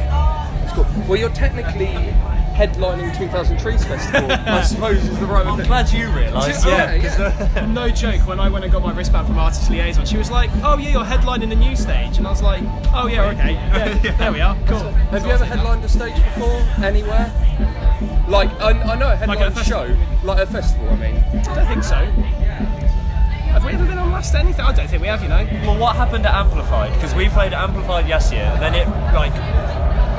Cool. 0.74 1.03
Well, 1.07 1.20
you're 1.20 1.30
technically 1.30 1.93
headlining 2.56 3.16
2000 3.18 3.60
Trees 3.60 3.84
Festival, 3.84 4.32
I 4.47 4.62
suppose 4.62 5.03
is 5.03 5.20
the 5.20 5.26
right 5.26 5.45
I'm 5.45 5.58
word. 5.58 5.68
glad 5.68 5.91
you 5.91 6.10
realised. 6.12 6.66
Yeah. 6.66 6.95
yeah. 6.95 7.51
Uh, 7.56 7.66
no 7.66 7.89
joke, 7.89 8.26
when 8.26 8.39
I 8.39 8.47
went 8.47 8.64
and 8.64 8.72
got 8.72 8.82
my 8.82 8.93
wristband 8.93 9.28
from 9.28 9.38
Artist 9.38 9.70
Liaison, 9.70 10.06
she 10.06 10.18
was 10.18 10.32
like, 10.32 10.49
oh 10.64 10.78
yeah, 10.78 10.89
you're 10.91 11.03
headlining 11.03 11.49
the 11.49 11.56
new 11.56 11.76
stage. 11.76 12.18
And 12.18 12.26
I 12.26 12.30
was 12.30 12.41
like, 12.41 12.64
oh 12.93 13.08
yeah, 13.08 13.30
okay. 13.32 13.53
Yeah, 14.06 14.18
there 14.18 14.32
we 14.32 14.39
are. 14.39 14.56
Cool. 14.68 14.80
Have 14.80 15.26
you 15.26 15.32
ever 15.32 15.43
headlined 15.45 15.84
a 15.84 15.89
stage 15.89 16.16
before, 16.16 16.62
anywhere? 16.84 17.32
Like, 18.30 18.49
I, 18.62 18.72
I 18.72 18.95
know 18.95 19.12
a 19.12 19.16
headline 19.16 19.38
Like 19.39 19.56
a 19.56 19.64
show, 19.64 19.95
like 20.24 20.39
a 20.39 20.45
festival, 20.45 20.89
I 20.89 20.95
mean. 20.95 21.16
I 21.18 21.56
don't 21.56 21.68
think 21.68 21.84
so. 21.84 21.95
Have 23.56 23.66
we 23.66 23.72
ever 23.72 23.86
been 23.86 23.97
on 23.97 24.12
last 24.12 24.34
anything? 24.34 24.62
I 24.62 24.72
don't 24.72 24.88
think 24.88 25.01
we 25.01 25.08
have, 25.08 25.22
you 25.22 25.30
know. 25.30 25.45
Well, 25.66 25.78
what 25.78 25.95
happened 25.95 26.26
at 26.26 26.34
Amplified? 26.34 26.93
Because 26.93 27.14
we 27.16 27.30
played 27.30 27.53
at 27.53 27.62
Amplified 27.62 28.08
yes 28.08 28.32
year, 28.32 28.43
and 28.43 28.62
then 28.62 28.76
it 28.76 28.88
like 29.14 29.34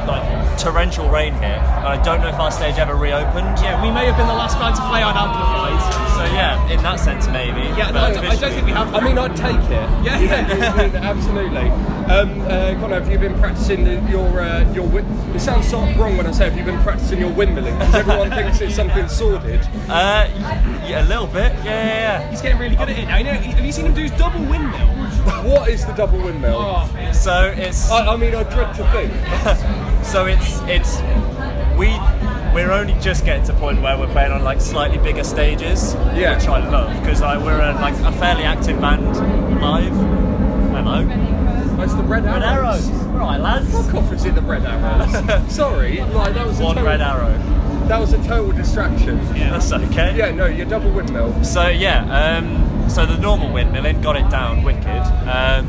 like 0.06 0.35
torrential 0.56 1.08
rain 1.08 1.34
here, 1.34 1.60
and 1.60 1.86
I 1.86 2.02
don't 2.02 2.20
know 2.20 2.28
if 2.28 2.34
our 2.40 2.50
stage 2.50 2.78
ever 2.78 2.94
reopened. 2.94 3.58
Yeah, 3.60 3.82
we 3.82 3.90
may 3.90 4.06
have 4.06 4.16
been 4.16 4.26
the 4.26 4.34
last 4.34 4.58
band 4.58 4.76
to 4.76 4.82
play 4.88 5.02
on 5.02 5.16
Amplified. 5.16 6.06
So 6.16 6.24
yeah, 6.32 6.70
in 6.70 6.82
that 6.82 6.96
sense 6.98 7.26
maybe. 7.28 7.60
Yeah, 7.76 7.90
no, 7.90 8.14
but 8.14 8.24
I 8.24 8.36
don't 8.36 8.52
think 8.52 8.66
we 8.66 8.72
have. 8.72 8.94
I 8.94 9.00
mean, 9.00 9.18
I'd 9.18 9.36
take 9.36 9.56
it. 9.56 9.86
Yeah, 10.04 10.20
yeah. 10.20 10.90
absolutely. 11.02 11.68
Um, 12.06 12.40
uh, 12.42 12.74
Conor, 12.80 13.00
have 13.00 13.10
you 13.10 13.18
been 13.18 13.38
practicing 13.38 13.84
the, 13.84 14.00
your 14.10 14.40
uh, 14.40 14.60
your? 14.72 14.86
Wi- 14.86 15.34
it 15.34 15.40
sounds 15.40 15.68
sort 15.68 15.90
of 15.90 15.98
wrong 15.98 16.16
when 16.16 16.26
I 16.26 16.30
say 16.32 16.48
have 16.48 16.56
you 16.56 16.64
been 16.64 16.80
practicing 16.82 17.20
your 17.20 17.30
windmilling 17.30 17.78
because 17.78 17.94
everyone 17.94 18.30
thinks 18.30 18.60
it's 18.60 18.74
something 18.74 19.08
sordid. 19.08 19.60
Uh, 19.88 20.28
yeah, 20.86 21.04
a 21.04 21.08
little 21.08 21.26
bit. 21.26 21.52
Yeah, 21.56 21.64
yeah, 21.64 22.20
yeah. 22.20 22.30
He's 22.30 22.40
getting 22.40 22.58
really 22.58 22.76
good 22.76 22.88
at 22.88 22.98
it 22.98 23.06
now. 23.06 23.18
You 23.18 23.24
know, 23.24 23.32
have 23.32 23.64
you 23.64 23.72
seen 23.72 23.86
him 23.86 23.94
do 23.94 24.02
his 24.02 24.12
double 24.12 24.40
windmill? 24.40 24.86
What 25.44 25.68
is 25.68 25.84
the 25.84 25.92
double 25.92 26.18
windmill? 26.22 26.56
Oh, 26.56 27.12
So 27.12 27.52
it's 27.56 27.90
I, 27.90 28.14
I 28.14 28.16
mean, 28.16 28.34
I 28.34 28.42
dread 28.44 28.74
to 28.76 28.90
think. 28.92 29.12
so 30.06 30.26
it's 30.26 30.60
it's 30.62 31.00
we 31.78 31.88
we're 32.54 32.70
only 32.72 32.94
just 33.00 33.24
getting 33.24 33.44
to 33.44 33.52
the 33.52 33.58
point 33.58 33.82
where 33.82 33.98
we're 33.98 34.10
playing 34.12 34.32
on 34.32 34.42
like 34.42 34.60
slightly 34.62 34.96
bigger 34.98 35.24
stages, 35.24 35.94
Yeah. 36.14 36.36
which 36.38 36.48
I 36.48 36.66
love 36.68 36.98
because 37.02 37.20
I 37.20 37.36
we're 37.36 37.60
a, 37.60 37.74
like 37.74 37.94
a 38.00 38.12
fairly 38.12 38.44
active 38.44 38.80
band 38.80 39.04
live. 39.60 39.92
Hello, 40.72 41.82
It's 41.82 41.94
the 41.94 42.02
red 42.02 42.24
arrows. 42.24 42.40
red 42.40 42.42
arrows. 42.42 42.90
Right, 43.16 43.36
lads. 43.40 43.70
Fuck 43.72 43.94
off! 43.94 44.12
Is 44.12 44.24
it 44.24 44.34
the 44.34 44.42
red 44.42 44.64
arrows? 44.64 45.52
Sorry, 45.54 46.00
like 46.00 46.34
that 46.34 46.46
was 46.46 46.60
a 46.60 46.64
One 46.64 46.74
total, 46.76 46.90
red 46.90 47.00
arrow. 47.00 47.38
That 47.88 47.98
was 48.00 48.12
a 48.12 48.18
total 48.24 48.52
distraction. 48.52 49.18
Yeah, 49.36 49.50
that's 49.50 49.72
okay. 49.72 50.16
Yeah, 50.16 50.30
no, 50.32 50.46
your 50.46 50.66
double 50.66 50.90
windmill. 50.92 51.44
So 51.44 51.68
yeah, 51.68 52.38
um, 52.38 52.88
so 52.90 53.04
the 53.06 53.18
normal 53.18 53.48
windmilling 53.50 54.02
got 54.02 54.16
it 54.16 54.28
down 54.30 54.62
wicked. 54.62 54.86
Um, 55.28 55.66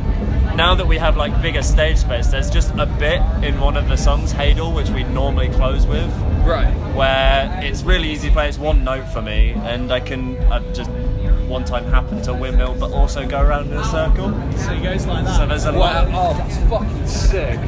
now 0.57 0.73
that 0.73 0.87
we 0.87 0.97
have 0.97 1.15
like 1.15 1.39
bigger 1.41 1.61
stage 1.61 1.97
space, 1.99 2.27
there's 2.27 2.49
just 2.49 2.71
a 2.75 2.87
bit 2.87 3.21
in 3.43 3.59
one 3.61 3.77
of 3.77 3.87
the 3.87 3.95
songs, 3.95 4.33
Hadal, 4.33 4.73
which 4.73 4.89
we 4.89 5.03
normally 5.03 5.49
close 5.49 5.85
with, 5.85 6.11
Right. 6.43 6.73
where 6.95 7.59
it's 7.63 7.83
really 7.83 8.09
easy 8.11 8.29
to 8.29 8.33
play. 8.33 8.49
It's 8.49 8.57
one 8.57 8.83
note 8.83 9.07
for 9.09 9.21
me, 9.21 9.51
and 9.65 9.91
I 9.91 9.99
can 9.99 10.35
I 10.51 10.59
just 10.73 10.89
one 11.47 11.63
time 11.63 11.85
happen 11.91 12.21
to 12.23 12.33
windmill, 12.33 12.75
but 12.79 12.91
also 12.91 13.25
go 13.25 13.39
around 13.39 13.71
in 13.71 13.77
a 13.77 13.83
circle. 13.85 14.33
so 14.57 14.73
he 14.73 14.81
goes 14.83 15.05
like 15.05 15.25
that. 15.25 15.37
So 15.37 15.45
there's 15.45 15.65
a 15.65 15.71
Wow. 15.73 15.79
lot. 15.79 16.07
Oh, 16.11 16.33
that's 16.33 16.57
fucking 16.69 17.07
sick. 17.07 17.59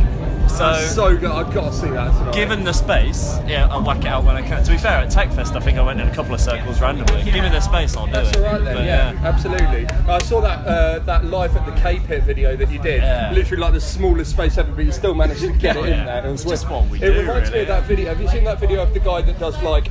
So. 0.50 0.58
That's 0.74 0.94
so 0.94 1.16
good. 1.16 1.32
I've 1.32 1.54
got 1.54 1.72
to 1.72 1.74
see 1.74 1.90
that 1.90 2.12
tonight. 2.18 2.34
Given 2.34 2.64
the 2.66 2.74
space, 2.74 3.38
yeah, 3.48 3.68
I'll 3.72 3.82
whack 3.84 4.00
it 4.00 4.08
out 4.08 4.26
when 4.26 4.36
I 4.36 4.42
can. 4.42 4.62
To 4.64 4.72
be 4.72 4.78
fair, 4.78 4.98
at 4.98 5.10
TechFest, 5.10 5.56
I 5.56 5.60
think 5.62 5.78
I 5.78 5.82
went 5.82 6.02
in 6.02 6.08
a 6.10 6.14
couple 6.14 6.34
of 6.34 6.42
circles 6.42 6.82
randomly. 6.82 7.24
Given 7.24 7.52
the 7.52 7.62
space, 7.62 7.96
I'll 7.96 8.08
do 8.08 8.12
That's 8.14 8.30
it. 8.32 8.38
all 8.38 8.44
right 8.44 8.64
then. 8.64 8.76
But, 8.76 8.84
yeah, 8.86 9.14
absolutely. 9.24 9.86
I 9.88 10.20
saw 10.20 10.42
that 10.42 10.66
uh, 10.68 11.00
that 11.00 11.26
live 11.26 11.56
at 11.56 11.66
the 11.66 11.72
K 11.82 12.00
Pit 12.00 12.24
video 12.24 12.56
that 12.58 12.70
you 12.70 12.80
did. 12.80 13.02
Yeah. 13.02 13.32
Literally 13.32 13.62
like 13.62 13.74
the 13.74 13.80
smallest 13.82 14.32
space 14.32 14.58
ever, 14.58 14.72
but 14.72 14.84
you 14.84 14.92
still 14.92 15.14
managed 15.14 15.42
to 15.42 15.54
get 15.54 15.78
it 15.78 15.86
in 15.86 16.06
there. 16.06 16.26
It 16.26 16.32
was 16.32 16.42
It's 16.42 16.52
just 16.52 16.70
what 16.70 16.88
we 16.90 16.98
It 17.02 17.12
do, 17.14 17.20
reminds 17.22 17.52
me 17.52 17.62
of 17.62 17.68
that 17.68 17.84
video. 17.86 18.10
Have 18.10 18.20
you 18.22 18.28
seen 18.28 18.44
that 18.44 18.60
video 18.60 18.82
of 18.84 18.94
the 18.94 19.00
guy 19.00 19.22
that 19.22 19.40
does 19.40 19.62
like 19.64 19.88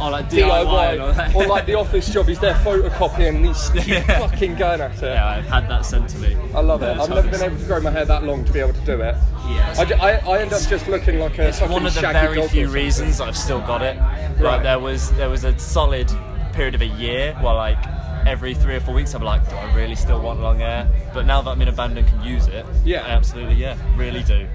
Oh, 0.00 0.10
like 0.10 0.28
DIY, 0.28 0.92
and 0.92 1.00
all 1.02 1.12
DIY 1.14 1.34
or 1.36 1.46
like 1.46 1.66
the 1.66 1.74
office 1.78 2.12
job? 2.12 2.26
He's 2.26 2.40
there 2.40 2.54
photocopying 2.54 3.36
and 3.36 3.46
he's 3.46 3.88
Yeah. 3.88 4.00
fucking 4.28 4.56
going 4.56 4.80
at 4.80 4.92
it. 5.02 5.02
Yeah, 5.02 5.26
I've 5.26 5.46
had 5.46 5.68
that 5.70 5.84
sent 5.86 6.08
to 6.10 6.18
me. 6.18 6.36
I 6.54 6.60
love 6.60 6.82
it. 6.82 6.98
I've 6.98 7.08
never 7.08 7.28
been 7.30 7.42
able 7.42 7.56
to 7.58 7.64
grow 7.64 7.80
my 7.80 7.90
hair 7.90 8.04
that 8.04 8.24
long 8.24 8.44
to 8.44 8.52
be 8.52 8.60
able 8.60 8.72
to 8.74 8.84
do 8.84 9.00
it. 9.00 9.14
Yeah. 9.46 9.74
I, 9.78 9.82
I, 9.94 10.10
I 10.36 10.40
end 10.40 10.52
up 10.52 10.62
just 10.62 10.88
looking 10.88 11.18
like 11.18 11.38
a 11.38 11.48
It's 11.48 11.60
one 11.60 11.84
of 11.86 11.94
the 11.94 12.00
very 12.00 12.46
few 12.48 12.68
reasons 12.68 13.20
I've 13.20 13.36
still 13.36 13.60
got 13.60 13.82
it. 13.82 13.98
Right. 13.98 14.40
Like 14.40 14.62
there 14.62 14.78
was 14.78 15.10
there 15.12 15.28
was 15.28 15.44
a 15.44 15.58
solid 15.58 16.10
period 16.52 16.74
of 16.74 16.80
a 16.80 16.86
year 16.86 17.34
where 17.42 17.54
like 17.54 17.78
every 18.26 18.54
three 18.54 18.76
or 18.76 18.80
four 18.80 18.94
weeks 18.94 19.12
I'm 19.14 19.22
like, 19.22 19.46
do 19.48 19.54
I 19.54 19.74
really 19.74 19.94
still 19.96 20.20
want 20.20 20.40
long 20.40 20.60
hair? 20.60 20.88
But 21.12 21.26
now 21.26 21.42
that 21.42 21.50
I'm 21.50 21.60
in 21.60 21.68
a 21.68 21.72
band 21.72 21.98
and 21.98 22.06
can 22.06 22.22
use 22.22 22.46
it, 22.46 22.64
Yeah. 22.84 23.02
I 23.02 23.08
absolutely, 23.10 23.56
yeah, 23.56 23.76
really 23.96 24.22
do. 24.22 24.48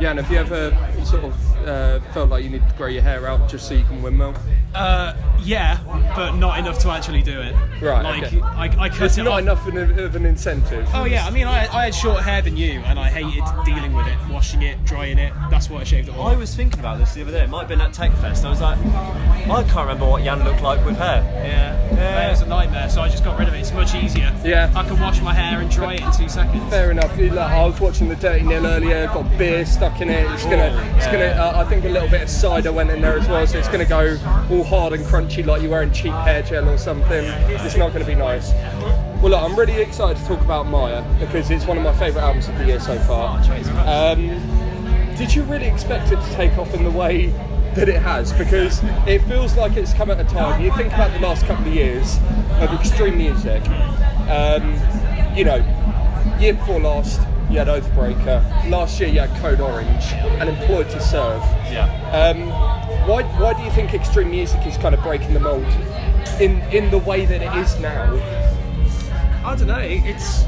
Yeah, 0.00 0.10
and 0.10 0.20
have 0.20 0.30
you 0.30 0.38
ever 0.38 0.70
sort 1.04 1.24
of 1.24 1.68
uh, 1.68 2.00
felt 2.12 2.30
like 2.30 2.42
you 2.42 2.48
need 2.50 2.66
to 2.66 2.74
grow 2.76 2.86
your 2.86 3.02
hair 3.02 3.26
out 3.26 3.48
just 3.50 3.68
so 3.68 3.74
you 3.74 3.84
can 3.84 4.02
windmill? 4.02 4.34
Uh, 4.74 5.14
yeah, 5.42 5.78
but 6.16 6.36
not 6.36 6.58
enough 6.58 6.78
to 6.78 6.88
actually 6.90 7.22
do 7.22 7.40
it. 7.40 7.54
Right, 7.82 8.02
Like 8.02 8.22
okay. 8.24 8.40
I, 8.40 8.64
I 8.84 8.88
cut 8.88 9.02
It's 9.02 9.18
it 9.18 9.24
not 9.24 9.32
off. 9.34 9.40
enough 9.40 9.66
of 9.66 9.74
an, 9.76 9.98
of 9.98 10.14
an 10.16 10.24
incentive. 10.24 10.88
Oh 10.94 11.04
yeah, 11.04 11.26
I 11.26 11.30
mean 11.30 11.46
I, 11.46 11.66
I 11.74 11.84
had 11.86 11.94
shorter 11.94 12.22
hair 12.22 12.40
than 12.40 12.56
you, 12.56 12.80
and 12.86 12.98
I 12.98 13.08
hated 13.10 13.42
dealing 13.64 13.92
with 13.94 14.06
it, 14.06 14.16
washing 14.30 14.62
it, 14.62 14.82
drying 14.84 15.18
it. 15.18 15.32
That's 15.50 15.68
what 15.68 15.80
I 15.80 15.84
shaved 15.84 16.08
it 16.08 16.14
all. 16.14 16.28
I 16.28 16.36
was 16.36 16.54
thinking 16.54 16.78
about 16.78 16.98
this 16.98 17.14
the 17.14 17.22
other 17.22 17.32
day. 17.32 17.42
It 17.42 17.48
might 17.50 17.60
have 17.60 17.68
been 17.68 17.80
at 17.80 17.92
TechFest. 17.92 18.44
I 18.44 18.50
was 18.50 18.60
like, 18.60 18.78
I 18.78 19.62
can't 19.64 19.74
remember 19.76 20.06
what 20.08 20.22
Jan 20.22 20.44
looked 20.44 20.62
like 20.62 20.84
with 20.86 20.96
hair. 20.96 21.22
Yeah, 21.44 21.94
Yeah. 21.96 22.28
it 22.28 22.30
was 22.30 22.42
a 22.42 22.46
nightmare. 22.46 22.88
So 22.90 23.00
I 23.02 23.08
just 23.08 23.24
got 23.24 23.38
rid 23.38 23.48
of 23.48 23.54
it. 23.54 23.58
It's 23.58 23.72
much 23.72 23.94
easier. 23.96 24.32
Yeah. 24.44 24.72
I 24.76 24.84
can 24.86 25.00
wash 25.00 25.20
my 25.20 25.34
hair 25.34 25.60
and 25.60 25.68
dry 25.70 25.94
it 25.94 26.02
in 26.02 26.12
two 26.12 26.28
seconds. 26.28 26.62
Fair 26.70 26.90
enough. 26.92 27.16
Like, 27.18 27.32
I 27.32 27.66
was 27.66 27.80
watching 27.80 28.08
the 28.08 28.16
Dirty 28.16 28.44
Nil 28.44 28.64
earlier. 28.66 29.06
Got 29.08 29.36
beer 29.36 29.66
stuck 29.66 29.89
in 30.00 30.10
it. 30.10 30.30
It's 30.32 30.44
gonna, 30.44 30.94
it's 30.96 31.06
gonna. 31.06 31.26
Uh, 31.26 31.52
I 31.56 31.64
think 31.68 31.84
a 31.84 31.88
little 31.88 32.08
bit 32.08 32.22
of 32.22 32.28
cider 32.28 32.72
went 32.72 32.90
in 32.90 33.00
there 33.00 33.18
as 33.18 33.26
well, 33.28 33.46
so 33.46 33.58
it's 33.58 33.68
gonna 33.68 33.84
go 33.84 34.18
all 34.50 34.64
hard 34.64 34.92
and 34.92 35.04
crunchy 35.04 35.44
like 35.44 35.62
you're 35.62 35.70
wearing 35.70 35.92
cheap 35.92 36.12
hair 36.12 36.42
gel 36.42 36.68
or 36.68 36.78
something. 36.78 37.24
It's 37.50 37.76
not 37.76 37.92
gonna 37.92 38.04
be 38.04 38.14
nice. 38.14 38.52
Well, 39.20 39.30
look, 39.30 39.42
I'm 39.42 39.56
really 39.56 39.80
excited 39.80 40.16
to 40.16 40.26
talk 40.26 40.40
about 40.40 40.66
Mire 40.66 41.04
because 41.18 41.50
it's 41.50 41.66
one 41.66 41.76
of 41.76 41.84
my 41.84 41.92
favourite 41.94 42.24
albums 42.24 42.48
of 42.48 42.56
the 42.58 42.66
year 42.66 42.80
so 42.80 42.98
far. 43.00 43.38
Um, 43.86 44.28
did 45.16 45.34
you 45.34 45.42
really 45.42 45.66
expect 45.66 46.10
it 46.12 46.16
to 46.16 46.32
take 46.34 46.56
off 46.56 46.72
in 46.72 46.84
the 46.84 46.90
way 46.90 47.26
that 47.74 47.88
it 47.88 48.00
has? 48.00 48.32
Because 48.32 48.80
it 49.06 49.20
feels 49.24 49.56
like 49.56 49.76
it's 49.76 49.92
come 49.92 50.10
at 50.10 50.18
a 50.18 50.24
time. 50.24 50.62
You 50.62 50.74
think 50.76 50.92
about 50.94 51.12
the 51.12 51.20
last 51.20 51.44
couple 51.44 51.66
of 51.66 51.74
years 51.74 52.16
of 52.60 52.72
extreme 52.72 53.18
music. 53.18 53.62
Um, 54.30 54.72
you 55.36 55.44
know, 55.44 55.56
year 56.40 56.54
before 56.54 56.80
last, 56.80 57.20
you 57.50 57.58
had 57.58 57.66
Oathbreaker. 57.66 58.70
Last 58.70 59.00
year, 59.00 59.08
you 59.08 59.20
had 59.20 59.40
Code 59.40 59.60
Orange 59.60 60.04
and 60.12 60.48
Employed 60.48 60.88
to 60.90 61.00
Serve. 61.00 61.42
Yeah. 61.70 61.88
Um, 62.12 62.48
why, 63.08 63.22
why 63.40 63.54
do 63.54 63.62
you 63.62 63.70
think 63.70 63.92
extreme 63.92 64.30
music 64.30 64.64
is 64.66 64.76
kind 64.76 64.94
of 64.94 65.02
breaking 65.02 65.34
the 65.34 65.40
mold 65.40 65.64
in 66.40 66.60
in 66.72 66.90
the 66.90 66.98
way 66.98 67.26
that 67.26 67.42
it 67.42 67.54
is 67.56 67.78
now? 67.80 68.14
I 69.44 69.56
don't 69.56 69.66
know. 69.66 69.78
It's 69.80 70.44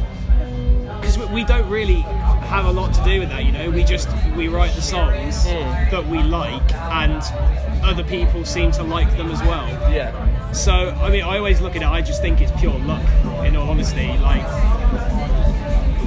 because 1.00 1.18
we, 1.30 1.44
don't 1.44 1.68
really 1.68 2.03
have 2.46 2.66
a 2.66 2.70
lot 2.70 2.94
to 2.94 3.03
do 3.03 3.18
with 3.18 3.30
that. 3.30 3.44
You 3.44 3.50
know, 3.50 3.70
we 3.70 3.82
just 3.82 4.09
we 4.36 4.46
write 4.46 4.72
the 4.74 4.82
songs 4.82 5.44
that 5.44 6.07
we 6.07 6.22
like, 6.22 6.74
and 6.74 7.22
other 7.82 8.05
people 8.05 8.44
seem 8.44 8.70
to 8.72 8.84
like 8.84 9.11
them 9.16 9.30
as 9.30 9.40
well. 9.40 9.66
Yeah. 9.92 10.53
So 10.53 10.72
I 10.72 11.11
mean, 11.11 11.24
I 11.24 11.38
always 11.38 11.61
look 11.61 11.74
at 11.74 11.82
it. 11.82 11.88
I 11.88 12.00
just 12.00 12.22
think 12.22 12.40
it's 12.40 12.53
pure 12.61 12.78
luck. 12.78 13.03
In 13.44 13.57
all 13.57 13.70
honesty, 13.70 14.07
like 14.18 14.42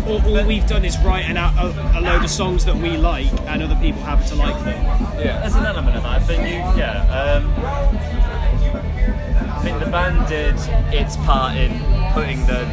all, 0.08 0.22
all 0.28 0.46
we've 0.46 0.68
done 0.68 0.86
is 0.86 0.98
write 1.00 1.26
an, 1.26 1.38
a, 1.38 1.98
a 1.98 2.02
load 2.02 2.24
of 2.24 2.30
songs 2.30 2.66
that 2.66 2.76
we 2.76 2.98
like, 2.98 3.32
and 3.42 3.64
other 3.64 3.76
people 3.82 4.02
happen 4.02 4.26
to 4.28 4.36
like 4.36 4.56
them. 4.64 4.84
Yeah. 5.20 5.40
There's 5.42 5.56
an 5.56 5.66
element 5.66 5.96
of 5.98 6.04
that. 6.04 6.12
I 6.12 6.20
think 6.20 6.44
you, 6.44 6.60
yeah. 6.80 7.06
Um, 7.12 7.54
I 9.50 9.60
think 9.64 9.80
the 9.80 9.90
band 9.90 10.28
did 10.28 10.56
its 10.94 11.18
part 11.18 11.56
in 11.58 11.72
putting 12.14 12.46
the 12.46 12.66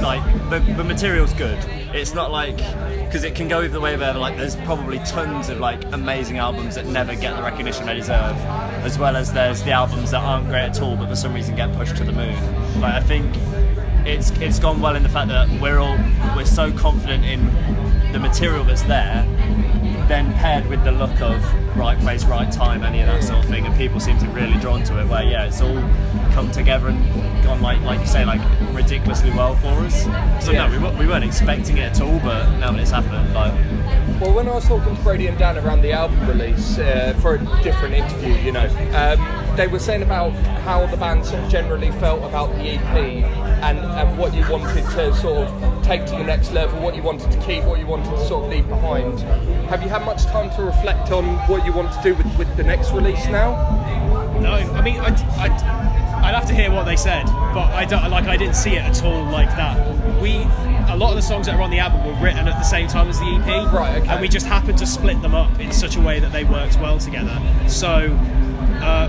like 0.00 0.22
the, 0.50 0.60
the 0.74 0.84
material's 0.84 1.32
good. 1.34 1.58
It's 1.94 2.14
not 2.14 2.30
like 2.30 2.56
because 2.56 3.22
it 3.22 3.34
can 3.34 3.48
go 3.48 3.62
either 3.62 3.80
way. 3.80 3.96
Where 3.96 4.14
like 4.14 4.36
there's 4.38 4.56
probably 4.56 4.98
tons 5.00 5.50
of 5.50 5.60
like 5.60 5.84
amazing 5.92 6.38
albums 6.38 6.76
that 6.76 6.86
never 6.86 7.14
get 7.14 7.36
the 7.36 7.42
recognition 7.42 7.84
they 7.84 7.94
deserve, 7.94 8.36
as 8.84 8.98
well 8.98 9.14
as 9.16 9.32
there's 9.32 9.62
the 9.62 9.72
albums 9.72 10.12
that 10.12 10.22
aren't 10.22 10.46
great 10.48 10.62
at 10.62 10.80
all, 10.80 10.96
but 10.96 11.08
for 11.08 11.16
some 11.16 11.34
reason 11.34 11.54
get 11.54 11.72
pushed 11.74 11.96
to 11.98 12.04
the 12.04 12.12
moon. 12.12 12.34
Like 12.80 12.94
I 12.94 13.00
think 13.00 13.30
it's 14.06 14.30
it's 14.40 14.58
gone 14.58 14.80
well 14.80 14.96
in 14.96 15.02
the 15.02 15.08
fact 15.08 15.28
that 15.28 15.48
we're 15.60 15.78
all 15.78 15.96
we're 16.36 16.44
so 16.44 16.72
confident 16.72 17.24
in 17.24 17.44
the 18.12 18.18
material 18.18 18.64
that's 18.64 18.82
there 18.82 19.26
then 20.08 20.32
paired 20.34 20.66
with 20.66 20.82
the 20.84 20.92
look 20.92 21.20
of 21.20 21.42
right 21.76 21.98
place, 22.00 22.24
right 22.24 22.50
time, 22.52 22.82
any 22.82 23.00
of 23.00 23.06
that 23.06 23.22
sort 23.22 23.38
of 23.38 23.46
thing, 23.46 23.64
and 23.64 23.74
people 23.76 23.98
seem 23.98 24.18
to 24.18 24.26
be 24.26 24.32
really 24.32 24.58
drawn 24.58 24.82
to 24.84 25.00
it. 25.00 25.08
Where 25.08 25.22
yeah, 25.22 25.46
it's 25.46 25.60
all 25.60 25.80
come 26.32 26.50
together 26.50 26.88
and 26.88 27.44
gone 27.44 27.62
like 27.62 27.80
like 27.82 28.00
you 28.00 28.06
say 28.06 28.24
like 28.24 28.40
ridiculously 28.74 29.30
well 29.30 29.54
for 29.56 29.68
us. 29.68 30.02
So 30.44 30.52
Yeah. 30.52 30.68
no, 30.68 30.90
we, 30.90 30.98
we 30.98 31.06
weren't 31.06 31.24
expecting 31.24 31.78
it 31.78 31.92
at 31.92 32.00
all, 32.00 32.18
but 32.20 32.58
now 32.58 32.72
that 32.72 32.80
it's 32.80 32.90
happened, 32.90 33.32
like 33.32 33.52
Well, 34.20 34.34
when 34.34 34.48
I 34.48 34.54
was 34.54 34.66
talking 34.66 34.94
to 34.94 35.02
Brady 35.02 35.28
and 35.28 35.38
Dan 35.38 35.56
around 35.58 35.82
the 35.82 35.92
album 35.92 36.26
release 36.28 36.78
uh, 36.78 37.14
for 37.20 37.36
a 37.36 37.62
different 37.62 37.94
interview, 37.94 38.34
you 38.34 38.52
know, 38.52 38.66
um, 38.94 39.56
they 39.56 39.66
were 39.66 39.78
saying 39.78 40.02
about 40.02 40.32
how 40.64 40.86
the 40.86 40.96
band 40.96 41.24
sort 41.24 41.42
of 41.42 41.50
generally 41.50 41.90
felt 41.92 42.22
about 42.22 42.50
the 42.56 42.78
EP 42.78 43.51
and, 43.62 43.78
and 43.78 44.18
what 44.18 44.34
you 44.34 44.42
wanted 44.50 44.84
to 44.84 45.14
sort 45.14 45.46
of 45.46 45.82
take 45.84 46.04
to 46.06 46.12
the 46.12 46.24
next 46.24 46.52
level, 46.52 46.80
what 46.80 46.96
you 46.96 47.02
wanted 47.02 47.30
to 47.30 47.38
keep, 47.40 47.62
what 47.64 47.78
you 47.78 47.86
wanted 47.86 48.10
to 48.10 48.26
sort 48.26 48.44
of 48.44 48.50
leave 48.50 48.68
behind. 48.68 49.20
Have 49.70 49.82
you 49.82 49.88
had 49.88 50.04
much 50.04 50.24
time 50.26 50.50
to 50.56 50.62
reflect 50.62 51.12
on 51.12 51.36
what 51.48 51.64
you 51.64 51.72
want 51.72 51.92
to 51.92 52.02
do 52.02 52.14
with, 52.14 52.26
with 52.36 52.56
the 52.56 52.64
next 52.64 52.92
release 52.92 53.24
now? 53.26 53.52
No, 54.40 54.54
I 54.54 54.80
mean, 54.82 54.98
I'd, 54.98 55.20
I'd, 55.38 55.52
I'd 56.24 56.34
have 56.34 56.46
to 56.46 56.54
hear 56.54 56.72
what 56.72 56.84
they 56.84 56.96
said, 56.96 57.26
but 57.54 57.70
I 57.72 57.84
don't 57.84 58.10
like. 58.10 58.24
I 58.24 58.36
didn't 58.36 58.56
see 58.56 58.74
it 58.74 58.82
at 58.82 59.02
all 59.04 59.24
like 59.24 59.48
that. 59.50 59.76
We, 60.20 60.38
a 60.88 60.96
lot 60.96 61.10
of 61.10 61.16
the 61.16 61.22
songs 61.22 61.46
that 61.46 61.54
are 61.54 61.62
on 61.62 61.70
the 61.70 61.78
album 61.78 62.04
were 62.04 62.20
written 62.20 62.48
at 62.48 62.58
the 62.58 62.64
same 62.64 62.88
time 62.88 63.08
as 63.08 63.20
the 63.20 63.26
EP, 63.26 63.72
Right, 63.72 64.02
okay. 64.02 64.08
And 64.08 64.20
we 64.20 64.28
just 64.28 64.46
happened 64.46 64.78
to 64.78 64.86
split 64.86 65.22
them 65.22 65.34
up 65.34 65.60
in 65.60 65.70
such 65.72 65.96
a 65.96 66.00
way 66.00 66.18
that 66.18 66.32
they 66.32 66.42
worked 66.42 66.80
well 66.80 66.98
together. 66.98 67.40
So, 67.68 68.18
uh, 68.82 69.08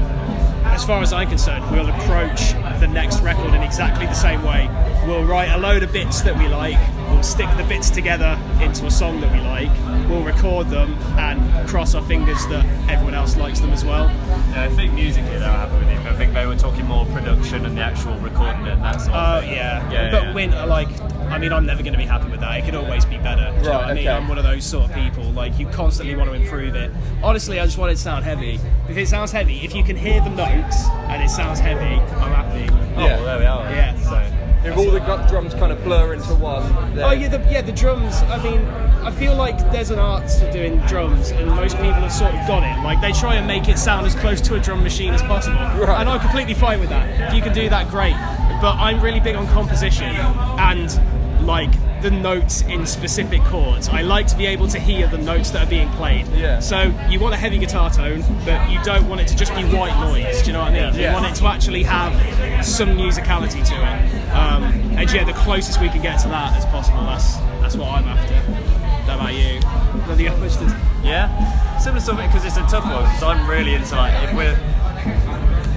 as 0.65 0.83
far 0.83 1.01
as 1.01 1.13
I'm 1.13 1.29
concerned, 1.29 1.69
we'll 1.71 1.89
approach 1.89 2.53
the 2.79 2.87
next 2.87 3.21
record 3.21 3.53
in 3.53 3.61
exactly 3.63 4.05
the 4.05 4.13
same 4.13 4.43
way. 4.43 4.69
We'll 5.07 5.23
write 5.25 5.49
a 5.51 5.57
load 5.57 5.83
of 5.83 5.91
bits 5.91 6.21
that 6.21 6.37
we 6.37 6.47
like. 6.47 6.77
We'll 7.09 7.23
stick 7.23 7.49
the 7.57 7.63
bits 7.63 7.89
together 7.89 8.39
into 8.61 8.85
a 8.85 8.91
song 8.91 9.19
that 9.21 9.31
we 9.31 9.39
like. 9.39 9.69
We'll 10.09 10.23
record 10.23 10.69
them 10.69 10.93
and 11.17 11.67
cross 11.69 11.95
our 11.95 12.01
fingers 12.03 12.45
that 12.47 12.65
everyone 12.89 13.13
else 13.13 13.35
likes 13.37 13.59
them 13.59 13.71
as 13.71 13.83
well. 13.85 14.05
yeah, 14.51 14.63
I 14.63 14.69
think 14.69 14.93
musically 14.93 15.31
were 15.31 15.39
happy 15.39 15.75
with 15.77 15.87
it. 15.89 15.97
I 16.05 16.15
think 16.15 16.33
they 16.33 16.45
were 16.45 16.55
talking 16.55 16.85
more 16.85 17.05
production 17.07 17.65
and 17.65 17.77
the 17.77 17.81
actual 17.81 18.17
recording 18.19 18.67
and 18.67 18.81
that 18.83 19.01
sort 19.01 19.15
Oh 19.15 19.19
of 19.37 19.43
thing. 19.43 19.53
yeah, 19.53 19.91
yeah, 19.91 20.11
but 20.11 20.23
yeah. 20.23 20.33
Winter, 20.33 20.65
like, 20.65 20.89
I 21.29 21.37
mean, 21.37 21.51
I'm 21.53 21.65
never 21.65 21.81
going 21.81 21.93
to 21.93 21.99
be 21.99 22.05
happy 22.05 22.29
with 22.29 22.39
that. 22.41 22.59
It 22.59 22.65
could 22.65 22.75
always 22.75 23.05
be 23.05 23.17
better. 23.17 23.49
Do 23.51 23.57
you 23.57 23.63
know 23.63 23.71
Right, 23.71 23.83
I 23.85 23.93
mean? 23.93 24.07
okay. 24.07 24.15
I'm 24.15 24.27
one 24.27 24.37
of 24.37 24.43
those 24.43 24.63
sort 24.63 24.89
of 24.89 24.95
people. 24.95 25.23
Like, 25.31 25.57
you 25.59 25.67
constantly 25.67 26.15
want 26.15 26.29
to 26.29 26.35
improve 26.35 26.75
it. 26.75 26.91
Honestly, 27.23 27.59
I 27.59 27.65
just 27.65 27.77
want 27.77 27.91
it 27.91 27.95
to 27.95 28.01
sound 28.01 28.23
heavy. 28.23 28.59
If 28.89 28.97
it 28.97 29.07
sounds 29.07 29.31
heavy, 29.31 29.59
if 29.63 29.73
you 29.75 29.83
can 29.83 29.95
hear 29.95 30.21
the 30.21 30.29
notes 30.29 30.85
and 31.09 31.21
it 31.23 31.29
sounds 31.29 31.59
heavy, 31.59 31.95
I'm 32.15 32.31
happy. 32.31 32.67
Oh, 32.97 33.01
Yeah. 33.01 33.15
well, 33.17 33.25
there 33.25 33.39
we 33.39 33.45
are. 33.45 33.71
Yeah. 33.71 33.95
So. 33.99 34.39
If 34.65 34.77
all 34.77 34.91
the 34.91 34.99
drums 35.29 35.53
kind 35.55 35.73
of 35.73 35.83
blur 35.83 36.13
into 36.13 36.33
one, 36.35 36.63
then 36.95 37.03
Oh 37.03 37.11
yeah, 37.11 37.27
the, 37.27 37.37
yeah, 37.51 37.61
the 37.61 37.73
drums. 37.73 38.15
I 38.29 38.41
mean, 38.41 38.61
I 39.03 39.11
feel 39.11 39.35
like 39.35 39.57
there's 39.73 39.89
an 39.91 39.99
art 39.99 40.25
to 40.39 40.49
doing 40.53 40.77
drums, 40.87 41.31
and 41.31 41.49
most 41.49 41.75
people 41.75 41.91
have 41.95 42.13
sort 42.13 42.33
of 42.33 42.47
got 42.47 42.63
it. 42.63 42.81
Like 42.81 43.01
they 43.01 43.11
try 43.11 43.35
and 43.35 43.45
make 43.45 43.67
it 43.67 43.77
sound 43.77 44.05
as 44.07 44.15
close 44.15 44.39
to 44.39 44.55
a 44.55 44.61
drum 44.61 44.81
machine 44.81 45.13
as 45.13 45.21
possible, 45.23 45.57
Right. 45.57 45.99
and 45.99 46.07
I'm 46.07 46.21
completely 46.21 46.53
fine 46.53 46.79
with 46.79 46.87
that. 46.91 47.27
If 47.27 47.33
you 47.33 47.41
can 47.41 47.53
do 47.53 47.67
that, 47.67 47.89
great. 47.89 48.15
But 48.63 48.77
I'm 48.77 49.01
really 49.01 49.19
big 49.19 49.35
on 49.35 49.45
composition 49.47 50.05
and 50.15 51.45
like 51.45 51.69
the 52.01 52.09
notes 52.09 52.61
in 52.61 52.85
specific 52.85 53.41
chords. 53.43 53.89
I 53.89 54.03
like 54.03 54.25
to 54.27 54.37
be 54.37 54.45
able 54.45 54.69
to 54.69 54.79
hear 54.79 55.05
the 55.05 55.17
notes 55.17 55.49
that 55.51 55.67
are 55.67 55.69
being 55.69 55.89
played. 55.91 56.25
Yeah. 56.29 56.61
So 56.61 56.83
you 57.09 57.19
want 57.19 57.33
a 57.33 57.37
heavy 57.37 57.57
guitar 57.57 57.89
tone, 57.89 58.23
but 58.45 58.69
you 58.71 58.81
don't 58.85 59.09
want 59.09 59.19
it 59.19 59.27
to 59.27 59.35
just 59.35 59.53
be 59.53 59.63
white 59.63 59.99
noise. 59.99 60.41
Do 60.43 60.47
you 60.47 60.53
know 60.53 60.59
what 60.59 60.69
I 60.69 60.91
mean? 60.91 60.97
Yeah. 60.97 61.09
You 61.09 61.13
want 61.13 61.25
it 61.25 61.35
to 61.41 61.45
actually 61.47 61.83
have 61.83 62.65
some 62.65 62.89
musicality 62.97 63.67
to 63.67 63.75
it. 63.75 64.29
Um, 64.33 64.63
and 64.97 65.11
yeah, 65.11 65.25
the 65.25 65.33
closest 65.33 65.81
we 65.81 65.89
can 65.89 66.01
get 66.01 66.21
to 66.21 66.29
that 66.29 66.55
as 66.55 66.65
possible. 66.67 67.01
That's 67.01 67.35
that's 67.59 67.75
what 67.75 67.89
I'm 67.89 68.05
after. 68.05 68.33
How 68.33 69.15
about 69.15 69.33
you? 69.33 69.59
Nothing 70.07 70.27
else 70.27 70.55
to- 70.55 70.79
Yeah, 71.03 71.77
similar 71.79 71.99
sort 71.99 72.19
of 72.19 72.27
because 72.27 72.45
it's 72.45 72.55
a 72.55 72.61
tough 72.61 72.85
one 72.85 73.03
because 73.03 73.23
I'm 73.23 73.45
really 73.49 73.73
into 73.75 73.93
like 73.97 74.13
if 74.23 74.33
we're 74.33 74.57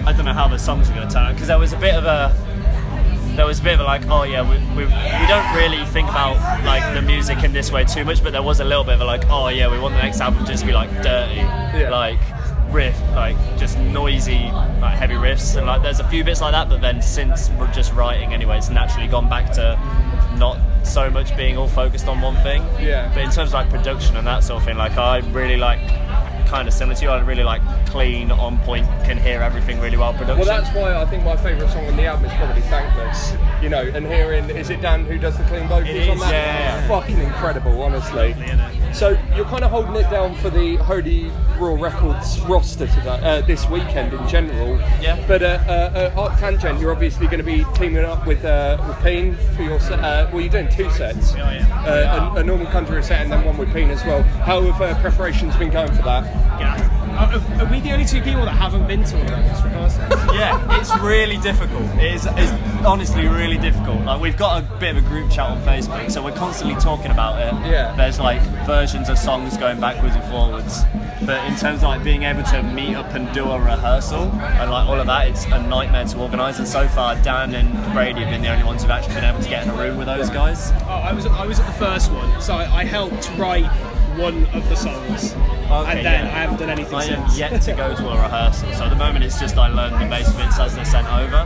I 0.06 0.12
don't 0.12 0.24
know 0.24 0.32
how 0.32 0.46
the 0.46 0.56
songs 0.56 0.88
are 0.88 0.94
going 0.94 1.08
to 1.08 1.12
turn 1.12 1.24
out 1.24 1.32
because 1.34 1.48
there 1.48 1.58
was 1.58 1.72
a 1.72 1.78
bit 1.78 1.96
of 1.96 2.04
a 2.04 2.45
there 3.36 3.46
was 3.46 3.60
a 3.60 3.62
bit 3.62 3.78
of 3.78 3.86
like 3.86 4.06
oh 4.08 4.22
yeah 4.24 4.42
we, 4.42 4.56
we, 4.76 4.84
we 4.86 5.26
don't 5.26 5.54
really 5.54 5.84
think 5.86 6.08
about 6.08 6.36
like 6.64 6.94
the 6.94 7.02
music 7.02 7.42
in 7.44 7.52
this 7.52 7.70
way 7.70 7.84
too 7.84 8.04
much 8.04 8.22
but 8.22 8.32
there 8.32 8.42
was 8.42 8.60
a 8.60 8.64
little 8.64 8.84
bit 8.84 8.94
of 8.94 9.00
like 9.06 9.24
oh 9.28 9.48
yeah 9.48 9.70
we 9.70 9.78
want 9.78 9.94
the 9.94 10.00
next 10.02 10.20
album 10.20 10.44
to 10.44 10.50
just 10.52 10.64
be 10.66 10.72
like 10.72 10.90
dirty 11.02 11.42
like 11.90 12.18
riff 12.72 12.98
like 13.14 13.36
just 13.58 13.78
noisy 13.78 14.50
like 14.80 14.96
heavy 14.98 15.14
riffs 15.14 15.56
and 15.56 15.66
like 15.66 15.82
there's 15.82 16.00
a 16.00 16.08
few 16.08 16.24
bits 16.24 16.40
like 16.40 16.52
that 16.52 16.68
but 16.68 16.80
then 16.80 17.00
since 17.00 17.48
we're 17.50 17.70
just 17.72 17.92
writing 17.92 18.32
anyway 18.34 18.56
it's 18.58 18.70
naturally 18.70 19.06
gone 19.06 19.28
back 19.28 19.52
to 19.52 19.78
not 20.38 20.58
so 20.84 21.08
much 21.10 21.36
being 21.36 21.56
all 21.56 21.68
focused 21.68 22.08
on 22.08 22.20
one 22.20 22.36
thing 22.42 22.62
Yeah. 22.80 23.08
but 23.14 23.18
in 23.22 23.30
terms 23.30 23.50
of 23.50 23.54
like 23.54 23.70
production 23.70 24.16
and 24.16 24.26
that 24.26 24.42
sort 24.44 24.60
of 24.62 24.66
thing 24.66 24.76
like 24.76 24.96
I 24.96 25.18
really 25.30 25.56
like 25.56 25.78
kind 26.48 26.66
of 26.68 26.74
similar 26.74 26.96
to 26.96 27.04
you 27.04 27.10
I 27.10 27.20
really 27.20 27.42
like 27.44 27.62
clean 27.86 28.30
on 28.30 28.58
point 28.58 28.86
can 29.04 29.18
hear 29.18 29.40
everything 29.42 29.80
really 29.80 29.96
well 29.96 30.12
production 30.12 30.46
Well, 30.46 30.62
that's 30.62 30.74
why 30.76 30.94
I 30.94 31.04
think 31.06 31.24
my 31.24 31.36
favourite 31.36 31.70
song 31.72 31.86
on 31.86 31.96
the 31.96 32.04
album 32.06 32.26
is 32.26 32.32
probably 32.34 32.62
Thankless. 32.62 33.32
You 33.62 33.68
know, 33.70 33.82
and 33.82 34.06
hearing, 34.06 34.50
is 34.50 34.70
it 34.70 34.80
Dan 34.82 35.04
who 35.06 35.18
does 35.18 35.36
the 35.38 35.44
clean 35.44 35.66
vocals 35.68 36.08
on 36.08 36.18
that? 36.18 36.32
yeah. 36.32 36.88
Fucking 36.88 37.18
incredible, 37.18 37.80
honestly. 37.82 38.34
So 38.92 39.18
you're 39.34 39.44
kind 39.46 39.64
of 39.64 39.70
holding 39.70 39.94
it 39.96 40.08
down 40.10 40.34
for 40.36 40.50
the 40.50 40.76
Holy 40.76 41.30
Roar 41.58 41.76
Records 41.78 42.40
roster 42.42 42.86
today, 42.86 43.20
uh, 43.22 43.40
this 43.42 43.68
weekend 43.68 44.12
in 44.14 44.28
general. 44.28 44.78
Yeah. 45.00 45.22
But 45.26 45.42
uh, 45.42 45.58
uh, 45.66 46.12
uh, 46.16 46.28
ArcTanGent, 46.30 46.80
you're 46.80 46.92
obviously 46.92 47.26
going 47.26 47.38
to 47.38 47.44
be 47.44 47.64
teaming 47.74 48.04
up 48.04 48.26
with 48.26 48.44
uh, 48.44 48.82
with 48.86 48.96
Pijn 48.98 49.36
for 49.54 49.62
your 49.62 49.80
set. 49.80 50.00
Uh, 50.00 50.28
well, 50.32 50.40
you're 50.40 50.50
doing 50.50 50.68
two 50.68 50.90
sets. 50.90 51.34
Yeah, 51.34 51.52
yeah. 51.52 51.84
Uh, 51.86 52.34
a, 52.36 52.40
a 52.40 52.44
normal 52.44 52.66
country 52.68 53.02
set 53.02 53.22
and 53.22 53.32
then 53.32 53.44
one 53.44 53.56
with 53.58 53.68
Pijn 53.70 53.90
as 53.90 54.04
well. 54.04 54.22
How 54.22 54.60
have 54.62 54.80
uh, 54.80 55.00
preparations 55.00 55.56
been 55.56 55.70
going 55.70 55.88
for 55.94 56.02
that? 56.02 56.24
Yeah. 56.60 56.95
Uh, 57.16 57.40
are, 57.58 57.62
are 57.62 57.70
we 57.70 57.80
the 57.80 57.92
only 57.92 58.04
two 58.04 58.20
people 58.20 58.44
that 58.44 58.52
haven't 58.52 58.86
been 58.86 59.02
to 59.04 59.16
one 59.16 59.26
of 59.26 59.30
those 59.30 59.62
rehearsals? 59.64 60.34
yeah, 60.34 60.80
it's 60.80 60.94
really 60.98 61.38
difficult. 61.38 61.82
It 61.96 62.14
is 62.14 62.26
it's 62.26 62.52
honestly 62.84 63.26
really 63.26 63.58
difficult. 63.58 64.02
Like 64.02 64.20
we've 64.20 64.36
got 64.36 64.62
a 64.62 64.66
bit 64.78 64.96
of 64.96 65.04
a 65.04 65.08
group 65.08 65.30
chat 65.30 65.50
on 65.50 65.62
Facebook, 65.62 66.10
so 66.10 66.22
we're 66.22 66.32
constantly 66.32 66.78
talking 66.80 67.10
about 67.10 67.40
it. 67.40 67.70
Yeah. 67.70 67.94
There's 67.96 68.20
like 68.20 68.40
versions 68.66 69.08
of 69.08 69.18
songs 69.18 69.56
going 69.56 69.80
backwards 69.80 70.14
and 70.14 70.24
forwards. 70.30 70.82
But 71.24 71.44
in 71.46 71.56
terms 71.56 71.78
of 71.78 71.84
like 71.84 72.04
being 72.04 72.24
able 72.24 72.42
to 72.44 72.62
meet 72.62 72.94
up 72.94 73.14
and 73.14 73.32
do 73.32 73.44
a 73.50 73.58
rehearsal 73.58 74.24
and 74.30 74.70
like 74.70 74.86
all 74.86 75.00
of 75.00 75.06
that, 75.06 75.28
it's 75.28 75.46
a 75.46 75.66
nightmare 75.66 76.04
to 76.04 76.18
organise. 76.18 76.58
And 76.58 76.68
so 76.68 76.86
far, 76.88 77.16
Dan 77.22 77.54
and 77.54 77.72
Brady 77.94 78.20
have 78.20 78.30
been 78.30 78.42
the 78.42 78.50
only 78.52 78.64
ones 78.64 78.82
who've 78.82 78.90
actually 78.90 79.14
been 79.14 79.24
able 79.24 79.40
to 79.40 79.48
get 79.48 79.64
in 79.64 79.70
a 79.70 79.76
room 79.76 79.96
with 79.96 80.06
those 80.06 80.28
guys. 80.28 80.72
Oh, 80.82 80.88
I 80.88 81.12
was 81.12 81.26
I 81.26 81.46
was 81.46 81.58
at 81.58 81.66
the 81.66 81.78
first 81.78 82.12
one, 82.12 82.40
so 82.42 82.54
I, 82.54 82.80
I 82.80 82.84
helped 82.84 83.30
write 83.38 83.64
one 84.18 84.46
of 84.46 84.68
the 84.68 84.74
songs, 84.76 85.32
Okay, 85.34 85.90
and 85.98 86.06
then 86.06 86.24
yeah. 86.26 86.34
I 86.34 86.38
haven't 86.40 86.58
done 86.58 86.70
anything 86.70 86.94
I 86.94 87.04
since. 87.06 87.32
am 87.32 87.38
yet 87.38 87.62
to 87.62 87.72
go 87.72 87.94
to 87.94 88.08
a 88.08 88.14
rehearsal, 88.22 88.72
so 88.74 88.84
at 88.84 88.90
the 88.90 88.96
moment 88.96 89.24
it's 89.24 89.38
just 89.40 89.56
I 89.56 89.68
learn 89.68 89.92
the 89.92 90.06
bass 90.08 90.32
bits 90.34 90.58
as 90.58 90.74
they're 90.76 90.84
sent 90.84 91.06
over. 91.12 91.44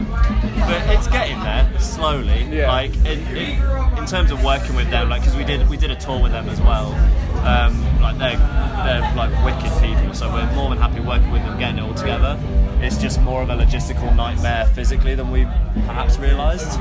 But 0.59 0.95
it's 0.95 1.07
getting 1.07 1.39
there 1.41 1.71
slowly. 1.79 2.43
Yeah. 2.51 2.67
Like 2.71 2.95
in, 3.05 3.25
in, 3.35 3.97
in 3.97 4.05
terms 4.05 4.31
of 4.31 4.43
working 4.43 4.75
with 4.75 4.89
them, 4.91 5.09
like 5.09 5.21
because 5.21 5.35
we 5.35 5.43
did 5.43 5.67
we 5.69 5.77
did 5.77 5.89
a 5.91 5.95
tour 5.95 6.21
with 6.21 6.31
them 6.31 6.47
as 6.49 6.61
well. 6.61 6.93
Um, 7.45 7.73
like 8.01 8.17
they're 8.19 8.37
they're 8.37 9.13
like 9.15 9.31
wicked 9.43 9.71
people, 9.81 10.13
so 10.13 10.31
we're 10.31 10.51
more 10.53 10.69
than 10.69 10.77
happy 10.77 10.99
working 10.99 11.31
with 11.31 11.41
them, 11.43 11.57
getting 11.57 11.79
it 11.79 11.81
all 11.81 11.93
together. 11.95 12.37
It's 12.81 12.97
just 12.97 13.19
more 13.21 13.41
of 13.41 13.49
a 13.49 13.55
logistical 13.55 14.15
nightmare 14.15 14.65
physically 14.67 15.15
than 15.15 15.31
we 15.31 15.43
perhaps 15.85 16.17
realised. 16.19 16.79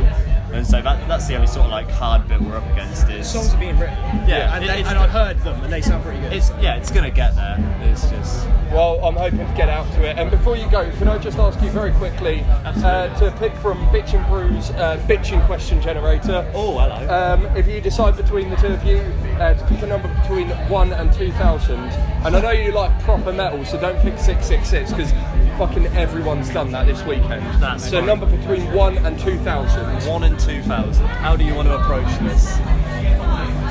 And 0.53 0.66
so 0.66 0.82
that, 0.82 1.07
that's 1.09 1.26
the 1.28 1.34
only 1.36 1.46
sort 1.46 1.66
of 1.66 1.70
like 1.70 1.88
hard 1.90 2.26
bit 2.28 2.40
we're 2.40 2.57
up 2.57 2.66
against 2.72 3.09
is 3.09 3.30
Songs 3.30 3.55
are 3.55 3.59
being 3.59 3.78
written. 3.78 3.96
Yeah, 4.28 4.55
and, 4.55 4.64
it- 4.64 4.68
they, 4.68 4.82
and 4.82 4.98
I 4.98 5.07
heard 5.07 5.38
them, 5.40 5.62
and 5.62 5.72
they 5.72 5.80
sound 5.80 6.03
pretty 6.05 6.20
good. 6.20 6.32
it's 6.32 6.51
yeah 6.61 6.76
it's 6.76 6.90
gonna 6.90 7.11
get 7.11 7.34
there. 7.36 7.57
It's 7.82 8.09
just 8.11 8.46
Well, 8.72 9.05
I'm 9.05 9.14
hoping 9.16 9.38
to 9.38 9.55
get 9.57 9.68
out 9.68 9.90
to 9.94 10.09
it. 10.09 10.16
And 10.18 10.30
before 10.30 10.57
you 10.57 10.68
go, 10.70 10.90
can 10.98 11.09
I 11.09 11.18
just 11.18 11.38
ask 11.38 11.61
you 11.62 11.70
very 11.70 11.92
quickly 11.92 12.44
uh, 12.64 13.09
to 13.18 13.30
pick 13.38 13.55
from 13.57 13.78
Bitchin' 13.88 14.26
Brews 14.28 14.70
uh, 14.70 15.03
Bitchin' 15.09 15.44
Question 15.46 15.80
Generator? 15.80 16.51
oh 16.55 16.78
hello. 16.78 17.09
Um, 17.09 17.46
if 17.57 17.66
you 17.68 17.80
decide 17.80 18.16
between 18.16 18.51
the 18.51 18.57
two 18.57 18.68
of 18.68 18.84
you 18.84 18.98
uh, 19.40 19.55
to 19.55 19.66
pick 19.66 19.82
a 19.82 19.86
number 19.86 20.09
between 20.22 20.48
1 20.68 20.92
and 20.92 21.12
2000, 21.12 21.74
and 21.78 22.36
I 22.36 22.40
know 22.40 22.51
you 22.51 22.72
like 22.72 22.96
proper 23.03 23.32
metal, 23.32 23.64
so 23.64 23.80
don't 23.80 23.98
pick 24.03 24.18
666 24.18 24.90
because 24.92 25.11
fucking 25.59 25.86
everyone's 25.96 26.48
done 26.51 26.70
that 26.72 26.86
this 26.86 27.03
weekend. 27.05 27.44
That's 27.61 27.84
so, 27.84 27.98
fine. 27.98 28.07
number 28.07 28.26
between 28.26 28.72
1 28.72 28.98
and 28.98 29.18
2000. 29.18 30.09
One 30.09 30.24
and 30.24 30.38
two 30.41 30.62
thousand. 30.62 31.07
How 31.07 31.36
do 31.36 31.45
you 31.45 31.55
want 31.55 31.68
to 31.68 31.76
approach 31.76 32.09
this? 32.20 32.57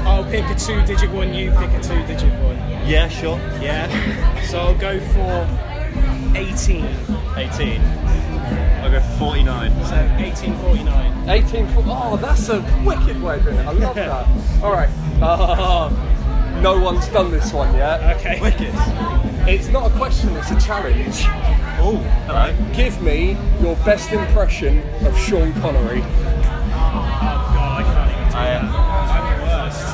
I'll 0.05 0.24
pick 0.24 0.45
a 0.45 0.55
two-digit 0.55 1.09
one. 1.11 1.34
You 1.34 1.51
pick 1.51 1.72
a 1.72 1.82
two-digit 1.82 2.32
one. 2.43 2.57
Yeah, 2.88 3.07
sure. 3.07 3.38
Yeah. 3.61 3.88
So 4.43 4.59
I'll 4.59 4.78
go 4.78 4.99
for 4.99 5.47
18. 6.38 6.86
18. 7.36 7.82
I'll 8.82 8.91
go 8.91 8.99
for 8.99 9.17
49. 9.17 9.72
So 9.86 9.95
1849. 9.95 11.30
18 11.30 11.67
foot. 11.67 11.86
Oh, 11.88 12.17
that's 12.17 12.49
a 12.49 12.61
wicked 12.86 13.22
way 13.22 13.36
of 13.38 13.43
doing 13.43 13.57
it. 13.57 13.65
I 13.65 13.72
love 13.72 13.95
that. 13.95 14.63
All 14.63 14.72
right. 14.72 14.89
Ah, 15.22 15.89
no 16.61 16.80
one's 16.80 17.07
done 17.09 17.32
this 17.32 17.51
one 17.51 17.74
yet. 17.76 18.17
Okay. 18.17 18.39
Wicked. 18.41 18.74
It's 19.47 19.67
not 19.70 19.91
a 19.91 19.95
question, 19.95 20.36
it's 20.38 20.51
a 20.51 20.59
challenge. 20.59 21.24
Oh, 21.82 21.97
hello. 22.28 22.55
Give 22.74 23.01
me 23.01 23.38
your 23.61 23.76
best 23.78 24.11
impression 24.11 24.84
of 25.05 25.17
Sean 25.17 25.53
Connery. 25.61 26.03
Oh 26.91 27.51
god, 27.53 27.79
I 27.79 27.83
can't 27.83 28.11
even 28.11 28.29
do 28.29 28.37
I, 28.37 28.45
that. 28.45 28.63
uh, 28.63 29.13
I'm 29.15 29.25
the 29.29 29.45
worst. 29.45 29.85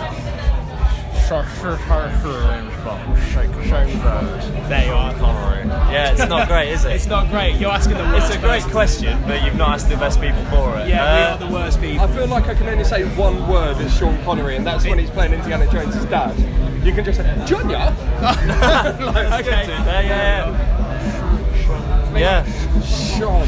There 4.69 4.85
you 4.85 4.93
are. 4.93 5.13
Yeah, 5.91 6.11
it's 6.11 6.27
not 6.29 6.47
great, 6.47 6.69
is 6.71 6.85
it? 6.85 6.91
It's 6.91 7.07
not 7.07 7.29
great. 7.29 7.55
You're 7.55 7.71
asking 7.71 7.97
the 7.97 8.03
worst. 8.03 8.27
It's 8.27 8.35
a 8.35 8.39
great 8.39 8.61
person. 8.63 8.71
question, 8.71 9.21
but 9.27 9.43
you've 9.43 9.55
not 9.55 9.69
asked 9.69 9.89
the 9.89 9.97
best 9.97 10.19
people 10.21 10.43
for 10.45 10.77
it. 10.79 10.87
Yeah, 10.87 11.03
Uh, 11.03 11.15
we 11.15 11.23
are 11.23 11.37
the 11.49 11.53
worst 11.53 11.79
people. 11.81 12.05
I 12.05 12.07
feel 12.15 12.27
like 12.27 12.47
I 12.47 12.53
can 12.53 12.67
only 12.67 12.83
say 12.83 13.03
one 13.15 13.47
word 13.49 13.77
as 13.77 13.95
Sean 13.97 14.17
Connery, 14.23 14.55
and 14.55 14.65
that's 14.65 14.85
when 14.85 14.99
he's 14.99 15.09
playing 15.09 15.33
Indiana 15.33 15.65
Jones' 15.71 16.05
dad. 16.05 16.35
You 16.85 16.93
can 16.93 17.03
just 17.03 17.17
say, 17.19 17.43
Junior! 17.45 17.77
okay. 19.39 19.65
yeah, 19.67 20.01
yeah, 20.01 20.51
yeah. 22.15 22.45
Yeah. 22.45 22.45
Sean. 23.17 23.47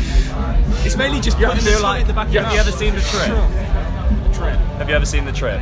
It's 0.88 0.95
mainly 0.95 1.19
just 1.19 1.38
You 1.39 1.47
putting 1.47 1.65
the 1.65 1.79
like. 1.79 2.01
at 2.01 2.07
the 2.07 2.13
back 2.13 2.27
of 2.29 2.33
Have 2.33 2.53
you 2.53 2.59
ever 2.59 2.71
seen 2.71 2.95
the 2.95 3.01
trip? 3.01 4.33
Trip. 4.33 4.55
Have 4.79 4.89
you 4.89 4.95
ever 4.95 5.05
seen 5.05 5.25
the 5.25 5.31
trip? 5.33 5.61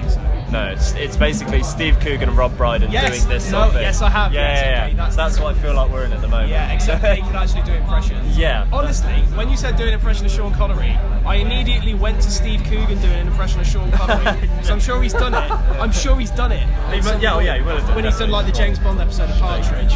No, 0.52 0.68
it's, 0.68 0.94
it's 0.94 1.18
basically 1.18 1.64
Steve 1.64 2.00
Coogan 2.00 2.30
and 2.30 2.38
Rob 2.38 2.56
Brydon 2.56 2.92
Yes. 2.92 3.18
doing 3.26 3.30
this 3.30 3.46
No, 3.52 3.58
sort 3.58 3.68
of 3.70 3.74
thing. 3.74 3.82
yes, 3.82 4.02
I 4.04 4.10
have, 4.10 4.32
Yeah, 4.32 4.42
yes, 4.42 4.64
yeah, 4.64 4.88
yeah. 4.88 4.94
that's 4.96 5.16
That's, 5.16 5.40
what 5.40 5.56
I 5.56 5.60
feel 5.60 5.74
like 5.74 5.92
we're 5.92 6.06
in 6.06 6.14
at 6.14 6.22
the 6.22 6.28
moment. 6.28 6.52
Yeah, 6.52 6.72
except 6.72 7.02
they 7.02 7.18
can 7.18 7.36
actually 7.36 7.64
do 7.64 7.74
impressions. 7.74 8.38
Yeah. 8.38 8.68
Honestly, 8.72 9.14
when 9.36 9.50
you 9.50 9.58
said 9.58 9.76
do 9.78 9.84
an 9.88 9.94
impression 9.94 10.26
of 10.28 10.32
Sean 10.32 10.54
Connery, 10.54 10.92
I 11.26 11.36
immediately 11.38 11.96
went 11.96 12.22
to 12.22 12.30
Steve 12.30 12.64
Coogan 12.64 13.02
doing 13.02 13.14
an 13.14 13.28
impression 13.28 13.60
of 13.62 13.66
Sean 13.66 13.92
Connery. 13.92 14.48
so 14.64 14.74
I'm 14.74 14.80
sure 14.80 15.02
he's 15.02 15.14
done 15.14 15.34
it. 15.34 15.50
I'm 15.82 15.92
sure 15.92 16.16
he's 16.20 16.32
done 16.32 16.52
it. 16.52 16.62
He 16.94 17.00
yeah, 17.22 17.34
oh, 17.34 17.40
yeah, 17.40 17.56
he 17.58 17.64
will 17.64 17.78
have 17.78 17.86
done, 17.88 17.96
When 17.96 18.06
he's 18.06 18.20
done 18.20 18.30
like 18.30 18.46
the 18.46 18.52
James 18.52 18.78
Bond 18.78 19.00
episode 19.02 19.32
of 19.32 19.38
Partridge. 19.40 19.94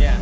Yeah. 0.00 0.16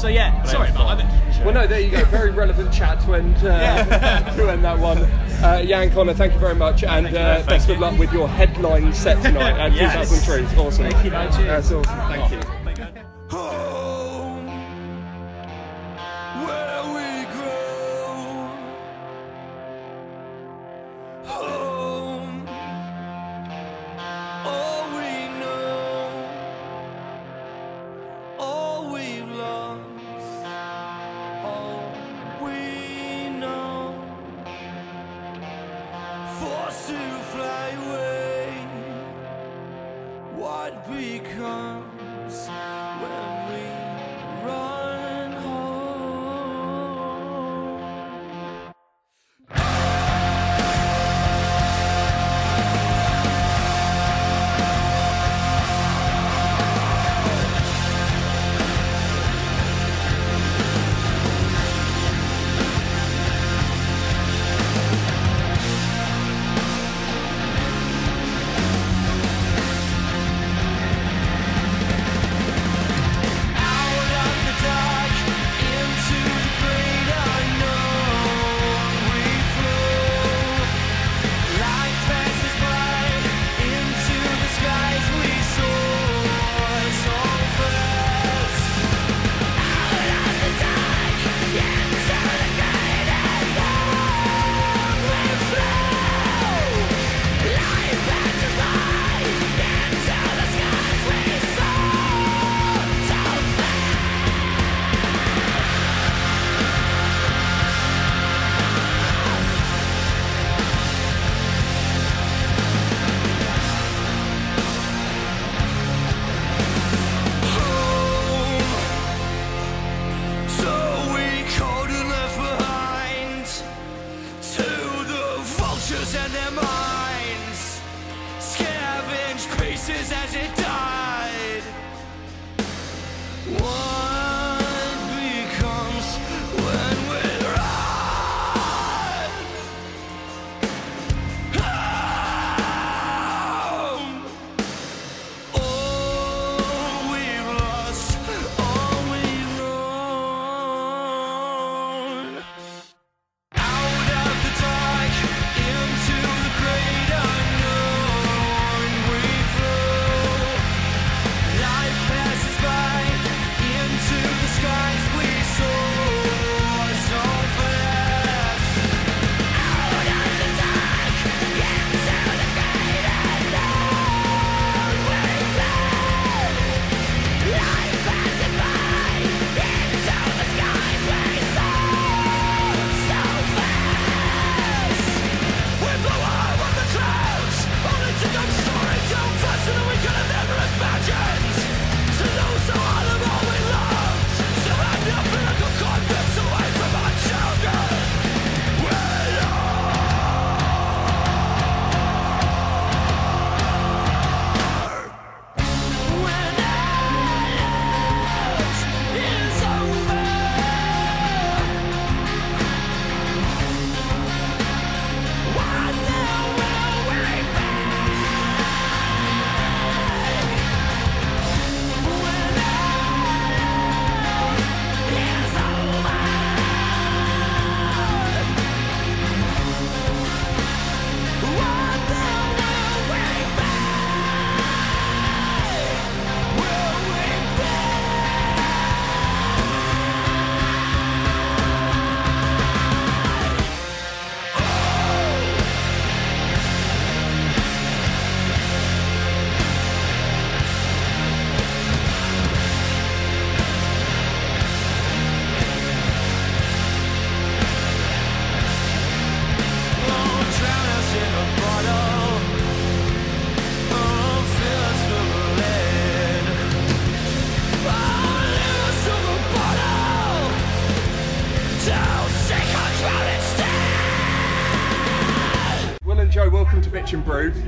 So 0.00 0.08
yeah, 0.08 0.42
sorry 0.44 0.70
about 0.70 0.96
that. 0.96 1.44
Well, 1.44 1.52
no, 1.52 1.66
there 1.66 1.78
you 1.80 1.90
go. 1.90 2.02
Very 2.06 2.30
relevant 2.30 2.72
chat 2.72 3.00
to 3.00 3.14
end, 3.14 3.36
uh, 3.38 4.34
to 4.36 4.50
end 4.50 4.64
that 4.64 4.78
one. 4.78 4.96
Uh, 4.98 5.62
Jan 5.62 5.90
Conor, 5.90 6.14
thank 6.14 6.32
you 6.32 6.38
very 6.38 6.54
much, 6.54 6.84
and 6.84 7.06
uh, 7.08 7.42
best 7.46 7.68
of 7.68 7.78
luck 7.78 7.98
with 7.98 8.10
your 8.12 8.26
headline 8.28 8.94
set 8.94 9.22
tonight 9.22 9.58
at 9.58 9.72
Yes. 9.74 10.08
2000 10.10 10.24
Trees. 10.24 10.50
It's 10.50 10.58
awesome. 10.60 10.90
Thank 10.90 11.04
you, 11.04 11.10
man. 11.10 11.30
Cheers. 11.32 11.68
That's 11.68 11.72
awesome. 11.72 12.08
Thank 12.08 12.32
you. 12.32 12.59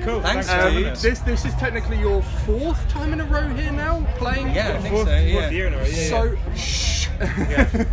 Cool. 0.05 0.21
Thanks, 0.21 0.47
for 0.49 0.53
having 0.55 0.85
dude. 0.85 0.97
This 0.97 1.21
this 1.21 1.45
is 1.45 1.55
technically 1.55 1.99
your 1.99 2.23
fourth 2.23 2.89
time 2.89 3.13
in 3.13 3.21
a 3.21 3.25
row 3.25 3.47
here 3.49 3.73
now 3.73 4.05
playing. 4.17 4.49
Yeah, 4.55 4.75
I 4.77 4.79
think 4.79 4.95
Fourth, 4.95 5.07
so. 5.09 5.17
Yeah. 5.17 5.41
fourth 5.41 5.53
year 5.53 5.67
in 5.69 5.75
a 5.75 5.79
row. 5.79 5.85
Yeah, 5.85 5.97
yeah. 5.97 6.09
So 6.09 6.37
shh. 6.57 7.09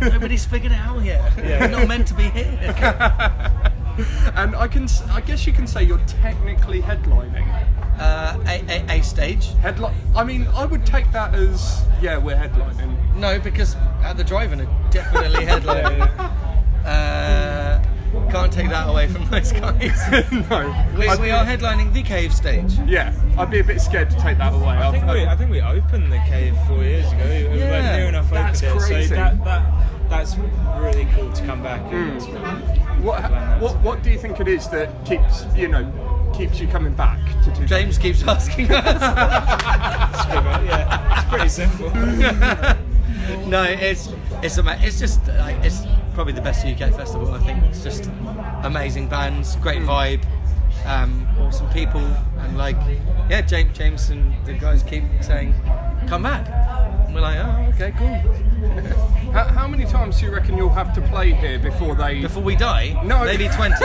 Nobody's 0.00 0.44
figured 0.44 0.72
it 0.72 0.78
out 0.78 1.04
yet. 1.04 1.32
Yeah. 1.38 1.60
We're 1.60 1.68
not 1.68 1.86
meant 1.88 2.08
to 2.08 2.14
be 2.14 2.24
here. 2.30 2.46
and 4.34 4.56
I 4.56 4.66
can 4.68 4.84
s- 4.84 5.02
I 5.08 5.20
guess 5.20 5.46
you 5.46 5.52
can 5.52 5.66
say 5.66 5.82
you're 5.84 5.98
technically 6.06 6.80
headlining. 6.82 7.46
Uh, 8.00 8.38
a, 8.46 8.64
a, 8.94 8.98
a 8.98 9.02
stage? 9.04 9.52
Headline. 9.60 9.94
I 10.16 10.24
mean, 10.24 10.46
I 10.54 10.64
would 10.64 10.86
take 10.86 11.12
that 11.12 11.34
as 11.34 11.84
yeah, 12.00 12.16
we're 12.16 12.34
headlining. 12.34 13.14
No, 13.14 13.38
because 13.38 13.76
at 14.02 14.16
the 14.16 14.24
drive-in 14.24 14.62
are 14.62 14.90
definitely 14.90 15.44
headlining. 15.44 16.08
Uh, 18.50 18.52
can't 18.52 18.52
take 18.52 18.70
that 18.70 18.88
away 18.88 19.06
from 19.08 19.24
those 19.30 19.52
guys. 19.52 20.32
no, 20.32 20.86
We, 20.98 21.08
I'd 21.08 21.20
we 21.20 21.26
be- 21.26 21.30
are 21.32 21.44
headlining 21.44 21.92
the 21.92 22.02
cave 22.02 22.32
stage. 22.34 22.72
Yeah, 22.86 23.14
I'd 23.38 23.50
be 23.50 23.60
a 23.60 23.64
bit 23.64 23.80
scared 23.80 24.10
to 24.10 24.16
take 24.18 24.38
that 24.38 24.52
away. 24.52 24.76
I 24.76 24.90
think 24.90 25.06
we 25.06 25.26
I 25.26 25.36
think 25.36 25.50
we 25.50 25.60
opened 25.60 26.12
the 26.12 26.18
cave 26.28 26.56
four 26.66 26.82
years 26.82 27.06
ago. 27.12 27.24
It 27.24 27.50
was 27.50 27.60
like 27.60 27.70
Yeah, 27.70 27.96
near 27.96 28.06
enough 28.08 28.30
that's 28.30 28.62
opened 28.62 28.82
it. 28.82 28.86
crazy. 28.86 29.08
So 29.08 29.14
that, 29.16 29.44
that 29.44 29.86
that's 30.08 30.36
really 30.78 31.06
cool 31.14 31.32
to 31.32 31.46
come 31.46 31.62
back 31.62 31.80
and 31.92 32.20
what, 33.04 33.22
what 33.60 33.80
what 33.80 34.02
do 34.02 34.10
you 34.10 34.18
think 34.18 34.40
it 34.40 34.48
is 34.48 34.68
that 34.70 35.04
keeps 35.06 35.44
you 35.56 35.68
know 35.68 35.84
keeps 36.34 36.60
you 36.60 36.66
coming 36.68 36.94
back 36.94 37.18
to 37.44 37.50
do? 37.54 37.64
James 37.66 37.96
keeps 37.98 38.22
asking 38.24 38.70
us. 38.72 39.00
yeah, 40.66 41.20
it's 41.20 41.28
pretty 41.28 41.48
simple. 41.48 41.90
no, 43.48 43.62
it's 43.62 44.08
it's 44.42 44.58
it's 44.58 44.98
just 44.98 45.26
like 45.28 45.56
it's 45.64 45.82
probably 46.14 46.32
the 46.32 46.42
best 46.42 46.66
UK 46.66 46.92
festival. 46.92 47.32
I 47.32 47.38
think 47.38 47.62
it's 47.64 47.82
just 47.82 48.10
amazing 48.62 49.08
bands, 49.08 49.56
great 49.56 49.82
vibe, 49.82 50.24
um, 50.86 51.26
awesome 51.38 51.68
people, 51.70 52.00
and 52.38 52.56
like 52.58 52.76
yeah, 53.28 53.40
James 53.42 53.76
James 53.76 54.10
and 54.10 54.34
the 54.46 54.54
guys 54.54 54.82
keep 54.82 55.04
saying, 55.20 55.54
"Come 56.08 56.22
back." 56.22 56.48
And 57.06 57.14
we're 57.14 57.20
like, 57.20 57.38
"Oh, 57.38 57.70
okay, 57.74 57.92
cool." 57.96 58.16
How, 59.32 59.44
how 59.44 59.68
many 59.68 59.84
times 59.84 60.18
do 60.18 60.26
you 60.26 60.32
reckon 60.34 60.56
you'll 60.56 60.70
have 60.70 60.92
to 60.94 61.00
play 61.02 61.32
here 61.32 61.56
before 61.60 61.94
they 61.94 62.20
Before 62.20 62.42
we 62.42 62.56
die, 62.56 63.00
No. 63.04 63.24
maybe 63.24 63.48
twenty. 63.52 63.76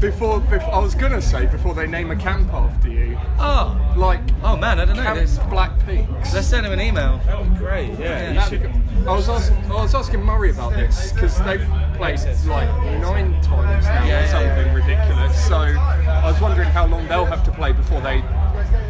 before, 0.00 0.38
before 0.40 0.72
I 0.72 0.78
was 0.78 0.94
gonna 0.94 1.20
say 1.20 1.46
before 1.46 1.74
they 1.74 1.86
name 1.88 2.12
a 2.12 2.16
camp 2.16 2.52
after 2.54 2.88
you, 2.88 3.18
oh, 3.40 3.94
like 3.96 4.20
oh 4.44 4.56
man, 4.56 4.78
I 4.78 4.84
don't 4.84 4.96
know. 4.96 5.02
Camp 5.02 5.16
There's- 5.16 5.38
Black 5.50 5.72
Peaks. 5.84 6.32
Let's 6.32 6.46
send 6.46 6.64
him 6.66 6.72
an 6.72 6.80
email. 6.80 7.20
That 7.26 7.40
would 7.40 7.52
be 7.54 7.58
great. 7.58 7.98
Yeah, 7.98 8.28
you 8.28 8.34
That'd 8.38 8.60
be 8.60 8.66
should. 8.66 8.72
good. 8.72 8.77
I 9.08 9.12
was 9.12 9.28
ask, 9.28 9.52
I 9.52 9.68
was 9.82 9.94
asking 9.94 10.22
Murray 10.22 10.50
about 10.50 10.74
this 10.74 11.12
because 11.12 11.38
they've 11.44 11.66
played 11.96 12.20
like 12.46 12.68
nine 13.00 13.40
times 13.40 13.84
now 13.86 14.04
Yeah, 14.04 14.18
or 14.18 14.22
yeah, 14.22 14.30
something 14.30 14.74
ridiculous. 14.74 15.46
So 15.48 15.56
I 15.56 16.30
was 16.30 16.40
wondering 16.42 16.68
how 16.68 16.86
long 16.86 17.08
they'll 17.08 17.24
have 17.24 17.42
to 17.44 17.50
play 17.50 17.72
before 17.72 18.00
they 18.02 18.20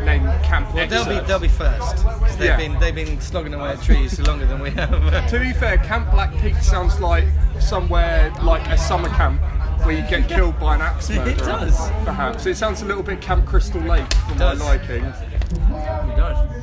name 0.05 0.25
Camp 0.43 0.75
Well, 0.75 0.89
they'll 0.89 1.05
be 1.07 1.25
they'll 1.27 1.39
be 1.39 1.47
first 1.49 2.05
they've 2.39 2.49
Yeah. 2.49 2.57
been 2.57 2.79
they've 2.81 2.95
been 2.95 3.21
slogging 3.21 3.55
away 3.55 3.71
at 3.71 3.83
trees 3.83 4.19
longer 4.21 4.47
than 4.47 4.59
we 4.61 4.71
have. 4.71 5.31
To 5.31 5.39
be 5.39 5.53
fair, 5.53 5.79
Camp 5.79 6.11
Black 6.11 6.35
Peak 6.39 6.57
sounds 6.57 6.99
like 7.01 7.25
somewhere 7.61 8.33
like 8.43 8.67
a 8.69 8.77
summer 8.79 9.09
camp 9.11 9.41
where 9.85 9.95
you 9.95 10.03
get 10.11 10.29
killed 10.29 10.59
by 10.59 10.75
an 10.75 10.81
axe 10.83 11.11
It 11.11 11.39
does. 11.39 11.91
Perhaps 12.05 12.47
it 12.47 12.57
sounds 12.57 12.83
a 12.83 12.85
little 12.85 13.05
bit 13.05 13.21
Camp 13.21 13.47
Crystal 13.47 13.81
Lake 13.83 14.13
for 14.15 14.35
my 14.35 14.53
liking. 14.55 15.05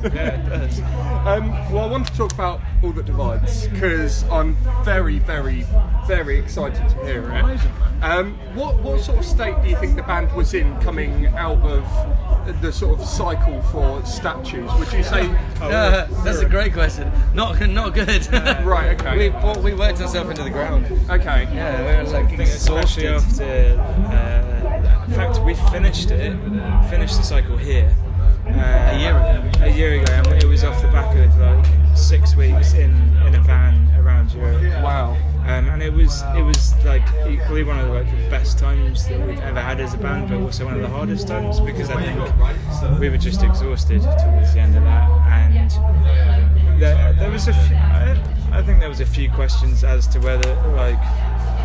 God. 0.08 0.14
Yeah, 0.16 0.46
it 0.46 0.48
does. 0.48 0.80
Um, 1.26 1.50
well, 1.72 1.84
I 1.84 1.86
want 1.90 2.06
to 2.06 2.16
talk 2.16 2.32
about 2.32 2.60
all 2.82 2.92
that 2.92 3.06
divides 3.06 3.66
because 3.68 4.22
I'm 4.30 4.56
very, 4.84 5.18
very, 5.18 5.66
very 6.06 6.38
excited 6.38 6.88
to 6.90 7.04
hear 7.04 7.30
it. 7.30 7.60
Um, 8.02 8.34
what 8.54 8.82
what 8.82 9.00
sort 9.00 9.18
of 9.18 9.24
state 9.24 9.60
do 9.62 9.68
you 9.68 9.76
think 9.76 9.96
the 9.96 10.02
band 10.02 10.30
was 10.32 10.54
in 10.54 10.78
coming 10.80 11.26
out 11.28 11.58
of 11.62 12.60
the 12.60 12.70
sort 12.70 13.00
of 13.00 13.06
cycle 13.06 13.60
for 13.62 14.04
statues? 14.04 14.70
Would 14.78 14.92
you 14.92 15.02
say? 15.02 15.28
Uh, 15.60 16.06
that's 16.22 16.38
a 16.38 16.48
great 16.48 16.72
question. 16.72 17.10
Not 17.34 17.60
not 17.68 17.94
good. 17.94 18.26
Right, 18.66 19.00
okay. 19.00 19.16
We 19.18 19.28
bought, 19.30 19.62
we 19.62 19.74
worked 19.74 20.00
ourselves 20.00 20.30
into 20.30 20.42
the 20.42 20.50
ground. 20.50 20.86
Okay. 21.10 21.48
Yeah, 21.52 21.80
we 21.80 22.06
were 22.06 22.12
like 22.12 22.26
I 22.26 22.36
think 22.36 22.50
especially 22.50 23.06
exhausted. 23.06 23.78
after. 23.78 24.12
Uh, 24.14 25.04
in 25.06 25.14
fact, 25.14 25.40
we 25.44 25.54
finished 25.72 26.10
it, 26.10 26.36
finished 26.90 27.16
the 27.16 27.22
cycle 27.22 27.56
here. 27.56 27.94
Uh, 28.58 28.90
A 28.92 28.98
year 28.98 29.16
ago. 29.16 29.64
A 29.64 29.70
year 29.70 30.02
ago, 30.02 30.12
and 30.12 30.42
it 30.42 30.46
was 30.46 30.64
off 30.64 30.80
the 30.82 30.88
back 30.88 31.14
of 31.16 31.36
like 31.38 31.96
six 31.96 32.36
weeks 32.36 32.74
in, 32.74 32.90
in 33.26 33.34
a 33.34 33.40
van 33.42 33.88
around 33.98 34.32
Europe. 34.32 34.62
Wow. 34.82 35.16
Um, 35.46 35.68
and 35.68 35.80
it 35.82 35.92
was 35.92 36.22
it 36.34 36.42
was 36.42 36.74
like 36.84 37.04
equally 37.28 37.62
one 37.62 37.78
of 37.78 37.86
the, 37.86 37.92
like 37.92 38.10
the 38.10 38.28
best 38.30 38.58
times 38.58 39.06
that 39.06 39.24
we've 39.26 39.38
ever 39.38 39.60
had 39.60 39.78
as 39.80 39.94
a 39.94 39.98
band, 39.98 40.28
but 40.28 40.40
also 40.40 40.64
one 40.64 40.74
of 40.74 40.82
the 40.82 40.88
hardest 40.88 41.28
times 41.28 41.60
because 41.60 41.88
I 41.88 42.02
think 42.02 42.98
we 43.00 43.08
were 43.08 43.16
just 43.16 43.42
exhausted 43.44 44.02
towards 44.02 44.54
the 44.54 44.60
end 44.60 44.76
of 44.76 44.82
that, 44.82 45.08
and 45.28 46.80
there, 46.80 47.12
there 47.12 47.30
was 47.30 47.46
a 47.46 47.52
few, 47.52 47.76
I, 47.76 48.20
I 48.50 48.62
think 48.62 48.80
there 48.80 48.88
was 48.88 49.00
a 49.00 49.06
few 49.06 49.30
questions 49.30 49.84
as 49.84 50.08
to 50.08 50.18
whether 50.18 50.52
like 50.74 50.98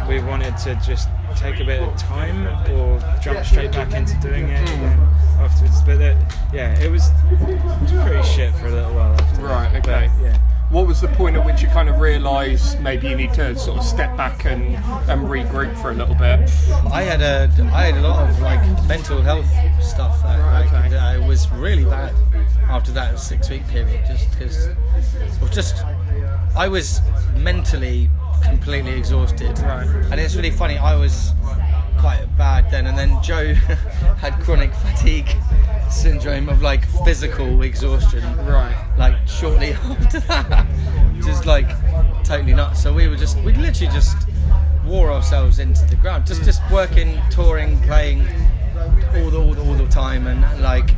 we 0.08 0.22
wanted 0.22 0.56
to 0.60 0.76
just 0.86 1.10
take 1.36 1.60
a 1.60 1.66
bit 1.66 1.82
of 1.82 1.96
time 1.98 2.48
or 2.72 3.00
jump 3.22 3.46
straight 3.46 3.72
back 3.72 3.94
into 3.94 4.16
doing 4.20 4.48
it 4.50 4.62
again 4.62 5.00
afterwards. 5.40 5.82
But 5.82 6.02
uh, 6.02 6.16
yeah, 6.54 6.80
it 6.80 6.92
was, 6.92 7.10
it 7.32 7.40
was 7.64 7.92
pretty 8.04 8.24
shit 8.28 8.54
for 8.56 8.68
a 8.68 8.72
little 8.72 8.94
while 8.94 9.14
after. 9.14 9.42
Right. 9.42 9.72
that. 9.74 9.88
Okay. 9.88 10.12
But, 10.18 10.24
yeah. 10.24 10.38
What 10.72 10.88
was 10.88 11.02
the 11.02 11.10
point 11.10 11.36
at 11.36 11.46
which 11.46 11.62
you 11.62 11.68
kind 11.68 11.90
of 11.90 12.00
realised 12.00 12.80
maybe 12.80 13.10
you 13.10 13.16
need 13.18 13.34
to 13.34 13.58
sort 13.58 13.80
of 13.80 13.84
step 13.84 14.16
back 14.16 14.46
and, 14.46 14.78
and 15.10 15.28
regroup 15.28 15.78
for 15.82 15.92
a 15.92 15.94
little 15.94 16.16
bit? 16.16 16.50
I 16.90 17.02
had 17.02 17.22
a 17.22 17.52
I 17.74 17.88
had 17.88 17.98
a 17.98 18.08
lot 18.08 18.30
of 18.30 18.40
like 18.40 18.62
mental 18.88 19.22
health 19.22 19.50
stuff 19.84 20.22
that 20.24 20.40
Right, 20.40 20.66
like, 20.72 20.74
okay. 20.74 20.90
that 20.92 21.02
I 21.02 21.18
was 21.28 21.52
really 21.52 21.84
bad 21.84 22.14
after 22.70 22.94
that 22.94 23.20
six 23.20 23.50
week 23.50 23.68
period 23.68 24.02
just 24.08 24.32
because 24.32 24.70
well 25.42 25.52
just 25.52 25.84
I 26.56 26.70
was 26.70 27.02
mentally 27.36 28.10
completely 28.44 28.92
exhausted 28.92 29.58
Right. 29.60 29.88
and 30.12 30.20
it's 30.20 30.36
really 30.36 30.52
funny 30.52 30.78
I 30.78 30.96
was 30.96 31.34
quite 31.98 32.26
bad 32.38 32.70
then 32.72 32.88
and 32.88 32.98
then 32.98 33.22
Joe 33.22 33.54
had 34.18 34.34
chronic 34.42 34.74
fatigue 34.74 35.30
syndrome 35.92 36.50
of 36.50 36.62
like 36.62 36.86
physical 37.06 37.62
exhaustion 37.64 38.24
Right. 38.46 38.76
like 38.98 39.16
shortly 39.28 39.74
after 39.84 40.20
that 40.22 40.66
just 41.24 41.46
like 41.46 41.70
totally 42.24 42.54
nuts 42.54 42.82
so 42.82 42.94
we 42.94 43.08
were 43.08 43.16
just 43.16 43.38
we 43.42 43.54
literally 43.54 43.92
just 43.94 44.28
wore 44.86 45.12
ourselves 45.12 45.60
into 45.60 45.86
the 45.86 45.96
ground 45.96 46.26
just 46.26 46.44
just 46.44 46.62
working 46.72 47.20
touring 47.30 47.80
playing 47.82 48.26
all 49.16 49.30
the 49.30 49.38
all 49.40 49.54
the, 49.54 49.62
all 49.64 49.74
the 49.76 49.88
time 49.88 50.26
and, 50.28 50.44
and 50.44 50.62
like 50.64 50.92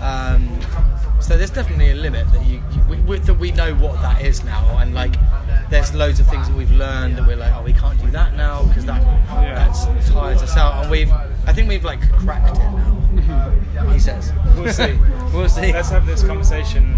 um, 0.00 0.60
so 1.20 1.36
there's 1.36 1.50
definitely 1.50 1.90
a 1.90 1.94
limit 1.94 2.30
that 2.32 2.44
you, 2.46 2.62
you 2.72 2.82
we, 2.88 2.96
we, 3.00 3.18
that 3.18 3.34
we 3.34 3.52
know 3.52 3.74
what 3.74 4.00
that 4.02 4.22
is 4.22 4.44
now 4.44 4.78
and 4.78 4.94
like 4.94 5.14
there's 5.70 5.94
loads 5.94 6.18
of 6.18 6.26
things 6.26 6.48
that 6.48 6.56
we've 6.56 6.72
learned 6.72 7.16
that 7.16 7.26
we're 7.26 7.36
like 7.36 7.52
oh 7.54 7.62
we 7.62 7.72
can't 7.72 8.00
do 8.00 8.10
that 8.10 8.34
now 8.34 8.64
because 8.64 8.84
that 8.84 9.02
that's 9.30 9.86
tires 10.10 10.42
us 10.42 10.56
out 10.56 10.82
and 10.82 10.90
we've 10.90 11.12
I 11.46 11.52
think 11.52 11.68
we've 11.68 11.84
like 11.84 12.00
cracked 12.12 12.56
it 12.56 12.60
now 12.60 13.00
he 13.92 13.98
says. 13.98 14.32
We'll 14.56 14.72
see. 14.72 14.98
we'll 15.32 15.48
see. 15.48 15.72
Let's 15.72 15.90
have 15.90 16.06
this 16.06 16.22
conversation 16.22 16.96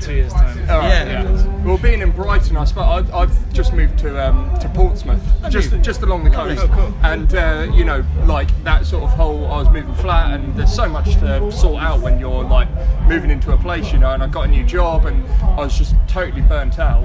two 0.00 0.12
years 0.14 0.32
time. 0.32 0.58
All 0.70 0.78
right, 0.80 1.06
Yeah. 1.06 1.64
Well, 1.64 1.78
being 1.78 2.00
in 2.00 2.10
Brighton, 2.12 2.56
I 2.56 2.64
suppose 2.64 2.84
I've, 2.84 3.14
I've 3.14 3.52
just 3.52 3.72
moved 3.72 3.98
to 4.00 4.24
um, 4.24 4.56
to 4.60 4.68
Portsmouth, 4.68 5.22
just 5.50 5.72
you? 5.72 5.78
just 5.78 6.02
along 6.02 6.24
the 6.24 6.30
coast, 6.30 6.62
Oh, 6.62 6.68
cool. 6.68 6.94
and 7.02 7.34
uh, 7.34 7.66
you 7.74 7.84
know, 7.84 8.04
like 8.24 8.48
that 8.64 8.86
sort 8.86 9.02
of 9.04 9.10
whole. 9.10 9.46
I 9.46 9.58
was 9.58 9.68
moving 9.70 9.94
flat, 9.96 10.32
and 10.38 10.54
there's 10.56 10.72
so 10.72 10.88
much 10.88 11.14
to 11.16 11.50
sort 11.50 11.82
out 11.82 12.00
when 12.00 12.20
you're 12.20 12.44
like 12.44 12.68
moving 13.08 13.30
into 13.30 13.52
a 13.52 13.56
place, 13.56 13.92
you 13.92 13.98
know. 13.98 14.10
And 14.12 14.22
I 14.22 14.28
got 14.28 14.46
a 14.46 14.50
new 14.50 14.64
job, 14.64 15.06
and 15.06 15.26
I 15.42 15.56
was 15.56 15.76
just 15.76 15.94
totally 16.06 16.42
burnt 16.42 16.78
out. 16.78 17.02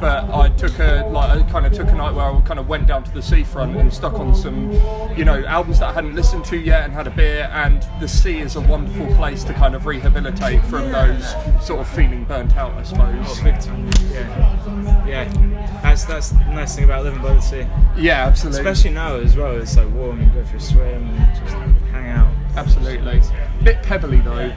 But 0.00 0.30
I 0.30 0.48
took 0.50 0.78
a 0.78 1.06
like 1.10 1.30
I 1.30 1.42
kind 1.50 1.66
of 1.66 1.72
took 1.72 1.88
a 1.88 1.94
night 1.94 2.14
where 2.14 2.24
I 2.24 2.40
kind 2.42 2.60
of 2.60 2.68
went 2.68 2.86
down 2.86 3.02
to 3.04 3.10
the 3.12 3.22
seafront 3.22 3.76
and 3.76 3.92
stuck 3.92 4.14
on 4.14 4.34
some, 4.34 4.70
you 5.16 5.24
know, 5.24 5.44
albums 5.46 5.80
that 5.80 5.88
I 5.88 5.92
hadn't 5.92 6.14
listened 6.14 6.44
to 6.46 6.56
yet, 6.56 6.84
and 6.84 6.92
had 6.92 7.06
a 7.08 7.10
beer. 7.10 7.50
And 7.52 7.84
the 8.00 8.06
sea 8.08 8.38
is 8.38 8.54
a 8.56 8.60
wonderful 8.60 9.06
place 9.16 9.42
to 9.44 9.54
kind 9.54 9.74
of 9.74 9.86
rehabilitate 9.86 10.64
from 10.66 10.92
those 10.92 11.32
sort 11.64 11.80
of 11.80 11.88
feeling 12.14 12.24
burnt 12.24 12.56
out, 12.56 12.72
I 12.74 12.82
suppose. 12.82 13.14
Oh, 13.18 13.40
big 13.42 13.60
time. 13.60 13.90
Yeah, 14.12 15.06
yeah. 15.06 15.80
That's 15.82 16.04
that's 16.04 16.30
the 16.30 16.38
nice 16.52 16.74
thing 16.74 16.84
about 16.84 17.04
living 17.04 17.22
by 17.22 17.34
the 17.34 17.40
sea. 17.40 17.66
Yeah, 17.96 18.26
absolutely. 18.26 18.60
Especially 18.60 18.90
now 18.90 19.16
as 19.16 19.36
well. 19.36 19.56
It's 19.56 19.76
like 19.76 19.92
warm. 19.92 20.20
You 20.20 20.28
go 20.28 20.44
for 20.44 20.56
a 20.56 20.60
swim, 20.60 21.08
and 21.08 21.40
just 21.40 21.54
hang 21.90 22.10
out. 22.10 22.32
absolutely. 22.56 23.22
Bit 23.62 23.82
pebbly 23.82 24.20
though. 24.20 24.52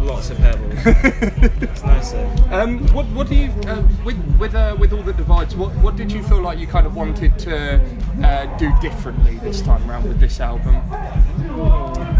Lots 0.00 0.30
of 0.30 0.38
pebbles. 0.38 0.72
it's 1.62 1.82
nice. 1.84 2.12
Um, 2.50 2.86
what 2.92 3.06
what 3.06 3.28
do 3.28 3.36
you 3.36 3.50
uh, 3.66 3.82
with 4.04 4.18
with 4.38 4.54
uh, 4.54 4.76
with 4.78 4.92
all 4.92 5.02
the 5.02 5.12
divides? 5.12 5.54
What 5.54 5.70
what 5.76 5.96
did 5.96 6.10
you 6.10 6.22
feel 6.22 6.40
like 6.40 6.58
you 6.58 6.66
kind 6.66 6.86
of 6.86 6.96
wanted 6.96 7.38
to 7.40 7.80
uh, 8.22 8.58
do 8.58 8.72
differently 8.80 9.38
this 9.38 9.62
time 9.62 9.88
around 9.88 10.08
with 10.08 10.18
this 10.18 10.40
album? 10.40 10.76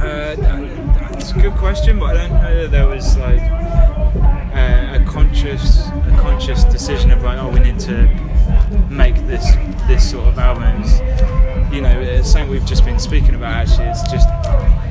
Uh, 0.03 0.37
that's 1.23 1.37
a 1.37 1.41
good 1.41 1.55
question, 1.55 2.01
but 2.01 2.17
I 2.17 2.27
don't 2.27 2.43
know 2.43 2.63
that 2.63 2.71
there 2.73 2.89
was 2.89 3.17
like 3.17 3.41
uh, 3.41 4.99
a 4.99 5.05
conscious 5.07 5.87
a 5.87 6.17
conscious 6.19 6.65
decision 6.65 7.13
of 7.13 7.23
like, 7.23 7.39
oh, 7.39 7.49
we 7.49 7.61
need 7.61 7.79
to 7.81 8.09
make 8.91 9.15
this 9.29 9.55
this 9.87 10.11
sort 10.11 10.27
of 10.27 10.37
album. 10.37 10.83
It's, 10.83 10.99
you 11.73 11.81
know, 11.81 12.01
it's 12.01 12.29
something 12.29 12.51
we've 12.51 12.67
just 12.67 12.85
been 12.85 12.99
speaking 12.99 13.37
about 13.37 13.53
actually 13.53 13.87
it's 13.87 14.03
just 14.11 14.29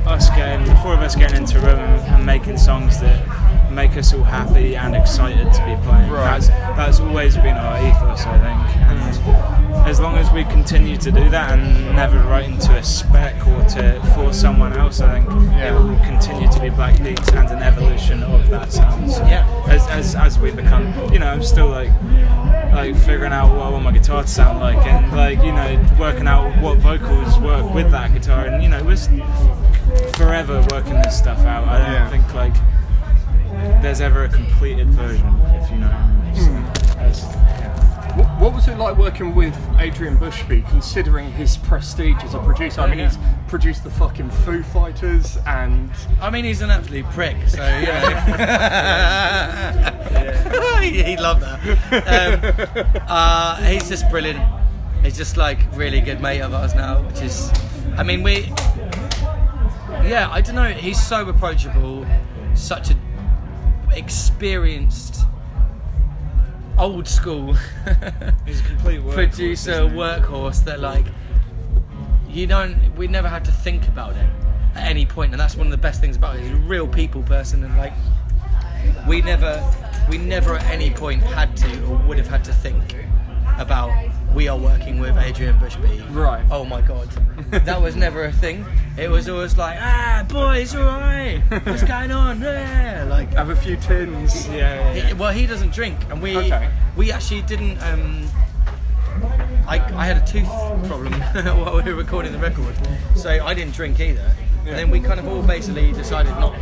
us 0.06 0.30
getting 0.30 0.66
the 0.66 0.74
four 0.76 0.94
of 0.94 1.00
us 1.00 1.14
getting 1.14 1.36
into 1.36 1.58
a 1.58 1.66
room 1.66 1.78
and 1.78 2.24
making 2.24 2.56
songs 2.56 2.98
that 3.00 3.20
make 3.74 3.96
us 3.96 4.12
all 4.14 4.22
happy 4.24 4.76
and 4.76 4.94
excited 4.94 5.52
to 5.52 5.60
be 5.64 5.76
playing. 5.86 6.10
Right. 6.10 6.40
That's 6.40 6.48
that's 6.48 7.00
always 7.00 7.36
been 7.36 7.56
our 7.56 7.78
ethos, 7.78 8.24
I 8.26 8.38
think. 8.38 8.76
And 8.88 9.88
as 9.88 9.98
long 10.00 10.16
as 10.16 10.30
we 10.32 10.44
continue 10.44 10.96
to 10.98 11.10
do 11.10 11.28
that 11.30 11.58
and 11.58 11.96
never 11.96 12.18
write 12.28 12.44
into 12.48 12.72
a 12.76 12.82
spec 12.82 13.34
or 13.46 13.64
to 13.70 14.00
for 14.14 14.32
someone 14.32 14.72
else, 14.74 15.00
I 15.00 15.20
think 15.20 15.28
it 15.60 15.72
will 15.72 15.96
continue 16.04 16.50
to 16.52 16.60
be 16.60 16.68
Black 16.70 16.96
Peaks 17.02 17.28
and 17.32 17.48
an 17.50 17.62
evolution 17.62 18.22
of 18.22 18.48
that 18.50 18.72
sound. 18.72 19.10
So 19.10 19.24
Yeah. 19.26 19.46
As, 19.68 19.86
as 19.88 20.14
as 20.14 20.38
we 20.38 20.50
become, 20.52 20.86
you 21.12 21.18
know, 21.18 21.26
I'm 21.28 21.42
still 21.42 21.68
like 21.68 21.90
like 22.72 22.96
figuring 22.96 23.32
out 23.32 23.54
what 23.54 23.66
I 23.66 23.68
want 23.70 23.84
my 23.84 23.92
guitar 23.92 24.22
to 24.22 24.28
sound 24.28 24.60
like 24.60 24.78
and 24.86 25.12
like 25.16 25.38
you 25.42 25.52
know 25.52 25.84
working 25.98 26.26
out 26.26 26.56
what 26.62 26.78
vocals 26.78 27.38
work 27.40 27.72
with 27.74 27.90
that 27.90 28.12
guitar 28.14 28.46
and 28.46 28.62
you 28.62 28.68
know 28.70 28.82
we're 28.84 28.96
forever 30.14 30.64
working 30.70 30.94
this 31.02 31.18
stuff 31.18 31.38
out. 31.40 31.66
I 31.68 31.78
don't 31.78 31.92
Yeah. 31.92 32.08
think 32.10 32.34
like 32.34 32.54
there's 33.82 34.00
ever 34.00 34.24
a 34.24 34.28
completed 34.28 34.88
version, 34.88 35.26
if 35.54 35.70
you 35.70 35.78
know. 35.78 35.88
What 35.88 37.14
So, 37.14 37.28
yeah. 37.28 37.92
What, 38.16 38.26
what 38.38 38.52
was 38.54 38.68
it 38.68 38.76
like 38.76 38.98
working 38.98 39.34
with 39.34 39.56
Adrian 39.78 40.18
Bushby, 40.18 40.68
considering 40.68 41.32
his 41.32 41.56
prestige 41.56 42.22
as 42.22 42.34
a 42.34 42.38
producer? 42.40 42.82
I 42.82 42.86
mean, 42.86 42.98
he's 42.98 43.16
produced 43.48 43.84
the 43.84 43.90
fucking 43.90 44.28
Foo 44.28 44.62
Fighters 44.62 45.38
and 45.46 45.90
I 46.20 46.28
mean, 46.28 46.44
he's 46.44 46.60
an 46.60 46.70
absolute 46.70 47.06
prick, 47.06 47.36
so 47.48 47.66
you 47.78 47.86
know. 47.86 48.00
he, 50.82 51.02
he'd 51.02 51.20
love 51.20 51.40
that. 51.40 51.58
Um, 51.90 53.02
uh, 53.08 53.56
he's 53.62 53.88
just 53.88 54.10
brilliant. 54.10 54.42
He's 55.02 55.16
just 55.16 55.38
like 55.38 55.60
really 55.72 56.02
good 56.02 56.20
mate 56.20 56.40
of 56.40 56.52
ours 56.52 56.74
now, 56.74 57.00
which 57.02 57.22
is, 57.22 57.50
I 57.96 58.02
mean, 58.02 58.22
we, 58.22 58.52
yeah, 60.04 60.28
I 60.30 60.42
don't 60.42 60.54
know. 60.54 60.68
He's 60.68 61.02
so 61.02 61.26
approachable, 61.30 62.06
such 62.54 62.90
a 62.90 62.96
experienced, 63.94 65.24
old 66.78 67.06
school 67.06 67.52
He's 68.46 68.60
a 68.60 68.64
complete 68.64 69.00
workhorse, 69.00 69.14
producer 69.14 69.72
workhorse 69.82 70.64
that 70.64 70.80
like 70.80 71.06
you 72.28 72.46
don't 72.46 72.96
we 72.96 73.06
never 73.06 73.28
had 73.28 73.44
to 73.44 73.52
think 73.52 73.86
about 73.88 74.16
it 74.16 74.26
at 74.74 74.88
any 74.88 75.04
point 75.04 75.32
and 75.32 75.40
that's 75.40 75.54
one 75.54 75.66
of 75.66 75.70
the 75.70 75.76
best 75.76 76.00
things 76.00 76.16
about 76.16 76.36
it 76.36 76.42
he's 76.42 76.50
a 76.50 76.56
real 76.56 76.88
people 76.88 77.22
person 77.22 77.62
and 77.62 77.76
like 77.76 77.92
we 79.06 79.20
never 79.20 79.62
we 80.08 80.16
never 80.16 80.54
at 80.54 80.64
any 80.64 80.90
point 80.90 81.22
had 81.22 81.54
to 81.56 81.84
or 81.84 81.96
would 82.06 82.16
have 82.16 82.26
had 82.26 82.44
to 82.44 82.52
think 82.52 82.96
about 83.58 83.90
we 84.34 84.48
are 84.48 84.56
working 84.58 84.98
with 84.98 85.16
Adrian 85.18 85.58
Bushby 85.58 86.02
Right. 86.14 86.44
oh 86.50 86.64
my 86.64 86.80
god 86.80 87.08
that 87.50 87.80
was 87.80 87.96
never 87.96 88.24
a 88.24 88.32
thing 88.32 88.64
it 88.96 89.08
was 89.10 89.28
always 89.28 89.56
like 89.56 89.78
ah 89.80 90.24
boys 90.28 90.74
alright 90.74 91.40
what's 91.66 91.82
going 91.84 92.10
on 92.10 92.40
yeah 92.40 93.04
like 93.08 93.32
have 93.34 93.50
a 93.50 93.56
few 93.56 93.76
tins. 93.76 94.46
Yeah, 94.48 94.54
yeah, 94.56 94.92
yeah. 94.94 95.06
he- 95.08 95.14
well, 95.14 95.32
he 95.32 95.46
doesn't 95.46 95.72
drink, 95.72 95.96
and 96.10 96.22
we 96.22 96.36
Okay. 96.36 96.70
we 96.96 97.10
actually 97.12 97.42
didn't. 97.42 97.78
Um, 97.82 98.26
I, 99.66 99.78
I 99.94 100.06
had 100.06 100.16
a 100.16 100.26
tooth 100.26 100.46
problem 100.88 101.12
while 101.60 101.76
we 101.76 101.82
were 101.82 101.94
recording 101.94 102.32
the 102.32 102.38
record, 102.38 102.74
so 103.14 103.30
I 103.30 103.54
didn't 103.54 103.74
drink 103.74 104.00
either. 104.00 104.34
And 104.66 104.76
then 104.78 104.90
we 104.90 105.00
kind 105.00 105.18
of 105.18 105.26
all 105.28 105.42
basically 105.42 105.92
decided 105.92 106.30
not 106.32 106.54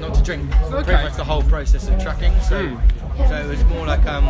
not 0.00 0.14
to 0.14 0.22
drink 0.22 0.50
Okay. 0.64 0.84
pretty 0.84 1.02
much 1.02 1.16
the 1.16 1.24
whole 1.24 1.42
process 1.44 1.88
of 1.88 2.00
tracking. 2.02 2.32
So 2.40 2.78
so 3.16 3.34
it 3.36 3.46
was 3.48 3.64
more 3.64 3.86
like 3.86 4.04
um, 4.06 4.26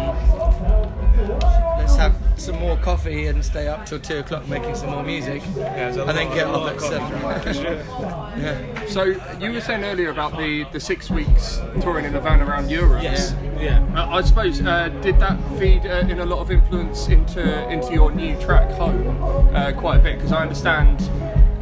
let's 1.79 1.97
have 1.97 2.15
some 2.37 2.59
more 2.59 2.77
coffee 2.79 3.27
and 3.27 3.45
stay 3.45 3.69
up 3.69 3.87
till 3.87 3.99
two 3.99 4.19
o'clock 4.19 4.49
making 4.49 4.75
some 4.75 4.91
more 4.91 5.03
music, 5.03 5.43
there's 5.55 5.97
a 5.97 6.05
and 6.05 6.17
then 6.17 6.29
get 6.35 6.47
a 6.47 6.51
up 6.51 6.63
lot 6.63 6.69
at 6.71 6.77
of 6.77 6.81
coffee 6.81 7.55
seven. 7.55 7.63
yeah. 8.43 8.87
So 8.87 9.05
you 9.41 9.53
were 9.53 9.61
saying 9.61 9.85
earlier 9.85 10.11
about 10.11 10.37
the, 10.37 10.65
the 10.73 10.81
six 10.81 11.11
weeks 11.11 11.61
touring 11.81 12.05
in 12.05 12.15
a 12.15 12.21
van 12.21 12.41
around 12.41 12.71
Europe. 12.71 13.03
Yes. 13.03 13.35
Yeah. 13.59 13.87
Uh, 13.95 14.09
I 14.09 14.23
suppose 14.23 14.61
uh, 14.61 14.89
did 15.03 15.19
that 15.21 15.39
feed 15.59 15.87
uh, 15.87 16.07
in 16.09 16.21
a 16.21 16.27
lot 16.27 16.41
of 16.41 16.51
influence 16.51 17.09
into 17.09 17.69
into 17.69 17.93
your 17.93 18.11
new 18.11 18.39
track 18.41 18.71
home 18.73 19.07
uh, 19.55 19.73
quite 19.73 20.01
a 20.01 20.03
bit 20.03 20.17
because 20.17 20.33
I 20.33 20.43
understand 20.43 21.01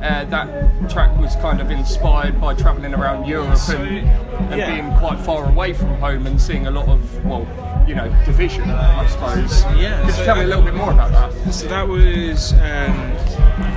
uh, 0.02 0.24
that 0.24 0.90
track 0.90 1.16
was 1.18 1.36
kind 1.36 1.60
of 1.60 1.70
inspired 1.70 2.40
by 2.40 2.54
travelling 2.54 2.94
around 2.94 3.26
Europe 3.26 3.58
So, 3.58 3.76
and, 3.76 4.08
and 4.50 4.58
yeah. 4.58 4.74
being 4.74 4.98
quite 4.98 5.20
far 5.20 5.46
away 5.46 5.74
from 5.74 5.88
home 5.96 6.26
and 6.26 6.40
seeing 6.40 6.66
a 6.66 6.70
lot 6.70 6.88
of 6.88 7.24
well 7.24 7.44
you 7.86 7.94
know 7.94 8.08
division 8.24 8.70
I 8.70 9.06
suppose. 9.06 9.62
Yeah. 9.76 10.00
Could 10.06 10.18
you 10.18 10.24
tell 10.24 10.36
me 10.36 10.44
a 10.44 10.46
little 10.46 10.64
bit 10.64 10.74
more 10.74 10.92
about 10.92 11.12
that? 11.12 11.52
So 11.52 11.66
that 11.68 11.86
was 11.86 12.52
um, 12.54 12.94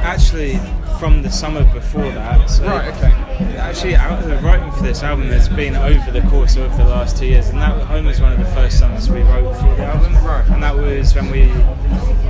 actually 0.01 0.59
from 0.99 1.21
the 1.21 1.29
summer 1.29 1.63
before 1.73 2.03
that. 2.03 2.49
So 2.49 2.65
Right. 2.65 2.93
Okay. 2.95 3.57
Actually, 3.57 3.95
out 3.95 4.23
the 4.23 4.37
writing 4.37 4.71
for 4.71 4.83
this 4.83 5.03
album 5.03 5.27
has 5.27 5.49
been 5.49 5.75
over 5.75 6.11
the 6.11 6.21
course 6.29 6.55
of 6.55 6.75
the 6.77 6.85
last 6.85 7.17
two 7.17 7.25
years, 7.25 7.49
and 7.49 7.59
that 7.61 7.81
Home 7.87 8.05
was 8.05 8.21
one 8.21 8.31
of 8.31 8.39
the 8.39 8.45
first 8.45 8.79
songs 8.79 9.09
we 9.09 9.21
wrote 9.21 9.53
for 9.55 9.75
the 9.75 9.85
album. 9.85 10.13
Right. 10.25 10.45
And 10.49 10.63
that 10.63 10.75
was 10.75 11.13
when 11.15 11.29
we, 11.31 11.51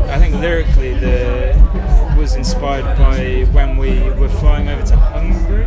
I 0.09 0.17
think 0.17 0.35
lyrically, 0.35 0.93
the 0.95 1.53
was 2.17 2.35
inspired 2.35 2.97
by 2.97 3.43
when 3.51 3.77
we 3.77 3.99
were 4.11 4.29
flying 4.29 4.69
over 4.69 4.85
to 4.85 4.95
Hungary, 4.95 5.65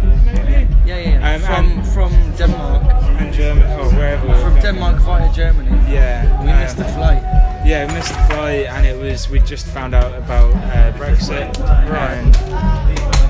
Yeah, 0.87 0.99
yeah, 0.99 1.39
yeah. 1.39 1.57
Um, 1.57 1.83
from 1.83 2.11
from 2.11 2.37
Denmark, 2.37 2.83
and 3.21 3.35
Germany, 3.35 3.73
or 3.75 3.91
wherever. 3.91 4.23
we 4.23 4.33
were 4.33 4.41
from 4.41 4.51
going. 4.53 4.63
Denmark 4.63 4.97
via 5.03 5.33
Germany. 5.33 5.71
Yeah. 5.93 6.45
We 6.45 6.51
um, 6.51 6.61
missed 6.61 6.77
the 6.77 6.85
flight. 6.85 7.23
Yeah, 7.67 7.87
we 7.87 7.95
missed 7.95 8.13
the 8.13 8.35
flight, 8.35 8.67
and 8.67 8.87
it 8.87 8.97
was 8.97 9.29
we 9.29 9.41
just 9.41 9.67
found 9.67 9.95
out 9.95 10.15
about 10.15 10.55
uh, 10.55 10.93
Brexit, 10.93 11.59
and 11.91 12.37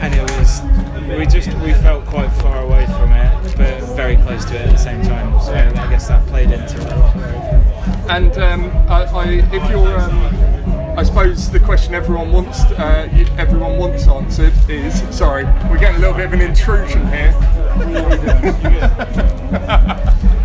and 0.03 0.15
it 0.15 0.23
was 0.37 0.61
we 1.19 1.25
just 1.27 1.49
we 1.59 1.73
felt 1.73 2.05
quite 2.05 2.31
far 2.43 2.63
away 2.63 2.85
from 2.87 3.13
it, 3.13 3.57
but 3.57 3.81
very 3.97 4.17
close 4.17 4.45
to 4.47 4.55
it 4.55 4.63
at 4.67 4.71
the 4.71 4.77
same 4.77 5.03
time. 5.03 5.41
So 5.41 5.55
I 5.55 5.89
guess 5.89 6.09
that 6.09 6.27
played 6.27 6.51
into 6.51 6.81
it 6.81 6.93
a 6.93 6.97
lot. 6.97 7.17
And 8.11 8.37
um, 8.39 8.71
I, 8.89 9.05
I, 9.05 9.25
if 9.53 9.71
you're, 9.71 9.99
um, 9.99 10.46
I 10.97 11.03
suppose 11.03 11.51
the 11.51 11.61
question 11.61 11.95
everyone 11.95 12.33
wants, 12.33 12.61
uh, 12.65 13.09
everyone 13.37 13.77
wants 13.77 14.07
answered 14.09 14.55
is, 14.69 14.95
sorry, 15.15 15.45
we're 15.71 15.79
getting 15.79 15.97
a 15.97 15.99
little 15.99 16.15
bit 16.15 16.25
of 16.27 16.33
an 16.33 16.41
intrusion 16.41 17.07
here. 17.09 17.35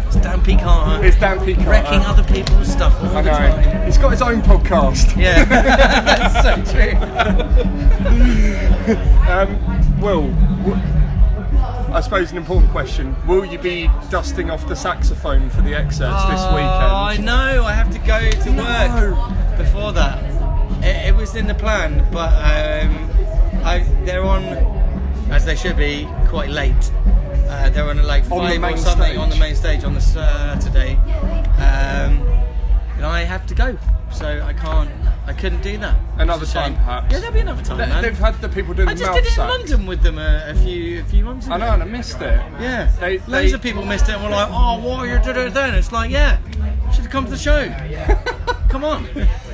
It's 0.07 0.15
Dan. 0.17 0.59
Carter. 0.59 1.05
It's 1.05 1.17
Dan 1.17 1.39
P. 1.45 1.53
Carter. 1.55 1.69
wrecking 1.69 2.01
other 2.01 2.23
people's 2.23 2.67
stuff 2.69 2.93
all 3.01 3.15
I 3.17 3.21
the 3.21 3.31
know. 3.31 3.37
time. 3.37 3.85
He's 3.85 3.97
got 3.97 4.09
his 4.11 4.21
own 4.21 4.41
podcast. 4.41 5.15
Yeah, 5.15 5.45
that's 5.45 6.43
so 6.67 6.73
true. 6.73 6.97
Um, 9.31 10.01
Will, 10.01 10.27
w- 10.63 10.75
I 11.93 12.01
suppose 12.01 12.31
an 12.31 12.37
important 12.37 12.71
question: 12.71 13.15
Will 13.25 13.45
you 13.45 13.57
be 13.57 13.89
dusting 14.09 14.49
off 14.49 14.67
the 14.67 14.75
saxophone 14.75 15.49
for 15.49 15.61
the 15.61 15.71
Xcerts 15.71 16.29
this 16.29 16.43
weekend? 16.51 16.83
Oh, 16.83 17.07
I 17.07 17.17
know. 17.17 17.63
I 17.63 17.71
have 17.73 17.91
to 17.93 17.99
go 17.99 18.29
to 18.29 18.51
work 18.51 19.57
before 19.57 19.93
that. 19.93 20.30
It, 20.83 21.07
it 21.09 21.15
was 21.15 21.35
in 21.35 21.47
the 21.47 21.53
plan, 21.55 22.05
but 22.11 22.31
um, 22.33 23.09
I, 23.63 23.85
they're 24.03 24.23
on, 24.23 24.43
as 25.31 25.45
they 25.45 25.55
should 25.55 25.77
be, 25.77 26.07
quite 26.27 26.49
late. 26.49 26.91
Uh, 27.49 27.69
they're 27.69 27.89
on 27.89 28.01
like 28.03 28.25
five 28.25 28.63
or 28.63 28.77
something 28.77 29.05
stage. 29.05 29.17
on 29.17 29.29
the 29.29 29.35
main 29.35 29.55
stage 29.55 29.83
on 29.83 29.93
the 29.93 30.01
Saturday, 30.01 30.95
um, 31.57 32.21
and 32.95 33.05
I 33.05 33.23
have 33.23 33.45
to 33.47 33.53
go, 33.55 33.77
so 34.11 34.41
I 34.41 34.53
can't. 34.53 34.89
I 35.27 35.33
couldn't 35.33 35.61
do 35.61 35.77
that. 35.77 35.95
Another 36.17 36.45
time, 36.47 36.75
perhaps. 36.75 37.11
Yeah, 37.13 37.19
there'll 37.19 37.33
be 37.33 37.41
another 37.41 37.61
time, 37.63 37.77
They- 37.77 37.85
man. 37.85 38.01
They've 38.01 38.17
had 38.17 38.41
the 38.41 38.49
people 38.49 38.73
doing 38.73 38.89
I 38.89 38.95
just 38.95 39.13
did 39.13 39.25
it 39.25 39.37
in. 39.37 39.47
London 39.47 39.85
with 39.85 40.01
them 40.01 40.17
a, 40.17 40.45
a 40.47 40.55
few 40.55 41.01
a 41.01 41.03
few 41.03 41.23
months 41.23 41.45
ago. 41.45 41.55
I 41.55 41.57
know, 41.59 41.73
and 41.73 41.83
I 41.83 41.85
missed 41.85 42.15
it. 42.21 42.41
Yeah, 42.59 42.91
They- 42.99 43.19
loads 43.19 43.51
they- 43.51 43.53
of 43.53 43.61
people 43.61 43.85
missed 43.85 44.09
it 44.09 44.15
and 44.15 44.23
were 44.23 44.29
like, 44.29 44.49
"Oh, 44.49 44.79
why 44.79 44.97
are 44.99 45.07
you 45.07 45.23
doing?" 45.23 45.47
it 45.47 45.53
then?" 45.53 45.75
It's 45.75 45.91
like, 45.91 46.09
yeah, 46.09 46.39
should 46.91 47.03
have 47.03 47.11
come 47.11 47.25
to 47.25 47.31
the 47.31 47.37
show. 47.37 47.69
come 48.69 48.83
on. 48.83 49.07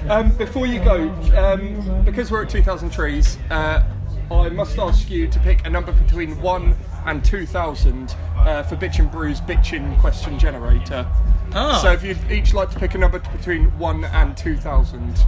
Um, 0.09 0.29
before 0.37 0.65
you 0.65 0.79
go, 0.79 1.09
um, 1.35 2.03
because 2.05 2.31
we're 2.31 2.43
at 2.43 2.49
2,000 2.49 2.91
trees, 2.91 3.37
uh, 3.49 3.83
I 4.31 4.49
must 4.49 4.77
ask 4.77 5.09
you 5.09 5.27
to 5.27 5.39
pick 5.39 5.65
a 5.65 5.69
number 5.69 5.91
between 5.91 6.39
1 6.41 6.75
and 7.05 7.23
2,000 7.23 8.15
uh, 8.37 8.63
for 8.63 8.75
Bitchin' 8.75 9.11
Brews 9.11 9.41
Bitchin 9.41 9.99
question 9.99 10.37
generator. 10.37 11.07
Ah. 11.53 11.79
So 11.81 11.91
if 11.91 12.03
you'd 12.03 12.19
each 12.31 12.53
like 12.53 12.69
to 12.71 12.79
pick 12.79 12.95
a 12.95 12.97
number 12.97 13.19
between 13.19 13.65
1 13.77 14.03
and 14.05 14.35
2,000. 14.35 15.25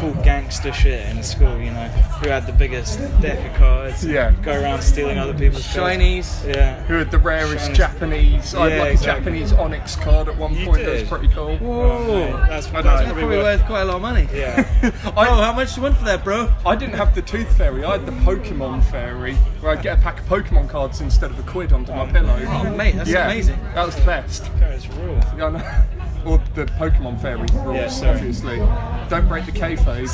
full 0.00 0.14
gangster 0.22 0.72
shit 0.72 1.08
in 1.14 1.22
school. 1.22 1.56
You 1.58 1.70
know, 1.70 1.88
who 2.22 2.28
had 2.30 2.46
the 2.46 2.52
biggest 2.52 2.98
deck 3.20 3.50
of 3.50 3.56
cards? 3.58 4.04
Yeah. 4.04 4.32
go 4.42 4.52
around 4.60 4.82
stealing 4.82 5.18
other 5.18 5.34
people's 5.34 5.62
cards. 5.64 5.74
Chinese. 5.74 6.44
Yeah, 6.46 6.82
Who 6.84 6.94
had 6.94 7.10
the 7.10 7.18
rarest 7.18 7.64
Shiny. 7.66 7.74
Japanese? 7.76 8.54
I 8.54 8.68
had 8.70 8.72
Yeah, 8.76 8.82
like 8.82 8.92
exactly. 8.92 9.40
a 9.40 9.46
Japanese 9.46 9.52
Onix 9.52 10.00
card 10.00 10.28
at 10.28 10.36
one 10.36 10.54
You 10.54 10.66
point. 10.66 10.84
That 10.84 10.92
was 11.00 11.08
pretty 11.08 11.28
cool. 11.28 11.58
Oh, 11.62 12.44
that's, 12.48 12.66
I 12.68 12.82
that's. 12.82 12.84
That's 12.84 13.02
probably 13.02 13.06
probably 13.22 13.36
worth. 13.38 13.44
worth 13.60 13.66
quite 13.66 13.82
a 13.82 13.84
lot 13.86 13.96
of 13.96 14.02
money. 14.02 14.28
Yeah, 14.32 14.68
I, 15.16 15.28
Oh, 15.28 15.42
how 15.42 15.52
much 15.52 15.74
do 15.74 15.80
you 15.80 15.82
want 15.84 15.96
for 15.98 16.04
that, 16.04 16.22
bro? 16.24 16.52
I 16.64 16.76
didn't 16.76 16.94
have 16.94 17.03
the 17.12 17.22
Tooth 17.22 17.58
Fairy. 17.58 17.82
I 17.84 17.98
had 17.98 18.06
the 18.06 18.12
Pokemon 18.12 18.84
Fairy, 18.84 19.34
where 19.60 19.72
I'd 19.72 19.82
get 19.82 19.98
a 19.98 20.00
pack 20.00 20.20
of 20.20 20.26
Pokemon 20.26 20.68
cards 20.68 21.00
instead 21.00 21.32
of 21.32 21.38
a 21.40 21.42
quid 21.42 21.72
under 21.72 21.92
my 21.92 22.06
pillow. 22.06 22.38
Oh, 22.46 22.70
mate, 22.70 22.94
that's 22.94 23.10
yeah, 23.10 23.26
amazing. 23.26 23.58
That 23.74 23.84
was 23.84 23.96
the 23.96 24.02
best. 24.02 24.48
that's 24.60 24.86
rule. 24.88 25.18
Yeah, 25.36 25.46
I 25.46 25.50
know. 25.50 25.84
Or 26.24 26.38
the 26.54 26.64
Pokemon 26.64 27.20
Fairy 27.20 27.46
rules, 27.52 27.76
Yeah, 27.76 27.88
sorry. 27.88 28.16
obviously. 28.16 28.56
Don't 29.10 29.28
break 29.28 29.44
the 29.44 29.52
kayfabe. 29.52 30.08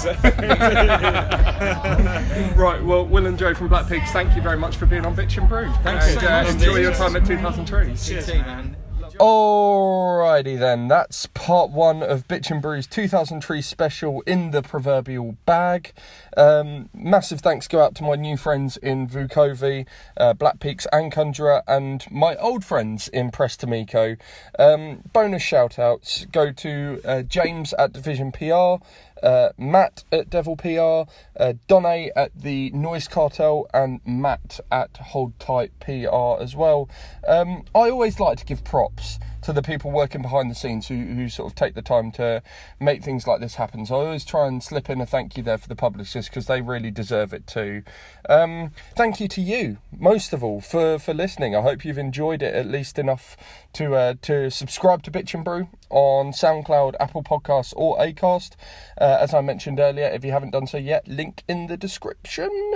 right, 2.56 2.82
well, 2.84 3.06
Will 3.06 3.26
and 3.26 3.38
Joe 3.38 3.54
from 3.54 3.68
Black 3.68 3.88
Peaks, 3.88 4.10
thank 4.10 4.34
you 4.34 4.42
very 4.42 4.56
much 4.56 4.76
for 4.76 4.86
being 4.86 5.06
on 5.06 5.14
Bitchin' 5.14 5.48
Brew. 5.48 5.70
Thanks 5.84 6.08
and, 6.08 6.20
so 6.20 6.26
uh, 6.26 6.42
much. 6.42 6.52
Enjoy 6.54 6.78
your 6.78 6.94
time 6.94 7.14
at 7.14 7.24
2000 7.24 7.64
Trees. 7.64 8.08
Good 8.08 8.24
team, 8.24 8.40
man. 8.40 8.76
Alrighty 9.20 10.58
then, 10.58 10.88
that's 10.88 11.26
part 11.26 11.68
one 11.68 12.02
of 12.02 12.26
Bitchin' 12.26 12.62
Brew's 12.62 12.86
2003 12.86 13.60
special 13.60 14.22
in 14.22 14.50
the 14.50 14.62
proverbial 14.62 15.36
bag. 15.44 15.92
Um, 16.38 16.88
massive 16.94 17.42
thanks 17.42 17.68
go 17.68 17.82
out 17.82 17.94
to 17.96 18.02
my 18.02 18.14
new 18.14 18.38
friends 18.38 18.78
in 18.78 19.06
Vukovi, 19.06 19.86
uh, 20.16 20.32
Black 20.32 20.58
Peaks 20.58 20.86
and 20.90 21.12
Conjurer, 21.12 21.62
and 21.68 22.10
my 22.10 22.34
old 22.36 22.64
friends 22.64 23.08
in 23.08 23.30
Press 23.30 23.58
to 23.58 23.66
Meco. 23.66 24.16
Um, 24.58 25.02
bonus 25.12 25.42
shout 25.42 25.78
outs 25.78 26.24
go 26.32 26.50
to 26.52 27.02
uh, 27.04 27.20
James 27.20 27.74
at 27.74 27.92
Division 27.92 28.32
PR, 28.32 28.82
uh, 29.22 29.50
Matt 29.58 30.04
at 30.12 30.30
Devil 30.30 30.56
PR, 30.56 31.10
uh, 31.40 31.54
Donne 31.66 32.10
at 32.16 32.30
the 32.34 32.70
Noise 32.70 33.08
Cartel, 33.08 33.66
and 33.72 34.00
Matt 34.04 34.60
at 34.70 34.96
Hold 34.96 35.38
Tight 35.38 35.72
PR 35.80 36.42
as 36.42 36.56
well. 36.56 36.88
Um, 37.26 37.64
I 37.74 37.90
always 37.90 38.20
like 38.20 38.38
to 38.38 38.44
give 38.44 38.64
props 38.64 39.18
to 39.50 39.54
the 39.54 39.62
people 39.62 39.90
working 39.90 40.22
behind 40.22 40.48
the 40.50 40.54
scenes 40.54 40.86
who, 40.86 40.94
who 40.94 41.28
sort 41.28 41.50
of 41.50 41.56
take 41.56 41.74
the 41.74 41.82
time 41.82 42.12
to 42.12 42.40
make 42.78 43.02
things 43.02 43.26
like 43.26 43.40
this 43.40 43.56
happen. 43.56 43.84
So 43.84 43.96
I 43.96 44.04
always 44.06 44.24
try 44.24 44.46
and 44.46 44.62
slip 44.62 44.88
in 44.88 45.00
a 45.00 45.06
thank 45.06 45.36
you 45.36 45.42
there 45.42 45.58
for 45.58 45.66
the 45.66 45.74
publishers 45.74 46.28
because 46.28 46.46
they 46.46 46.60
really 46.60 46.90
deserve 46.90 47.32
it 47.32 47.46
too. 47.46 47.82
Um, 48.28 48.70
thank 48.96 49.18
you 49.18 49.26
to 49.28 49.40
you, 49.40 49.78
most 49.98 50.32
of 50.32 50.44
all, 50.44 50.60
for, 50.60 50.98
for 51.00 51.12
listening. 51.12 51.56
I 51.56 51.62
hope 51.62 51.84
you've 51.84 51.98
enjoyed 51.98 52.42
it 52.42 52.54
at 52.54 52.66
least 52.66 52.98
enough 52.98 53.36
to 53.72 53.94
uh, 53.94 54.14
to 54.22 54.50
subscribe 54.50 55.02
to 55.04 55.10
Bitchin' 55.10 55.44
Brew 55.44 55.68
on 55.90 56.32
SoundCloud, 56.32 56.94
Apple 57.00 57.22
Podcasts, 57.22 57.74
or 57.76 57.98
Acast. 57.98 58.52
Uh, 59.00 59.18
as 59.20 59.34
I 59.34 59.40
mentioned 59.40 59.80
earlier, 59.80 60.06
if 60.06 60.24
you 60.24 60.30
haven't 60.30 60.50
done 60.50 60.68
so 60.68 60.78
yet, 60.78 61.08
link 61.08 61.42
in 61.48 61.66
the 61.66 61.76
description. 61.76 62.74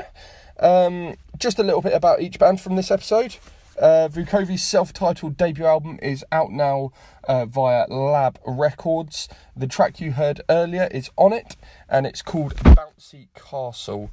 Um, 0.58 1.14
just 1.38 1.58
a 1.58 1.62
little 1.62 1.82
bit 1.82 1.94
about 1.94 2.20
each 2.20 2.38
band 2.38 2.60
from 2.60 2.76
this 2.76 2.90
episode. 2.90 3.36
Uh, 3.78 4.08
Vukovi's 4.08 4.62
self-titled 4.62 5.36
debut 5.36 5.64
album 5.64 5.98
is 6.00 6.24
out 6.30 6.50
now 6.52 6.92
uh, 7.28 7.44
via 7.44 7.86
Lab 7.88 8.38
Records. 8.46 9.28
The 9.56 9.66
track 9.66 10.00
you 10.00 10.12
heard 10.12 10.40
earlier 10.48 10.88
is 10.90 11.10
on 11.16 11.32
it, 11.32 11.56
and 11.88 12.06
it's 12.06 12.22
called 12.22 12.54
Bouncy 12.56 13.28
Castle. 13.34 14.10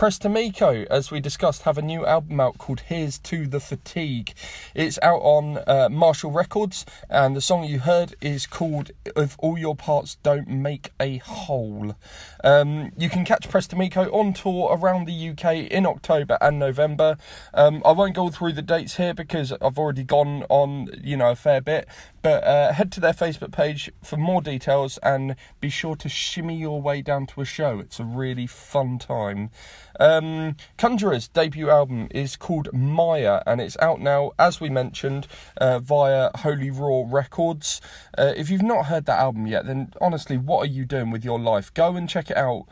Press 0.00 0.18
to 0.20 0.30
Meco, 0.30 0.86
as 0.90 1.10
we 1.10 1.20
discussed, 1.20 1.64
have 1.64 1.76
a 1.76 1.82
new 1.82 2.06
album 2.06 2.40
out 2.40 2.56
called 2.56 2.80
Here's 2.80 3.18
to 3.18 3.46
the 3.46 3.60
Fatigue. 3.60 4.32
It's 4.74 4.98
out 5.02 5.20
on 5.20 5.58
uh, 5.66 5.90
Marshall 5.90 6.30
Records, 6.30 6.86
and 7.10 7.36
the 7.36 7.42
song 7.42 7.64
you 7.64 7.80
heard 7.80 8.14
is 8.22 8.46
called 8.46 8.92
If 9.04 9.36
All 9.40 9.58
Your 9.58 9.76
Parts 9.76 10.16
Don't 10.22 10.48
Make 10.48 10.90
a 10.98 11.18
Whole. 11.18 11.94
Um, 12.42 12.92
you 12.96 13.10
can 13.10 13.26
catch 13.26 13.50
Press 13.50 13.66
to 13.66 13.76
Meco 13.76 14.10
on 14.10 14.32
tour 14.32 14.74
around 14.74 15.04
the 15.04 15.28
UK 15.28 15.70
in 15.70 15.84
October 15.84 16.38
and 16.40 16.58
November. 16.58 17.18
Um, 17.52 17.82
I 17.84 17.92
won't 17.92 18.14
go 18.14 18.30
through 18.30 18.54
the 18.54 18.62
dates 18.62 18.96
here 18.96 19.12
because 19.12 19.52
I've 19.60 19.76
already 19.76 20.04
gone 20.04 20.44
on, 20.48 20.88
you 21.04 21.18
know, 21.18 21.32
a 21.32 21.36
fair 21.36 21.60
bit. 21.60 21.86
But 22.22 22.44
uh, 22.44 22.72
head 22.72 22.92
to 22.92 23.00
their 23.00 23.14
Facebook 23.14 23.50
page 23.50 23.90
for 24.02 24.16
more 24.16 24.42
details 24.42 24.98
and 25.02 25.36
be 25.60 25.70
sure 25.70 25.96
to 25.96 26.08
shimmy 26.08 26.56
your 26.56 26.82
way 26.82 27.00
down 27.00 27.26
to 27.28 27.40
a 27.40 27.44
show. 27.44 27.78
It's 27.78 27.98
a 27.98 28.04
really 28.04 28.46
fun 28.46 28.98
time. 28.98 29.50
Um, 29.98 30.56
Conjurer's 30.76 31.28
debut 31.28 31.70
album 31.70 32.08
is 32.10 32.36
called 32.36 32.72
Mire 32.72 33.42
and 33.46 33.60
it's 33.60 33.76
out 33.80 34.00
now, 34.00 34.32
as 34.38 34.60
we 34.60 34.68
mentioned, 34.68 35.26
uh, 35.56 35.78
via 35.78 36.30
Holy 36.36 36.70
Roar 36.70 37.06
Records. 37.06 37.80
Uh, 38.16 38.32
if 38.36 38.50
you've 38.50 38.62
not 38.62 38.86
heard 38.86 39.06
that 39.06 39.18
album 39.18 39.46
yet, 39.46 39.66
then 39.66 39.92
honestly, 40.00 40.36
what 40.36 40.60
are 40.60 40.70
you 40.70 40.84
doing 40.84 41.10
with 41.10 41.24
your 41.24 41.38
life? 41.38 41.72
Go 41.72 41.96
and 41.96 42.08
check 42.08 42.30
it 42.30 42.36
out 42.36 42.66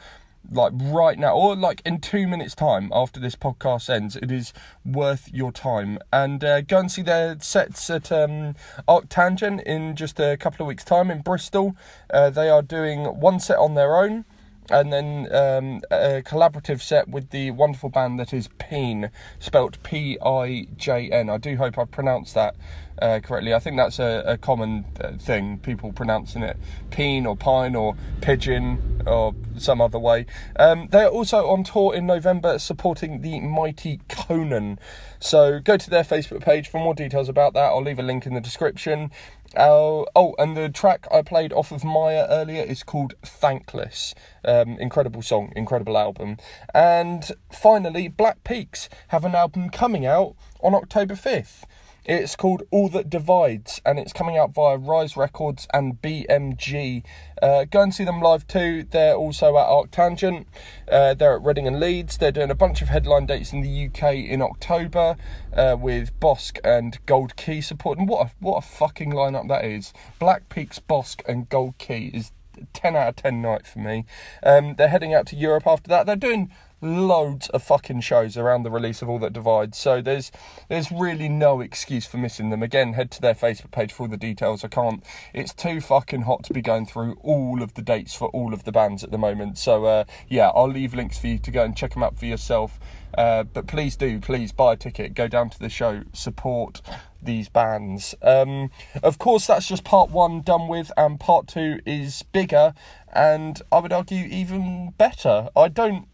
like 0.51 0.73
right 0.77 1.19
now 1.19 1.35
or 1.35 1.55
like 1.55 1.83
in 1.85 2.01
two 2.01 2.27
minutes 2.27 2.55
time 2.55 2.91
after 2.93 3.21
this 3.21 3.37
podcast 3.37 3.91
ends 3.91 4.17
it 4.17 4.31
is 4.31 4.53
worth 4.85 5.29
your 5.33 5.53
time 5.53 5.99
and 6.13 6.43
uh, 6.43 6.61
go 6.63 6.79
and 6.79 6.91
see 6.91 7.03
their 7.03 7.39
sets 7.41 7.91
at 7.91 8.11
um, 8.11 8.55
ArcTanGent 8.89 9.63
in 9.65 9.95
just 9.95 10.19
a 10.19 10.37
couple 10.37 10.65
of 10.65 10.69
weeks 10.69 10.85
time 10.85 11.11
in 11.11 11.21
bristol 11.21 11.77
uh, 12.11 12.31
they 12.31 12.49
are 12.49 12.63
doing 12.63 13.05
one 13.05 13.39
set 13.41 13.59
on 13.59 13.75
their 13.75 13.97
own 13.97 14.25
and 14.71 14.93
then 14.93 15.29
um, 15.33 15.81
a 15.91 16.23
collaborative 16.23 16.81
set 16.81 17.09
with 17.09 17.31
the 17.31 17.51
wonderful 17.53 17.89
band 17.89 18.21
that 18.21 18.35
is 18.35 18.49
Peen, 18.59 19.11
spelt 19.39 19.83
P-I-J-N. 19.83 21.31
I 21.31 21.39
do 21.39 21.57
hope 21.57 21.79
I've 21.79 21.91
pronounced 21.91 22.35
that 22.35 22.55
uh, 23.01 23.21
correctly. 23.21 23.55
I 23.55 23.59
think 23.59 23.77
that's 23.77 23.99
a, 23.99 24.23
a 24.27 24.39
common 24.39 24.85
uh, 25.01 25.13
thing, 25.13 25.59
people 25.59 25.93
pronouncing 25.93 26.43
it 26.43 26.57
Peen 26.91 27.27
or 27.27 27.37
Pine 27.37 27.75
or 27.75 27.97
Pigeon 28.21 29.03
or 29.07 29.35
some 29.57 29.81
other 29.81 29.99
way. 29.99 30.27
Um, 30.57 30.89
they're 30.91 31.09
also 31.09 31.49
on 31.49 31.65
tour 31.65 31.95
in 31.95 32.07
November 32.07 32.59
supporting 32.59 33.21
the 33.23 33.41
mighty 33.41 34.01
Conan. 34.09 34.79
So 35.21 35.61
go 35.61 35.77
to 35.77 35.91
their 35.91 36.05
Facebook 36.05 36.43
page 36.43 36.69
for 36.69 36.79
more 36.79 36.95
details 36.95 37.29
about 37.29 37.55
that. 37.55 37.67
I'll 37.67 37.83
leave 37.83 37.99
a 37.99 38.03
link 38.03 38.27
in 38.27 38.35
the 38.35 38.41
description. 38.41 39.11
Uh, 39.57 40.05
oh, 40.15 40.35
and 40.39 40.57
the 40.57 40.69
track 40.69 41.07
I 41.11 41.23
played 41.23 41.53
off 41.53 41.73
of 41.73 41.83
Mire 41.83 42.27
earlier 42.29 42.63
is 42.63 42.83
called 42.83 43.15
Thankless. 43.25 44.15
Um, 44.45 44.77
incredible 44.79 45.23
song, 45.23 45.53
incredible 45.57 45.97
album. 45.97 46.37
And 46.75 47.31
finally, 47.51 48.09
Black 48.09 48.45
Peaks 48.45 48.89
have 49.09 49.25
an 49.25 49.35
album 49.35 49.71
coming 49.71 50.05
out 50.05 50.35
on 50.61 50.75
October 50.75 51.15
5th. 51.15 51.65
It's 52.09 52.37
called 52.37 52.63
All 52.71 52.89
That 52.89 53.11
Divides, 53.11 53.83
and 53.85 53.99
it's 53.99 54.15
coming 54.15 54.39
out 54.39 54.55
via 54.55 54.79
Rise 54.79 55.15
Records 55.15 55.69
and 55.75 56.01
BMG. 56.01 57.05
Uh, 57.43 57.65
go 57.65 57.83
and 57.83 57.95
see 57.95 58.03
them 58.03 58.23
live 58.23 58.47
too. 58.47 58.85
They're 58.85 59.15
also 59.15 59.59
at 59.59 59.67
ArcTanGent. 59.67 60.47
Uh, 60.91 61.13
they're 61.13 61.37
at 61.37 61.43
Reading 61.43 61.67
and 61.67 61.79
Leeds. 61.79 62.17
They're 62.17 62.33
doing 62.33 62.51
a 62.51 62.55
bunch 62.55 62.81
of 62.81 62.89
headline 62.89 63.27
dates 63.27 63.53
in 63.53 63.61
the 63.61 63.89
UK 63.89 64.15
in 64.15 64.41
October 64.41 65.19
uh, 65.53 65.77
with 65.79 66.19
Bosk 66.19 66.59
and 66.65 66.99
Gold 67.05 67.37
Key 67.37 67.61
support. 67.61 67.99
And 67.99 68.09
what 68.09 68.29
a, 68.29 68.31
what 68.41 68.65
a 68.65 68.67
fucking 68.67 69.13
lineup 69.13 69.49
that 69.49 69.67
is! 69.67 69.93
Black 70.19 70.49
Peaks, 70.49 70.79
Bosk, 70.79 71.21
and 71.29 71.47
Gold 71.51 71.77
Key 71.77 72.11
is 72.15 72.33
10 72.73 72.97
out 72.97 73.09
of 73.09 73.17
10 73.17 73.43
night 73.43 73.67
for 73.67 73.81
me. 73.81 74.07
Um, 74.43 74.77
they're 74.77 74.89
heading 74.89 75.13
out 75.13 75.27
to 75.27 75.37
Europe 75.37 75.67
after 75.67 75.89
that. 75.89 76.07
They're 76.07 76.17
doing 76.17 76.51
loads 76.81 77.49
of 77.49 77.63
fucking 77.63 78.01
shows 78.01 78.37
around 78.37 78.63
the 78.63 78.71
release 78.71 79.03
of 79.03 79.09
All 79.09 79.19
That 79.19 79.33
Divides. 79.33 79.77
So 79.79 80.01
there's 80.01 80.31
there's 80.69 80.91
really 80.93 81.29
no 81.29 81.61
excuse 81.61 82.07
for 82.07 82.19
missing 82.19 82.51
them. 82.51 82.63
Again, 82.63 82.93
head 82.93 83.11
to 83.13 83.21
their 83.21 83.35
Facebook 83.35 83.71
page 83.71 83.93
for 83.93 84.05
all 84.05 84.09
the 84.09 84.17
details. 84.17 84.65
I 84.65 84.69
can't. 84.69 85.05
It's 85.35 85.53
too 85.53 85.81
fucking 85.81 86.23
hot 86.23 86.45
to 86.45 86.53
be 86.53 86.63
going 86.63 86.87
through 86.87 87.19
all 87.23 87.63
of 87.63 87.75
the 87.75 87.83
dates 87.83 88.15
for 88.15 88.29
all 88.29 88.55
of 88.55 88.65
the 88.65 88.73
bands 88.73 89.03
at 89.03 89.11
the 89.11 89.19
moment. 89.19 89.59
So 89.59 89.85
uh, 89.85 90.05
yeah, 90.29 90.51
I'll 90.55 90.71
leave 90.71 90.95
links 90.95 91.19
for 91.19 91.27
you 91.27 91.39
to 91.39 91.51
go 91.51 91.65
and 91.65 91.77
check 91.77 91.95
them 91.95 92.03
out 92.03 92.19
for 92.19 92.27
yourself. 92.27 92.79
Uh, 93.17 93.43
but 93.43 93.67
please 93.67 93.97
do, 93.97 94.21
please 94.21 94.53
buy 94.53 94.75
a 94.75 94.77
ticket, 94.77 95.15
go 95.15 95.29
down 95.29 95.49
to 95.49 95.59
the 95.59 95.71
show, 95.71 96.03
support 96.13 96.83
these 97.23 97.49
bands. 97.49 98.15
Um, 98.23 98.71
of 99.03 99.19
course, 99.19 99.47
that's 99.47 99.67
just 99.67 99.83
part 99.83 100.11
one 100.11 100.43
done 100.43 100.69
with, 100.69 100.93
and 100.97 101.19
part 101.19 101.49
two 101.49 101.81
is 101.87 102.23
bigger, 102.33 102.75
and 103.13 103.61
I 103.73 103.79
would 103.79 103.93
argue 103.93 104.27
even 104.27 104.93
better. 104.99 105.49
I 105.57 105.69
don't 105.69 106.07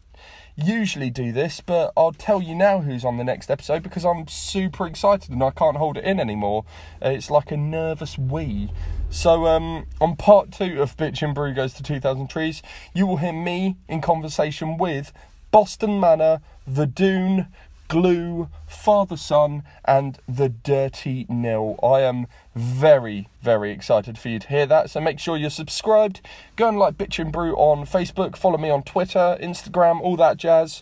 usually 0.55 1.09
do 1.09 1.31
this, 1.31 1.61
but 1.61 1.91
I'll 1.97 2.13
tell 2.13 2.41
you 2.41 2.55
now 2.55 2.79
who's 2.79 3.03
on 3.03 3.17
the 3.17 3.23
next 3.23 3.51
episode 3.51 3.83
because 3.83 4.05
I'm 4.05 4.27
super 4.27 4.87
excited 4.87 5.29
and 5.29 5.43
I 5.43 5.51
can't 5.51 5.77
hold 5.77 5.97
it 5.97 6.03
in 6.03 6.19
anymore. 6.19 6.65
Uh, 7.03 7.09
It's 7.09 7.29
like 7.29 7.51
a 7.51 7.57
nervous 7.57 8.17
wee. 8.17 8.71
So, 9.09 9.47
um, 9.47 9.87
on 10.01 10.15
part 10.15 10.51
two 10.51 10.81
of 10.81 10.97
Bitchin' 10.97 11.33
Brew 11.33 11.53
Goes 11.53 11.73
to 11.73 11.83
2000 11.83 12.29
Trees, 12.29 12.61
you 12.93 13.05
will 13.05 13.17
hear 13.17 13.33
me 13.33 13.75
in 13.87 14.01
conversation 14.01 14.77
with 14.77 15.11
Boston 15.51 15.99
Manor, 15.99 16.41
The 16.67 16.85
Dune, 16.85 17.47
Glue, 17.87 18.49
Fatherson, 18.69 19.63
and 19.85 20.19
The 20.27 20.49
Dirty 20.49 21.25
Nil. 21.29 21.79
I 21.83 22.01
am 22.01 22.27
very, 22.55 23.29
very 23.41 23.71
excited 23.71 24.17
for 24.17 24.29
you 24.29 24.39
to 24.39 24.47
hear 24.47 24.65
that. 24.65 24.89
So 24.89 24.99
make 24.99 25.19
sure 25.19 25.37
you're 25.37 25.49
subscribed. 25.49 26.21
Go 26.55 26.67
and 26.67 26.79
like 26.79 26.97
Bitchin' 26.97 27.31
Brew 27.31 27.55
on 27.55 27.85
Facebook. 27.85 28.35
Follow 28.35 28.57
me 28.57 28.69
on 28.69 28.83
Twitter, 28.83 29.37
Instagram, 29.41 30.01
all 30.01 30.17
that 30.17 30.37
jazz. 30.37 30.81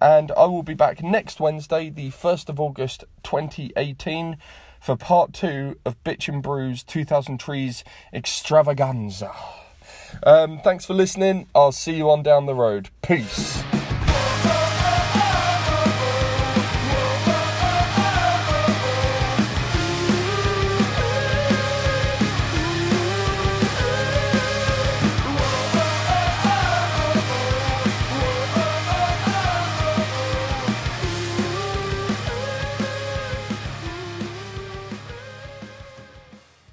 And 0.00 0.32
I 0.32 0.46
will 0.46 0.62
be 0.62 0.74
back 0.74 1.02
next 1.02 1.40
Wednesday, 1.40 1.90
the 1.90 2.10
1st 2.10 2.48
of 2.48 2.60
August 2.60 3.04
2018, 3.22 4.36
for 4.80 4.96
part 4.96 5.32
two 5.32 5.78
of 5.84 6.02
Bitchin' 6.04 6.42
Brew's 6.42 6.82
2000 6.82 7.38
Trees 7.38 7.84
extravaganza. 8.12 9.32
Um, 10.22 10.60
thanks 10.62 10.84
for 10.84 10.94
listening. 10.94 11.48
I'll 11.54 11.72
see 11.72 11.96
you 11.96 12.10
on 12.10 12.22
down 12.22 12.46
the 12.46 12.54
road. 12.54 12.90
Peace. 13.02 13.62